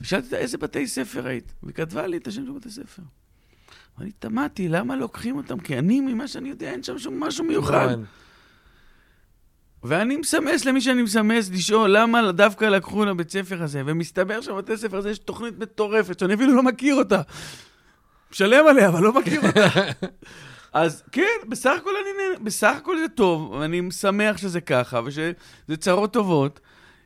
ושאלתי 0.00 0.26
אותה, 0.26 0.36
איזה 0.36 0.58
בתי 0.58 0.86
ספר 0.86 1.26
היית? 1.26 1.52
והיא 1.62 1.74
כתבה 1.74 2.06
לי 2.06 2.16
את 2.16 2.26
השם 2.26 2.46
של 2.46 2.52
בתי 2.52 2.70
ספר. 2.70 3.02
ואני 3.98 4.12
תמהתי, 4.12 4.68
למה 4.68 4.96
לוקחים 4.96 5.36
אותם? 5.36 5.60
כי 5.60 5.78
אני, 5.78 6.00
ממה 6.00 6.28
שאני 6.28 6.48
יודע, 6.48 6.70
אין 6.70 6.82
שם 6.82 6.98
שום 6.98 7.20
משהו 7.20 7.44
מיוחד. 7.44 7.88
אין. 7.90 8.04
ואני 9.82 10.16
מסמס 10.16 10.64
למי 10.64 10.80
שאני 10.80 11.02
מסמס 11.02 11.50
לשאול 11.50 11.96
למה 11.96 12.32
דווקא 12.32 12.64
לקחו 12.64 13.04
לבית 13.04 13.30
ספר 13.30 13.62
הזה, 13.62 13.82
ומסתבר 13.86 14.40
שבבתי 14.40 14.76
ספר 14.76 14.96
הזה 14.96 15.10
יש 15.10 15.18
תוכנית 15.18 15.58
מטורפת, 15.58 16.18
שאני 16.18 16.34
אפילו 16.34 16.54
לא 16.54 16.62
מכיר 16.62 16.94
אותה. 16.94 17.22
משלם 18.32 18.66
עליה, 18.66 18.88
אבל 18.88 19.02
לא 19.02 19.12
מכיר 19.12 19.40
אותה. 19.46 19.66
אז 20.72 21.02
כן, 21.12 21.38
בסך 21.48 21.72
הכל 21.80 21.90
אני 21.90 22.22
נהנה, 22.22 22.44
בסך 22.44 22.74
הכל 22.76 22.98
זה 22.98 23.08
טוב, 23.08 23.50
ואני 23.50 23.90
שמח 23.90 24.36
שזה 24.36 24.60
ככה, 24.60 25.00
ושזה 25.04 25.76
צרות 25.78 26.12
טובות. 26.12 26.60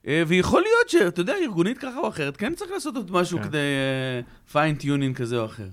אה, 0.07 0.23
ויכול 0.27 0.63
להיות 0.63 0.89
שאתה 0.89 1.21
יודע, 1.21 1.35
ארגונית 1.43 1.79
ככה 1.79 1.99
או 1.99 2.09
אחרת, 2.09 2.37
כן 2.37 2.55
צריך 2.55 2.71
לעשות 2.71 2.97
עוד 2.97 3.11
משהו 3.11 3.39
כן. 3.39 3.45
כדי 3.45 3.59
fine 4.53 4.78
tuning 4.78 5.17
כזה 5.17 5.39
או 5.39 5.45
אחר. 5.45 5.69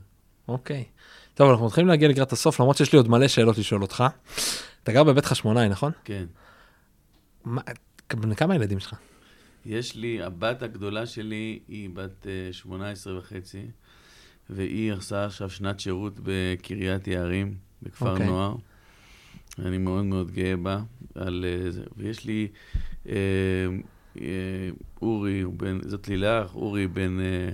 אוקיי. 0.47 0.83
טוב, 1.33 1.49
אנחנו 1.49 1.65
מתחילים 1.65 1.87
להגיע 1.87 2.09
לקראת 2.09 2.31
הסוף, 2.31 2.59
למרות 2.59 2.77
שיש 2.77 2.91
לי 2.93 2.97
עוד 2.97 3.07
מלא 3.09 3.27
שאלות 3.27 3.57
לשאול 3.57 3.81
אותך. 3.81 4.03
אתה 4.83 4.91
גר 4.91 5.03
בבית 5.03 5.25
חשמונאי, 5.25 5.69
נכון? 5.69 5.91
כן. 6.03 6.25
מה- 7.45 7.61
בני 8.13 8.35
כמה 8.35 8.55
ילדים 8.55 8.79
שלך? 8.79 8.95
יש 9.65 9.95
לי, 9.95 10.21
הבת 10.23 10.61
הגדולה 10.63 11.05
שלי 11.05 11.59
היא 11.67 11.89
בת 11.93 12.27
אה, 12.27 12.53
18 12.53 13.17
וחצי, 13.17 13.65
והיא 14.49 14.93
עושה 14.93 15.25
עכשיו 15.25 15.49
שנת 15.49 15.79
שירות 15.79 16.13
בקריית 16.23 17.07
יערים, 17.07 17.55
בכפר 17.83 18.11
אוקיי. 18.11 18.25
נוער. 18.27 18.55
אני 19.59 19.77
מאוד 19.77 20.05
מאוד 20.05 20.31
גאה 20.31 20.57
בה 20.57 20.79
על 21.15 21.45
אה, 21.47 21.71
זה. 21.71 21.83
ויש 21.97 22.25
לי 22.25 22.47
אה, 23.09 23.13
אורי, 25.01 25.41
הוא 25.41 25.53
בן, 25.57 25.79
זאת 25.85 26.07
לילך, 26.07 26.55
אורי 26.55 26.87
בן 26.87 27.19
אה, 27.19 27.53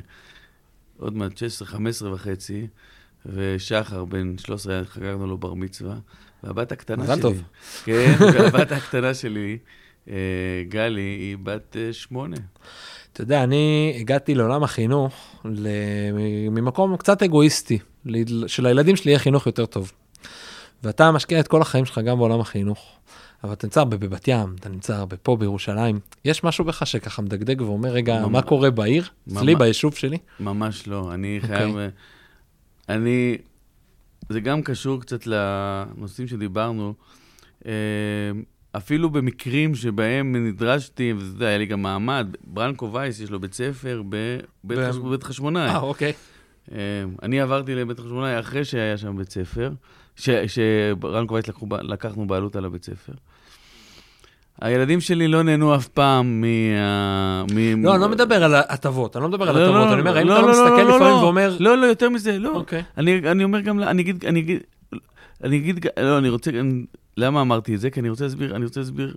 עוד 0.99 1.15
מעט 1.15 1.37
16, 1.37 1.67
15 1.67 2.13
וחצי, 2.13 2.67
ושחר 3.25 4.05
בן 4.05 4.37
13, 4.37 4.85
חגגנו 4.85 5.27
לו 5.27 5.37
בר 5.37 5.53
מצווה. 5.53 5.95
והבת 6.43 6.71
הקטנה 6.71 7.03
מזל 7.03 7.13
שלי... 7.13 7.21
טוב. 7.21 7.41
כן, 7.85 8.15
והבת 8.33 8.71
הקטנה 8.71 9.13
שלי, 9.13 9.57
אה, 10.09 10.15
גלי, 10.69 11.01
היא 11.01 11.37
בת 11.43 11.77
אה, 11.79 11.93
שמונה. 11.93 12.37
אתה 13.13 13.21
יודע, 13.21 13.43
אני 13.43 13.97
הגעתי 13.99 14.35
לעולם 14.35 14.63
החינוך 14.63 15.45
ממקום 16.51 16.97
קצת 16.97 17.23
אגואיסטי, 17.23 17.79
שלילדים 18.47 18.95
שלי 18.95 19.11
יהיה 19.11 19.19
חינוך 19.19 19.45
יותר 19.45 19.65
טוב. 19.65 19.91
ואתה 20.83 21.11
משקיע 21.11 21.39
את 21.39 21.47
כל 21.47 21.61
החיים 21.61 21.85
שלך 21.85 21.97
גם 21.97 22.17
בעולם 22.17 22.39
החינוך. 22.39 22.97
אבל 23.43 23.53
אתה 23.53 23.67
נמצא 23.67 23.79
הרבה 23.79 23.97
בבת 23.97 24.27
ים, 24.27 24.55
אתה 24.59 24.69
נמצא 24.69 24.95
הרבה 24.95 25.17
פה 25.17 25.35
בירושלים. 25.35 25.99
יש 26.25 26.43
משהו 26.43 26.65
בך 26.65 26.87
שככה 26.87 27.21
מדגדג 27.21 27.61
ואומר, 27.61 27.89
רגע, 27.89 28.19
ממש. 28.21 28.31
מה 28.31 28.41
קורה 28.41 28.71
בעיר? 28.71 29.03
אצלי, 29.27 29.53
ממש. 29.53 29.59
ביישוב 29.59 29.95
שלי? 29.95 30.17
ממש 30.39 30.87
לא. 30.87 31.13
אני 31.13 31.39
אוקיי. 31.41 31.57
חייב... 31.57 31.77
אה, 31.77 31.87
אני... 32.89 33.37
זה 34.29 34.39
גם 34.39 34.61
קשור 34.61 35.01
קצת 35.01 35.27
לנושאים 35.27 36.27
שדיברנו. 36.27 36.93
אה, 37.65 37.71
אפילו 38.71 39.09
במקרים 39.09 39.75
שבהם 39.75 40.47
נדרשתי, 40.47 41.13
ואתה 41.13 41.25
יודע, 41.25 41.47
היה 41.47 41.57
לי 41.57 41.65
גם 41.65 41.81
מעמד, 41.81 42.27
ברנקו 42.43 42.93
וייס, 42.93 43.19
יש 43.19 43.31
לו 43.31 43.39
בית 43.39 43.53
ספר 43.53 44.01
בבית 44.63 45.23
חשמונאי. 45.23 45.69
אה, 45.69 45.77
אוקיי. 45.77 46.13
אה, 46.71 46.77
אני 47.23 47.41
עברתי 47.41 47.75
לבית 47.75 47.99
חשמונאי 47.99 48.39
אחרי 48.39 48.65
שהיה 48.65 48.97
שם 48.97 49.17
בית 49.17 49.31
ספר, 49.31 49.71
ש- 50.17 50.29
שברנקו 50.29 51.33
וייס 51.33 51.47
לקחו, 51.47 51.65
ב- 51.65 51.73
לקחנו 51.81 52.27
בעלות 52.27 52.55
על 52.55 52.65
הבית 52.65 52.85
ספר. 52.85 53.13
הילדים 54.61 55.01
שלי 55.01 55.27
לא 55.27 55.43
נהנו 55.43 55.75
אף 55.75 55.87
פעם 55.87 56.41
מה... 56.41 57.43
מ- 57.53 57.83
לא, 57.85 57.93
אני 57.93 58.01
לא 58.01 58.09
מדבר 58.09 58.43
על 58.43 58.55
הטבות, 58.55 59.15
אני 59.15 59.23
לא 59.23 59.29
מדבר 59.29 59.49
על 59.49 59.55
לא, 59.55 59.63
הטבות, 59.63 59.75
לא, 59.75 59.93
אני 59.93 59.99
אומר, 60.01 60.17
האם 60.17 60.27
לא, 60.27 60.33
אתה 60.37 60.41
לא 60.41 60.51
מסתכל 60.51 60.81
לפעמים 60.95 61.13
לא. 61.13 61.23
ואומר, 61.23 61.57
לא, 61.59 61.77
לא, 61.77 61.85
יותר 61.85 62.09
מזה, 62.09 62.39
לא. 62.39 62.55
אוקיי. 62.55 62.83
אני, 62.97 63.31
אני 63.31 63.43
אומר 63.43 63.59
גם, 63.61 63.79
אני 63.79 64.01
אגיד, 64.01 64.25
אני 64.25 64.39
אגיד, 64.39 64.59
אני 65.43 65.57
אגיד, 65.57 65.85
לא, 65.99 66.17
אני 66.17 66.29
רוצה, 66.29 66.51
למה 67.17 67.41
אמרתי 67.41 67.75
את 67.75 67.79
זה? 67.79 67.89
כי 67.89 67.99
אני 67.99 68.09
רוצה 68.09 68.23
להסביר, 68.23 68.55
אני 68.55 68.65
רוצה 68.65 68.79
להסביר. 68.79 69.15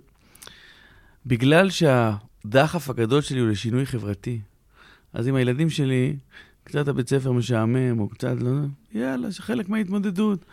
בגלל 1.25 1.69
שהדחף 1.69 2.89
הגדול 2.89 3.21
שלי 3.21 3.39
הוא 3.39 3.47
לשינוי 3.49 3.85
חברתי, 3.85 4.39
אז 5.13 5.27
אם 5.27 5.35
הילדים 5.35 5.69
שלי, 5.69 6.15
קצת 6.63 6.87
הבית 6.87 7.09
ספר 7.09 7.31
משעמם, 7.31 7.99
או 7.99 8.09
קצת, 8.09 8.35
לא 8.41 8.49
יודע, 8.49 8.67
יאללה, 8.93 9.31
שחלק 9.31 9.69
מההתמודדות, 9.69 10.45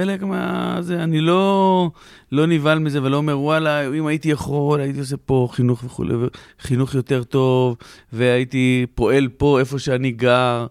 חלק 0.00 0.22
מה... 0.22 0.76
זה, 0.80 1.02
אני 1.02 1.20
לא, 1.20 1.90
לא 2.32 2.46
נבהל 2.46 2.78
מזה 2.78 3.02
ולא 3.02 3.16
אומר, 3.16 3.38
וואלה, 3.38 3.88
אם 3.88 4.06
הייתי 4.06 4.28
יכול, 4.28 4.80
הייתי 4.80 5.00
עושה 5.00 5.16
פה 5.16 5.48
חינוך 5.52 5.84
וכולי, 5.84 6.14
חינוך 6.60 6.94
יותר 6.94 7.24
טוב, 7.24 7.76
והייתי 8.12 8.86
פועל 8.94 9.28
פה, 9.28 9.60
איפה 9.60 9.78
שאני 9.78 10.10
גר. 10.10 10.66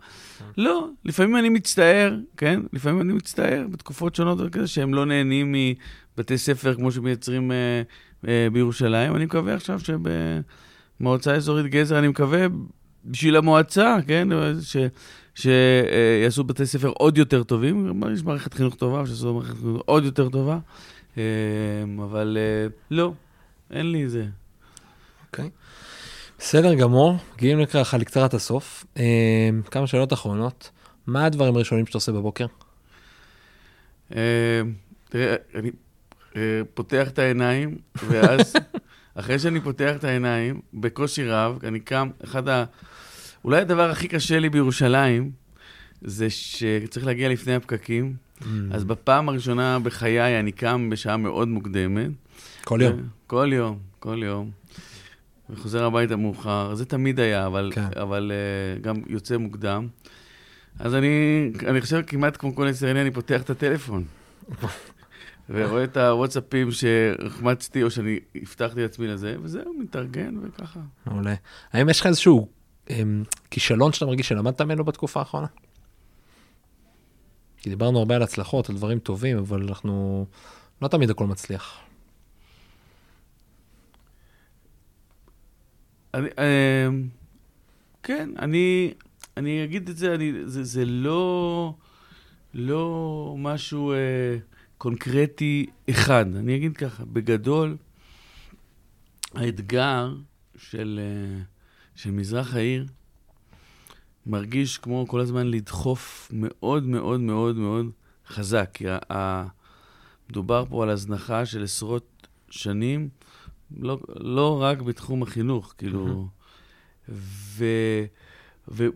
לא, 0.58 0.88
לפעמים 1.06 1.38
אני 1.38 1.50
מצטער, 1.50 2.16
כן? 2.38 2.62
לפעמים 2.74 3.02
אני 3.02 3.14
מצטער 3.14 3.66
בתקופות 3.72 4.16
שונות 4.16 4.38
וכזה, 4.42 4.68
שהם 4.68 4.94
לא 4.94 5.06
נהנים 5.06 5.56
מבתי 6.18 6.38
ספר 6.38 6.76
כמו 6.76 6.92
שמייצרים 6.92 7.52
אה, 7.52 7.82
אה, 8.28 8.48
בירושלים. 8.54 9.16
אני 9.16 9.26
מקווה 9.26 9.54
עכשיו 9.54 9.80
שבמועצה 11.00 11.34
אזורית 11.34 11.66
גזר, 11.66 12.00
אני 12.00 12.08
מקווה 12.08 12.48
בשביל 13.06 13.36
המועצה, 13.36 13.98
כן? 14.08 14.28
ש, 14.62 14.78
שיעשו 15.40 16.44
בתי 16.44 16.66
ספר 16.66 16.88
עוד 16.88 17.18
יותר 17.18 17.44
טובים. 17.44 18.02
יש 18.14 18.24
מערכת 18.24 18.54
חינוך 18.54 18.76
טובה, 18.76 19.06
שיעשו 19.06 19.34
מערכת 19.34 19.58
חינוך 19.58 19.82
עוד 19.86 20.04
יותר 20.04 20.30
טובה. 20.30 20.60
אה, 21.18 21.24
אבל 22.04 22.38
אה, 22.40 22.68
לא, 22.92 23.14
אין 23.72 23.92
לי 23.92 24.10
זה. 24.10 24.26
אוקיי. 25.28 25.50
בסדר 26.40 26.74
גמור, 26.74 27.18
מגיעים 27.36 27.66
ככה 27.66 27.98
לקצרת 27.98 28.34
הסוף. 28.34 28.86
אה, 28.98 29.50
כמה 29.72 29.88
שאלות 29.88 30.14
אחרונות. 30.14 30.72
מה 31.08 31.26
הדברים 31.26 31.56
הראשונים 31.56 31.86
שאתה 31.86 31.98
עושה 31.98 32.12
בבוקר? 32.12 32.46
אה, 34.16 34.62
תראה, 35.10 35.36
אני 35.56 35.72
אה, 36.36 36.62
פותח 36.74 37.08
את 37.08 37.20
העיניים, 37.20 37.78
ואז, 38.08 38.56
אחרי 39.20 39.40
שאני 39.40 39.62
פותח 39.62 39.96
את 39.96 40.04
העיניים, 40.04 40.62
בקושי 40.74 41.26
רב, 41.26 41.60
אני 41.64 41.80
קם, 41.80 42.10
אחד 42.24 42.50
ה... 42.50 42.64
אולי 43.44 43.62
הדבר 43.62 43.90
הכי 43.90 44.08
קשה 44.08 44.40
לי 44.40 44.50
בירושלים, 44.50 45.32
זה 46.02 46.30
שצריך 46.30 47.06
להגיע 47.06 47.30
לפני 47.30 47.56
הפקקים. 47.56 48.16
אז 48.72 48.84
בפעם 48.84 49.30
הראשונה 49.30 49.80
בחיי 49.80 50.40
אני 50.40 50.52
קם 50.52 50.90
בשעה 50.90 51.18
מאוד 51.18 51.48
מוקדמת. 51.48 52.10
כל 52.64 52.80
יום. 52.82 53.00
כל 53.28 53.50
יום, 53.54 53.80
כל 54.00 54.20
יום. 54.24 54.52
וחוזר 55.50 55.86
הביתה 55.86 56.16
מאוחר, 56.16 56.76
זה 56.76 56.86
תמיד 56.86 57.20
היה, 57.20 57.46
אבל, 57.46 57.72
כן. 57.76 57.88
אבל 58.02 58.32
uh, 58.32 58.82
גם 58.82 58.96
יוצא 59.08 59.38
מוקדם. 59.38 59.88
אז 60.80 60.96
אני, 60.96 61.52
אני 61.68 61.82
חושב 61.82 62.02
כמעט 62.08 62.38
כמו 62.38 62.56
כל 62.56 62.68
ישראלי, 62.70 63.02
אני 63.02 63.12
פותח 63.12 63.42
את 63.42 63.50
הטלפון. 63.50 64.04
ורואה 65.50 65.84
את 65.84 65.98
הוואטסאפים 65.98 66.72
שהחמצתי, 66.72 67.84
או 67.84 67.92
שאני 67.92 68.20
הבטחתי 68.36 68.82
לעצמי 68.82 69.08
לזה, 69.08 69.36
וזהו, 69.42 69.74
מתארגן 69.80 70.36
וככה. 70.44 70.80
מעולה. 71.06 71.34
האם 71.74 71.90
יש 71.90 72.00
לך 72.00 72.06
איזשהו 72.06 72.48
כישלון 73.52 73.94
שאתה 73.94 74.06
מרגיש 74.06 74.28
שלמדת 74.28 74.62
ממנו 74.62 74.86
בתקופה 74.86 75.20
האחרונה? 75.20 75.48
כי 77.58 77.70
דיברנו 77.70 78.00
הרבה 78.00 78.16
על 78.16 78.24
הצלחות, 78.24 78.70
על 78.70 78.76
דברים 78.76 79.00
טובים, 79.00 79.38
אבל 79.38 79.64
אנחנו... 79.64 80.26
לא 80.82 80.88
תמיד 80.88 81.10
הכל 81.10 81.28
מצליח. 81.28 81.80
אני, 86.14 86.30
אה, 86.40 86.88
כן, 88.04 88.30
אני, 88.40 88.94
אני 89.38 89.64
אגיד 89.64 89.90
את 89.90 89.98
זה, 89.98 90.16
אני, 90.16 90.34
זה, 90.46 90.64
זה 90.64 90.86
לא, 90.86 91.74
לא 92.54 93.36
משהו 93.38 93.92
אה, 93.92 94.38
קונקרטי 94.78 95.66
אחד. 95.90 96.36
אני 96.36 96.56
אגיד 96.56 96.78
ככה, 96.78 97.06
בגדול, 97.06 97.78
האתגר 99.36 100.16
של, 100.58 101.00
אה, 101.04 101.42
של 102.00 102.12
מזרח 102.12 102.56
העיר 102.56 102.86
מרגיש 104.26 104.78
כמו 104.78 105.06
כל 105.08 105.20
הזמן 105.20 105.48
לדחוף 105.48 106.32
מאוד 106.34 106.84
מאוד 106.84 107.20
מאוד 107.20 107.56
מאוד 107.56 107.86
חזק. 108.28 108.70
כי 108.74 108.86
מדובר 110.30 110.66
פה 110.70 110.84
על 110.84 110.90
הזנחה 110.90 111.46
של 111.46 111.64
עשרות 111.64 112.28
שנים, 112.50 113.10
לא, 113.78 114.00
לא 114.16 114.62
רק 114.62 114.82
בתחום 114.82 115.24
החינוך, 115.24 115.74
כאילו... 115.78 116.28
ו, 117.10 117.66
ו, 118.68 118.88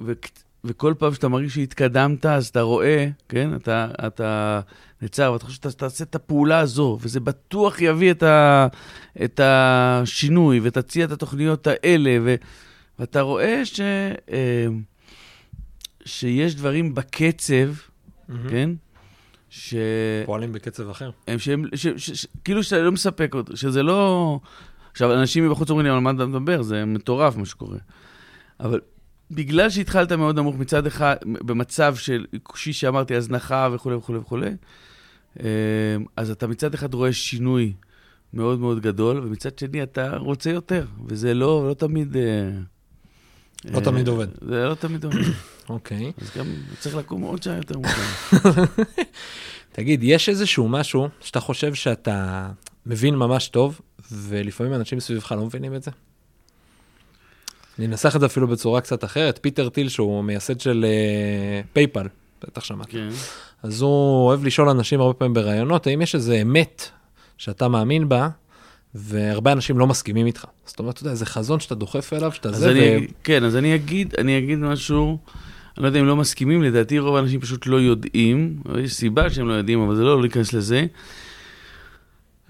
ו, 0.00 0.12
וכל 0.66 0.94
פעם 0.98 1.14
שאתה 1.14 1.28
מרגיש 1.28 1.54
שהתקדמת, 1.54 2.26
אז 2.26 2.46
אתה 2.46 2.60
רואה, 2.60 3.08
כן? 3.28 3.54
אתה, 3.54 3.88
אתה 4.06 4.60
נצר, 5.02 5.32
ואתה 5.32 5.44
חושב 5.44 5.56
שאתה 5.56 5.72
תעשה 5.72 6.04
את 6.04 6.14
הפעולה 6.14 6.58
הזו, 6.58 6.98
וזה 7.00 7.20
בטוח 7.20 7.80
יביא 7.80 8.10
את, 8.10 8.22
ה, 8.22 8.66
את 9.24 9.40
השינוי, 9.44 10.60
ותציע 10.62 11.04
את 11.04 11.10
התוכניות 11.10 11.66
האלה, 11.66 12.16
ו, 12.24 12.34
ואתה 12.98 13.20
רואה 13.20 13.64
ש, 13.64 13.80
אה, 14.32 14.66
שיש 16.04 16.54
דברים 16.54 16.94
בקצב, 16.94 17.68
כן? 18.48 18.70
ש... 19.50 19.74
פועלים 20.26 20.52
בקצב 20.52 20.90
אחר. 20.90 21.10
הם 21.28 21.38
שהם, 21.38 21.64
ש, 21.74 21.86
ש, 21.86 22.10
ש, 22.10 22.26
כאילו 22.44 22.62
שאתה 22.62 22.82
לא 22.82 22.92
מספק 22.92 23.34
אותו, 23.34 23.56
שזה 23.56 23.82
לא... 23.82 24.40
עכשיו, 24.92 25.14
אנשים 25.14 25.46
מבחוץ 25.46 25.70
אומרים 25.70 25.86
לי, 25.86 25.92
על 25.92 26.00
מה 26.00 26.10
אתה 26.10 26.26
מדבר? 26.26 26.62
זה 26.62 26.84
מטורף 26.84 27.36
מה 27.36 27.46
שקורה. 27.46 27.78
אבל 28.60 28.80
בגלל 29.30 29.70
שהתחלת 29.70 30.12
מאוד 30.12 30.36
נמוך 30.38 30.56
מצד 30.56 30.86
אחד, 30.86 31.16
במצב 31.24 31.96
של, 31.96 32.26
כפי 32.44 32.72
שאמרתי, 32.72 33.14
הזנחה 33.14 33.68
וכולי 33.72 33.96
וכולי 33.96 34.18
וכולי, 34.18 34.50
אה, 35.40 35.46
אז 36.16 36.30
אתה 36.30 36.46
מצד 36.46 36.74
אחד 36.74 36.94
רואה 36.94 37.12
שינוי 37.12 37.72
מאוד 38.34 38.58
מאוד 38.58 38.80
גדול, 38.80 39.18
ומצד 39.18 39.58
שני 39.58 39.82
אתה 39.82 40.16
רוצה 40.16 40.50
יותר, 40.50 40.86
וזה 41.06 41.34
לא, 41.34 41.68
לא 41.68 41.74
תמיד... 41.74 42.16
אה, 42.16 42.50
לא 43.64 43.78
אה, 43.78 43.84
תמיד 43.84 44.08
עובד. 44.08 44.26
זה 44.40 44.64
לא 44.64 44.74
תמיד 44.74 45.04
עובד. 45.04 45.18
אוקיי. 45.68 46.12
אז 46.18 46.30
גם 46.38 46.46
צריך 46.78 46.96
לקום 46.96 47.22
עוד 47.22 47.42
שעה 47.42 47.56
יותר 47.56 47.78
מוקדם. 47.78 48.64
תגיד, 49.72 50.00
יש 50.02 50.28
איזשהו 50.28 50.68
משהו 50.68 51.08
שאתה 51.20 51.40
חושב 51.40 51.74
שאתה 51.74 52.48
מבין 52.86 53.14
ממש 53.16 53.48
טוב, 53.48 53.80
ולפעמים 54.12 54.74
אנשים 54.74 55.00
סביבך 55.00 55.32
לא 55.32 55.44
מבינים 55.44 55.74
את 55.74 55.82
זה? 55.82 55.90
אני 57.78 57.86
אנסח 57.86 58.16
את 58.16 58.20
זה 58.20 58.26
אפילו 58.26 58.48
בצורה 58.48 58.80
קצת 58.80 59.04
אחרת. 59.04 59.38
פיטר 59.42 59.68
טיל, 59.68 59.88
שהוא 59.88 60.24
מייסד 60.24 60.60
של 60.60 60.84
אה, 60.88 61.60
פייפל, 61.72 62.06
בטח 62.42 62.64
שמעת. 62.64 62.86
כן. 62.90 63.08
אז 63.62 63.82
הוא 63.82 64.26
אוהב 64.26 64.44
לשאול 64.44 64.68
אנשים 64.68 65.00
הרבה 65.00 65.14
פעמים 65.14 65.34
בראיונות, 65.34 65.86
האם 65.86 66.02
יש 66.02 66.14
איזה 66.14 66.34
אמת 66.34 66.88
שאתה 67.38 67.68
מאמין 67.68 68.08
בה, 68.08 68.28
והרבה 68.94 69.52
אנשים 69.52 69.78
לא 69.78 69.86
מסכימים 69.86 70.26
איתך. 70.26 70.44
זאת 70.66 70.78
אומרת, 70.78 70.94
אתה 70.94 71.02
יודע, 71.02 71.14
זה 71.14 71.26
חזון 71.26 71.60
שאתה 71.60 71.74
דוחף 71.74 72.12
אליו, 72.12 72.32
שאתה 72.32 72.52
זה, 72.52 72.70
אני, 72.70 73.06
כן, 73.24 73.44
אז 73.44 73.56
אני 73.56 73.74
אגיד, 73.74 74.14
אני 74.18 74.38
אגיד 74.38 74.58
משהו, 74.58 75.18
אני 75.76 75.82
לא 75.82 75.88
יודע 75.88 76.00
אם 76.00 76.06
לא 76.06 76.16
מסכימים, 76.16 76.62
לדעתי 76.62 76.98
רוב 76.98 77.16
האנשים 77.16 77.40
פשוט 77.40 77.66
לא 77.66 77.76
יודעים, 77.76 78.62
יש 78.78 78.94
סיבה 78.94 79.30
שהם 79.30 79.48
לא 79.48 79.52
יודעים, 79.52 79.80
אבל 79.80 79.96
זה 79.96 80.02
לא 80.02 80.20
להיכנס 80.20 80.52
לזה. 80.52 80.86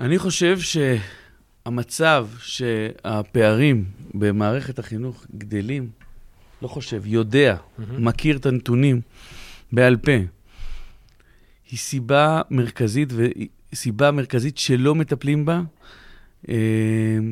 אני 0.01 0.19
חושב 0.19 0.59
שהמצב 1.67 2.29
שהפערים 2.39 3.85
במערכת 4.15 4.79
החינוך 4.79 5.27
גדלים, 5.37 5.91
לא 6.63 6.69
חושב, 6.69 7.03
יודע, 7.07 7.57
מכיר 7.79 8.37
את 8.37 8.47
הנתונים 8.47 9.01
בעל 9.73 9.97
פה, 9.97 10.13
היא 11.71 11.79
סיבה 11.79 12.43
מרכזית, 12.51 13.09
סיבה 13.75 14.11
מרכזית 14.11 14.59
שלא 14.59 14.95
מטפלים 14.95 15.45
בה, 15.45 15.63
אה, 16.49 16.55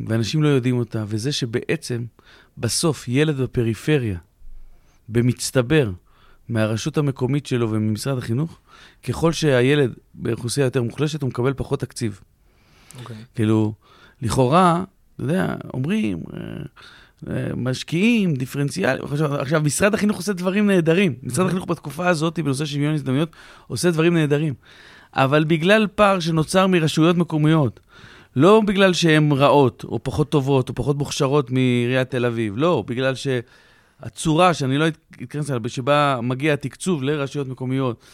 ואנשים 0.06 0.42
לא 0.42 0.48
יודעים 0.48 0.78
אותה, 0.78 1.04
וזה 1.06 1.32
שבעצם 1.32 2.04
בסוף 2.58 3.08
ילד 3.08 3.36
בפריפריה, 3.36 4.18
במצטבר, 5.08 5.90
מהרשות 6.48 6.98
המקומית 6.98 7.46
שלו 7.46 7.70
וממשרד 7.70 8.18
החינוך, 8.18 8.58
ככל 9.02 9.32
שהילד 9.32 9.94
באוכלוסייה 10.14 10.64
יותר 10.64 10.82
מוחלשת, 10.82 11.22
הוא 11.22 11.28
מקבל 11.28 11.52
פחות 11.56 11.80
תקציב. 11.80 12.20
אוקיי. 13.00 13.16
כאילו, 13.34 13.74
לכאורה, 14.24 14.84
אתה 15.16 15.22
יודע, 15.22 15.54
אומרים, 15.74 16.22
אה, 16.32 16.40
אה, 17.30 17.46
משקיעים, 17.56 18.34
דיפרנציאלי. 18.34 19.00
עכשיו, 19.02 19.34
עכשיו, 19.34 19.60
משרד 19.60 19.94
החינוך 19.94 20.16
עושה 20.16 20.32
דברים 20.32 20.66
נהדרים. 20.66 21.14
משרד 21.22 21.46
החינוך 21.46 21.66
בתקופה 21.68 22.08
הזאת, 22.08 22.38
בנושא 22.38 22.64
שוויון 22.64 22.94
הזדמנויות, 22.94 23.28
עושה 23.66 23.90
דברים 23.90 24.14
נהדרים. 24.14 24.54
אבל 25.14 25.44
בגלל 25.44 25.86
פער 25.94 26.20
שנוצר 26.20 26.66
מרשויות 26.66 27.16
מקומיות. 27.16 27.80
לא 28.36 28.62
בגלל 28.66 28.92
שהן 28.92 29.32
רעות, 29.32 29.84
או 29.84 30.00
פחות 30.02 30.30
טובות, 30.30 30.68
או 30.68 30.74
פחות 30.74 30.98
מוכשרות 30.98 31.50
מעיריית 31.50 32.10
תל 32.10 32.24
אביב, 32.24 32.54
לא, 32.56 32.84
בגלל 32.86 33.14
שהצורה, 33.14 34.54
שאני 34.54 34.78
לא 34.78 34.84
אתכנס 35.22 35.50
עליה, 35.50 35.68
שבה 35.68 36.18
מגיע 36.22 36.52
התקצוב 36.52 37.02
לרשויות 37.02 37.48
מקומיות, 37.48 38.04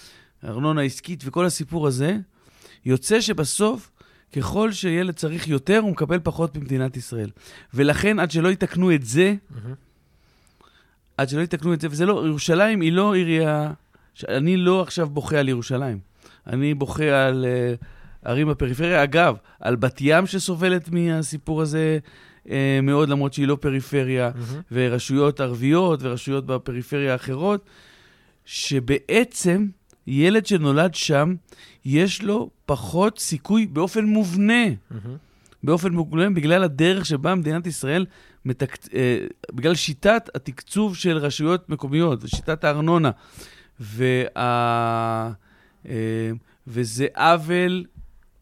ארנונה 0.44 0.82
עסקית 0.82 1.22
וכל 1.26 1.44
הסיפור 1.44 1.86
הזה, 1.86 2.16
יוצא 2.84 3.20
שבסוף, 3.20 3.90
ככל 4.37 4.72
שילד 4.72 5.14
צריך 5.14 5.49
יותר, 5.49 5.78
הוא 5.78 5.91
מקבל 5.91 6.18
פחות 6.22 6.57
במדינת 6.57 6.97
ישראל. 6.97 7.31
ולכן, 7.74 8.18
עד 8.18 8.31
שלא 8.31 8.49
יתקנו 8.49 8.95
את 8.95 9.05
זה, 9.05 9.35
עד 11.16 11.28
שלא 11.28 11.41
יתקנו 11.41 11.74
את 11.74 11.81
זה, 11.81 11.89
וזה 11.91 12.07
לא, 12.07 12.26
ירושלים 12.26 12.81
היא 12.81 12.93
לא 12.93 13.14
עירייה, 13.14 13.72
אני 14.28 14.57
לא 14.57 14.83
עכשיו 14.83 15.11
בוכה 15.11 15.39
על 15.39 15.49
ירושלים. 15.49 15.99
אני 16.47 16.74
בוכה 16.74 17.26
על 17.26 17.45
uh, 17.45 17.85
ערים 18.24 18.49
בפריפריה. 18.49 19.05
אגב, 19.05 19.37
על 19.61 19.76
בת 19.76 19.99
ים 20.01 20.26
שסובלת 20.26 20.89
מהסיפור 20.89 21.62
הזה 21.62 21.99
uh, 22.47 22.51
מאוד, 22.83 23.09
למרות 23.09 23.33
שהיא 23.33 23.49
לא 23.49 23.57
פריפריה, 23.61 24.31
mm-hmm. 24.31 24.62
ורשויות 24.72 25.41
ערביות 25.41 26.01
ורשויות 26.03 26.47
בפריפריה 26.47 27.12
האחרות, 27.12 27.70
שבעצם 28.45 29.66
ילד 30.07 30.46
שנולד 30.46 30.94
שם, 30.94 31.34
יש 31.84 32.22
לו 32.22 32.51
פחות 32.66 33.18
סיכוי 33.18 33.66
באופן 33.66 34.05
מובנה. 34.05 34.64
Mm-hmm. 34.66 35.09
באופן 35.62 35.92
מובנה 35.92 36.30
בגלל 36.30 36.64
הדרך 36.64 37.07
שבה 37.07 37.34
מדינת 37.34 37.66
ישראל, 37.66 38.07
מתק... 38.44 38.76
אה, 38.94 39.18
בגלל 39.53 39.74
שיטת 39.74 40.30
התקצוב 40.34 40.96
של 40.96 41.16
רשויות 41.16 41.68
מקומיות 41.68 42.24
ושיטת 42.24 42.64
הארנונה. 42.64 43.11
וה... 43.80 45.32
אה, 45.88 46.30
וזה 46.66 47.07
עוול 47.16 47.84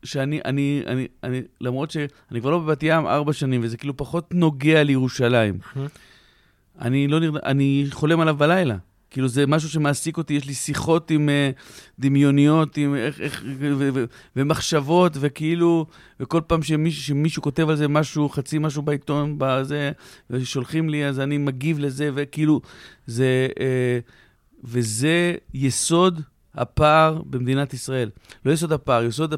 שאני, 0.03 0.41
אני, 0.45 0.83
אני, 0.87 1.07
אני, 1.23 1.43
למרות 1.61 1.91
שאני 1.91 2.41
כבר 2.41 2.51
לא 2.51 2.59
בבת 2.59 2.83
ים 2.83 3.07
ארבע 3.07 3.33
שנים, 3.33 3.61
וזה 3.65 3.77
כאילו 3.77 3.97
פחות 3.97 4.35
נוגע 4.35 4.83
לירושלים. 4.83 5.59
אני 6.81 7.09
לא 7.09 7.21
נראה, 7.21 7.41
אני 7.45 7.87
חולם 7.91 8.21
עליו 8.21 8.37
בלילה. 8.37 8.77
כאילו 9.11 9.29
זה 9.29 9.47
משהו 9.47 9.69
שמעסיק 9.69 10.17
אותי, 10.17 10.35
יש 10.35 10.45
לי 10.47 10.55
שיחות 10.55 11.11
עם 11.11 11.29
uh, 11.29 11.61
דמיוניות, 11.99 12.77
עם 12.77 12.95
איך, 12.95 13.21
איך, 13.21 13.43
ו, 13.59 13.91
ו, 13.95 14.05
ומחשבות, 14.37 15.13
וכאילו, 15.21 15.87
וכל 16.21 16.41
פעם 16.47 16.63
שמישהו, 16.63 17.03
שמישהו 17.03 17.43
כותב 17.43 17.69
על 17.69 17.77
זה 17.77 17.89
משהו, 17.89 18.29
חצי 18.29 18.59
משהו 18.59 18.83
בעיתון, 18.83 19.35
בזה, 19.39 19.93
ושולחים 20.31 20.89
לי, 20.89 21.07
אז 21.07 21.21
אני 21.21 21.39
מגיב 21.39 21.79
לזה, 21.79 22.11
וכאילו, 22.15 22.61
זה, 23.07 23.49
uh, 23.55 23.61
וזה 24.65 25.35
יסוד 25.55 26.21
הפער 26.55 27.23
במדינת 27.23 27.75
ישראל. 27.75 28.11
לא 28.45 28.53
יסוד 28.53 28.73
הפער, 28.73 29.05
יסוד, 29.05 29.35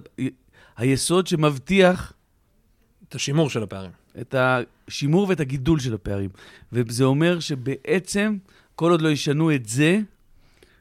היסוד 0.76 1.26
שמבטיח... 1.26 2.12
את 3.08 3.14
השימור 3.14 3.50
של 3.50 3.62
הפערים. 3.62 3.90
את 4.20 4.34
השימור 4.38 5.28
ואת 5.28 5.40
הגידול 5.40 5.80
של 5.80 5.94
הפערים. 5.94 6.30
וזה 6.72 7.04
אומר 7.04 7.40
שבעצם... 7.40 8.36
כל 8.80 8.90
עוד 8.90 9.02
לא 9.02 9.08
ישנו 9.08 9.54
את 9.54 9.66
זה, 9.66 9.98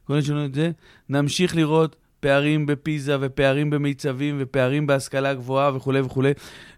כל 0.04 0.14
עוד 0.14 0.24
ישנו 0.24 0.46
את 0.46 0.54
זה, 0.54 0.72
נמשיך 1.10 1.56
לראות 1.56 1.96
פערים 2.20 2.66
בפיזה 2.66 3.18
ופערים 3.20 3.70
במיצבים 3.70 4.36
ופערים 4.40 4.88
בהשכלה 4.88 5.34
גבוהה 5.34 5.76
וכולי 5.76 6.02
וכולי. 6.02 6.32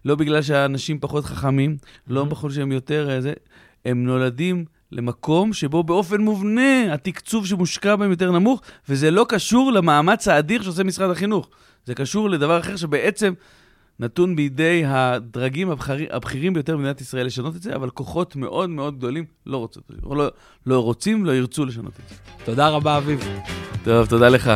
לא 0.04 0.14
בגלל 0.14 0.42
שהאנשים 0.42 0.98
פחות 1.00 1.24
חכמים, 1.24 1.76
לא 2.08 2.24
בגלל 2.24 2.50
שהם 2.50 2.72
יותר... 2.72 3.10
אה, 3.10 3.20
זה, 3.20 3.32
הם 3.84 4.04
נולדים 4.04 4.64
למקום 4.92 5.52
שבו 5.52 5.82
באופן 5.82 6.20
מובנה 6.20 6.94
התקצוב 6.94 7.46
שמושקע 7.46 7.96
בהם 7.96 8.10
יותר 8.10 8.30
נמוך, 8.30 8.62
וזה 8.88 9.10
לא 9.10 9.26
קשור 9.28 9.72
למאמץ 9.72 10.28
האדיר 10.28 10.62
שעושה 10.62 10.84
משרד 10.84 11.10
החינוך. 11.10 11.48
זה 11.84 11.94
קשור 11.94 12.30
לדבר 12.30 12.60
אחר 12.60 12.76
שבעצם 12.76 13.32
נתון 14.00 14.36
בידי 14.36 14.82
הדרגים 14.86 15.70
הבחרים, 15.70 16.06
הבכירים 16.10 16.54
ביותר 16.54 16.76
במדינת 16.76 17.00
ישראל 17.00 17.26
לשנות 17.26 17.56
את 17.56 17.62
זה, 17.62 17.74
אבל 17.74 17.90
כוחות 17.90 18.36
מאוד 18.36 18.70
מאוד 18.70 18.98
גדולים 18.98 19.24
לא, 19.46 19.56
רוצות, 19.56 19.82
לא, 20.02 20.30
לא 20.66 20.80
רוצים, 20.80 21.24
לא 21.24 21.32
ירצו 21.32 21.64
לשנות 21.64 21.92
את 22.04 22.08
זה. 22.08 22.14
תודה 22.44 22.68
רבה, 22.68 22.98
אביב. 22.98 23.28
טוב, 23.84 24.06
תודה 24.06 24.28
לך. 24.28 24.52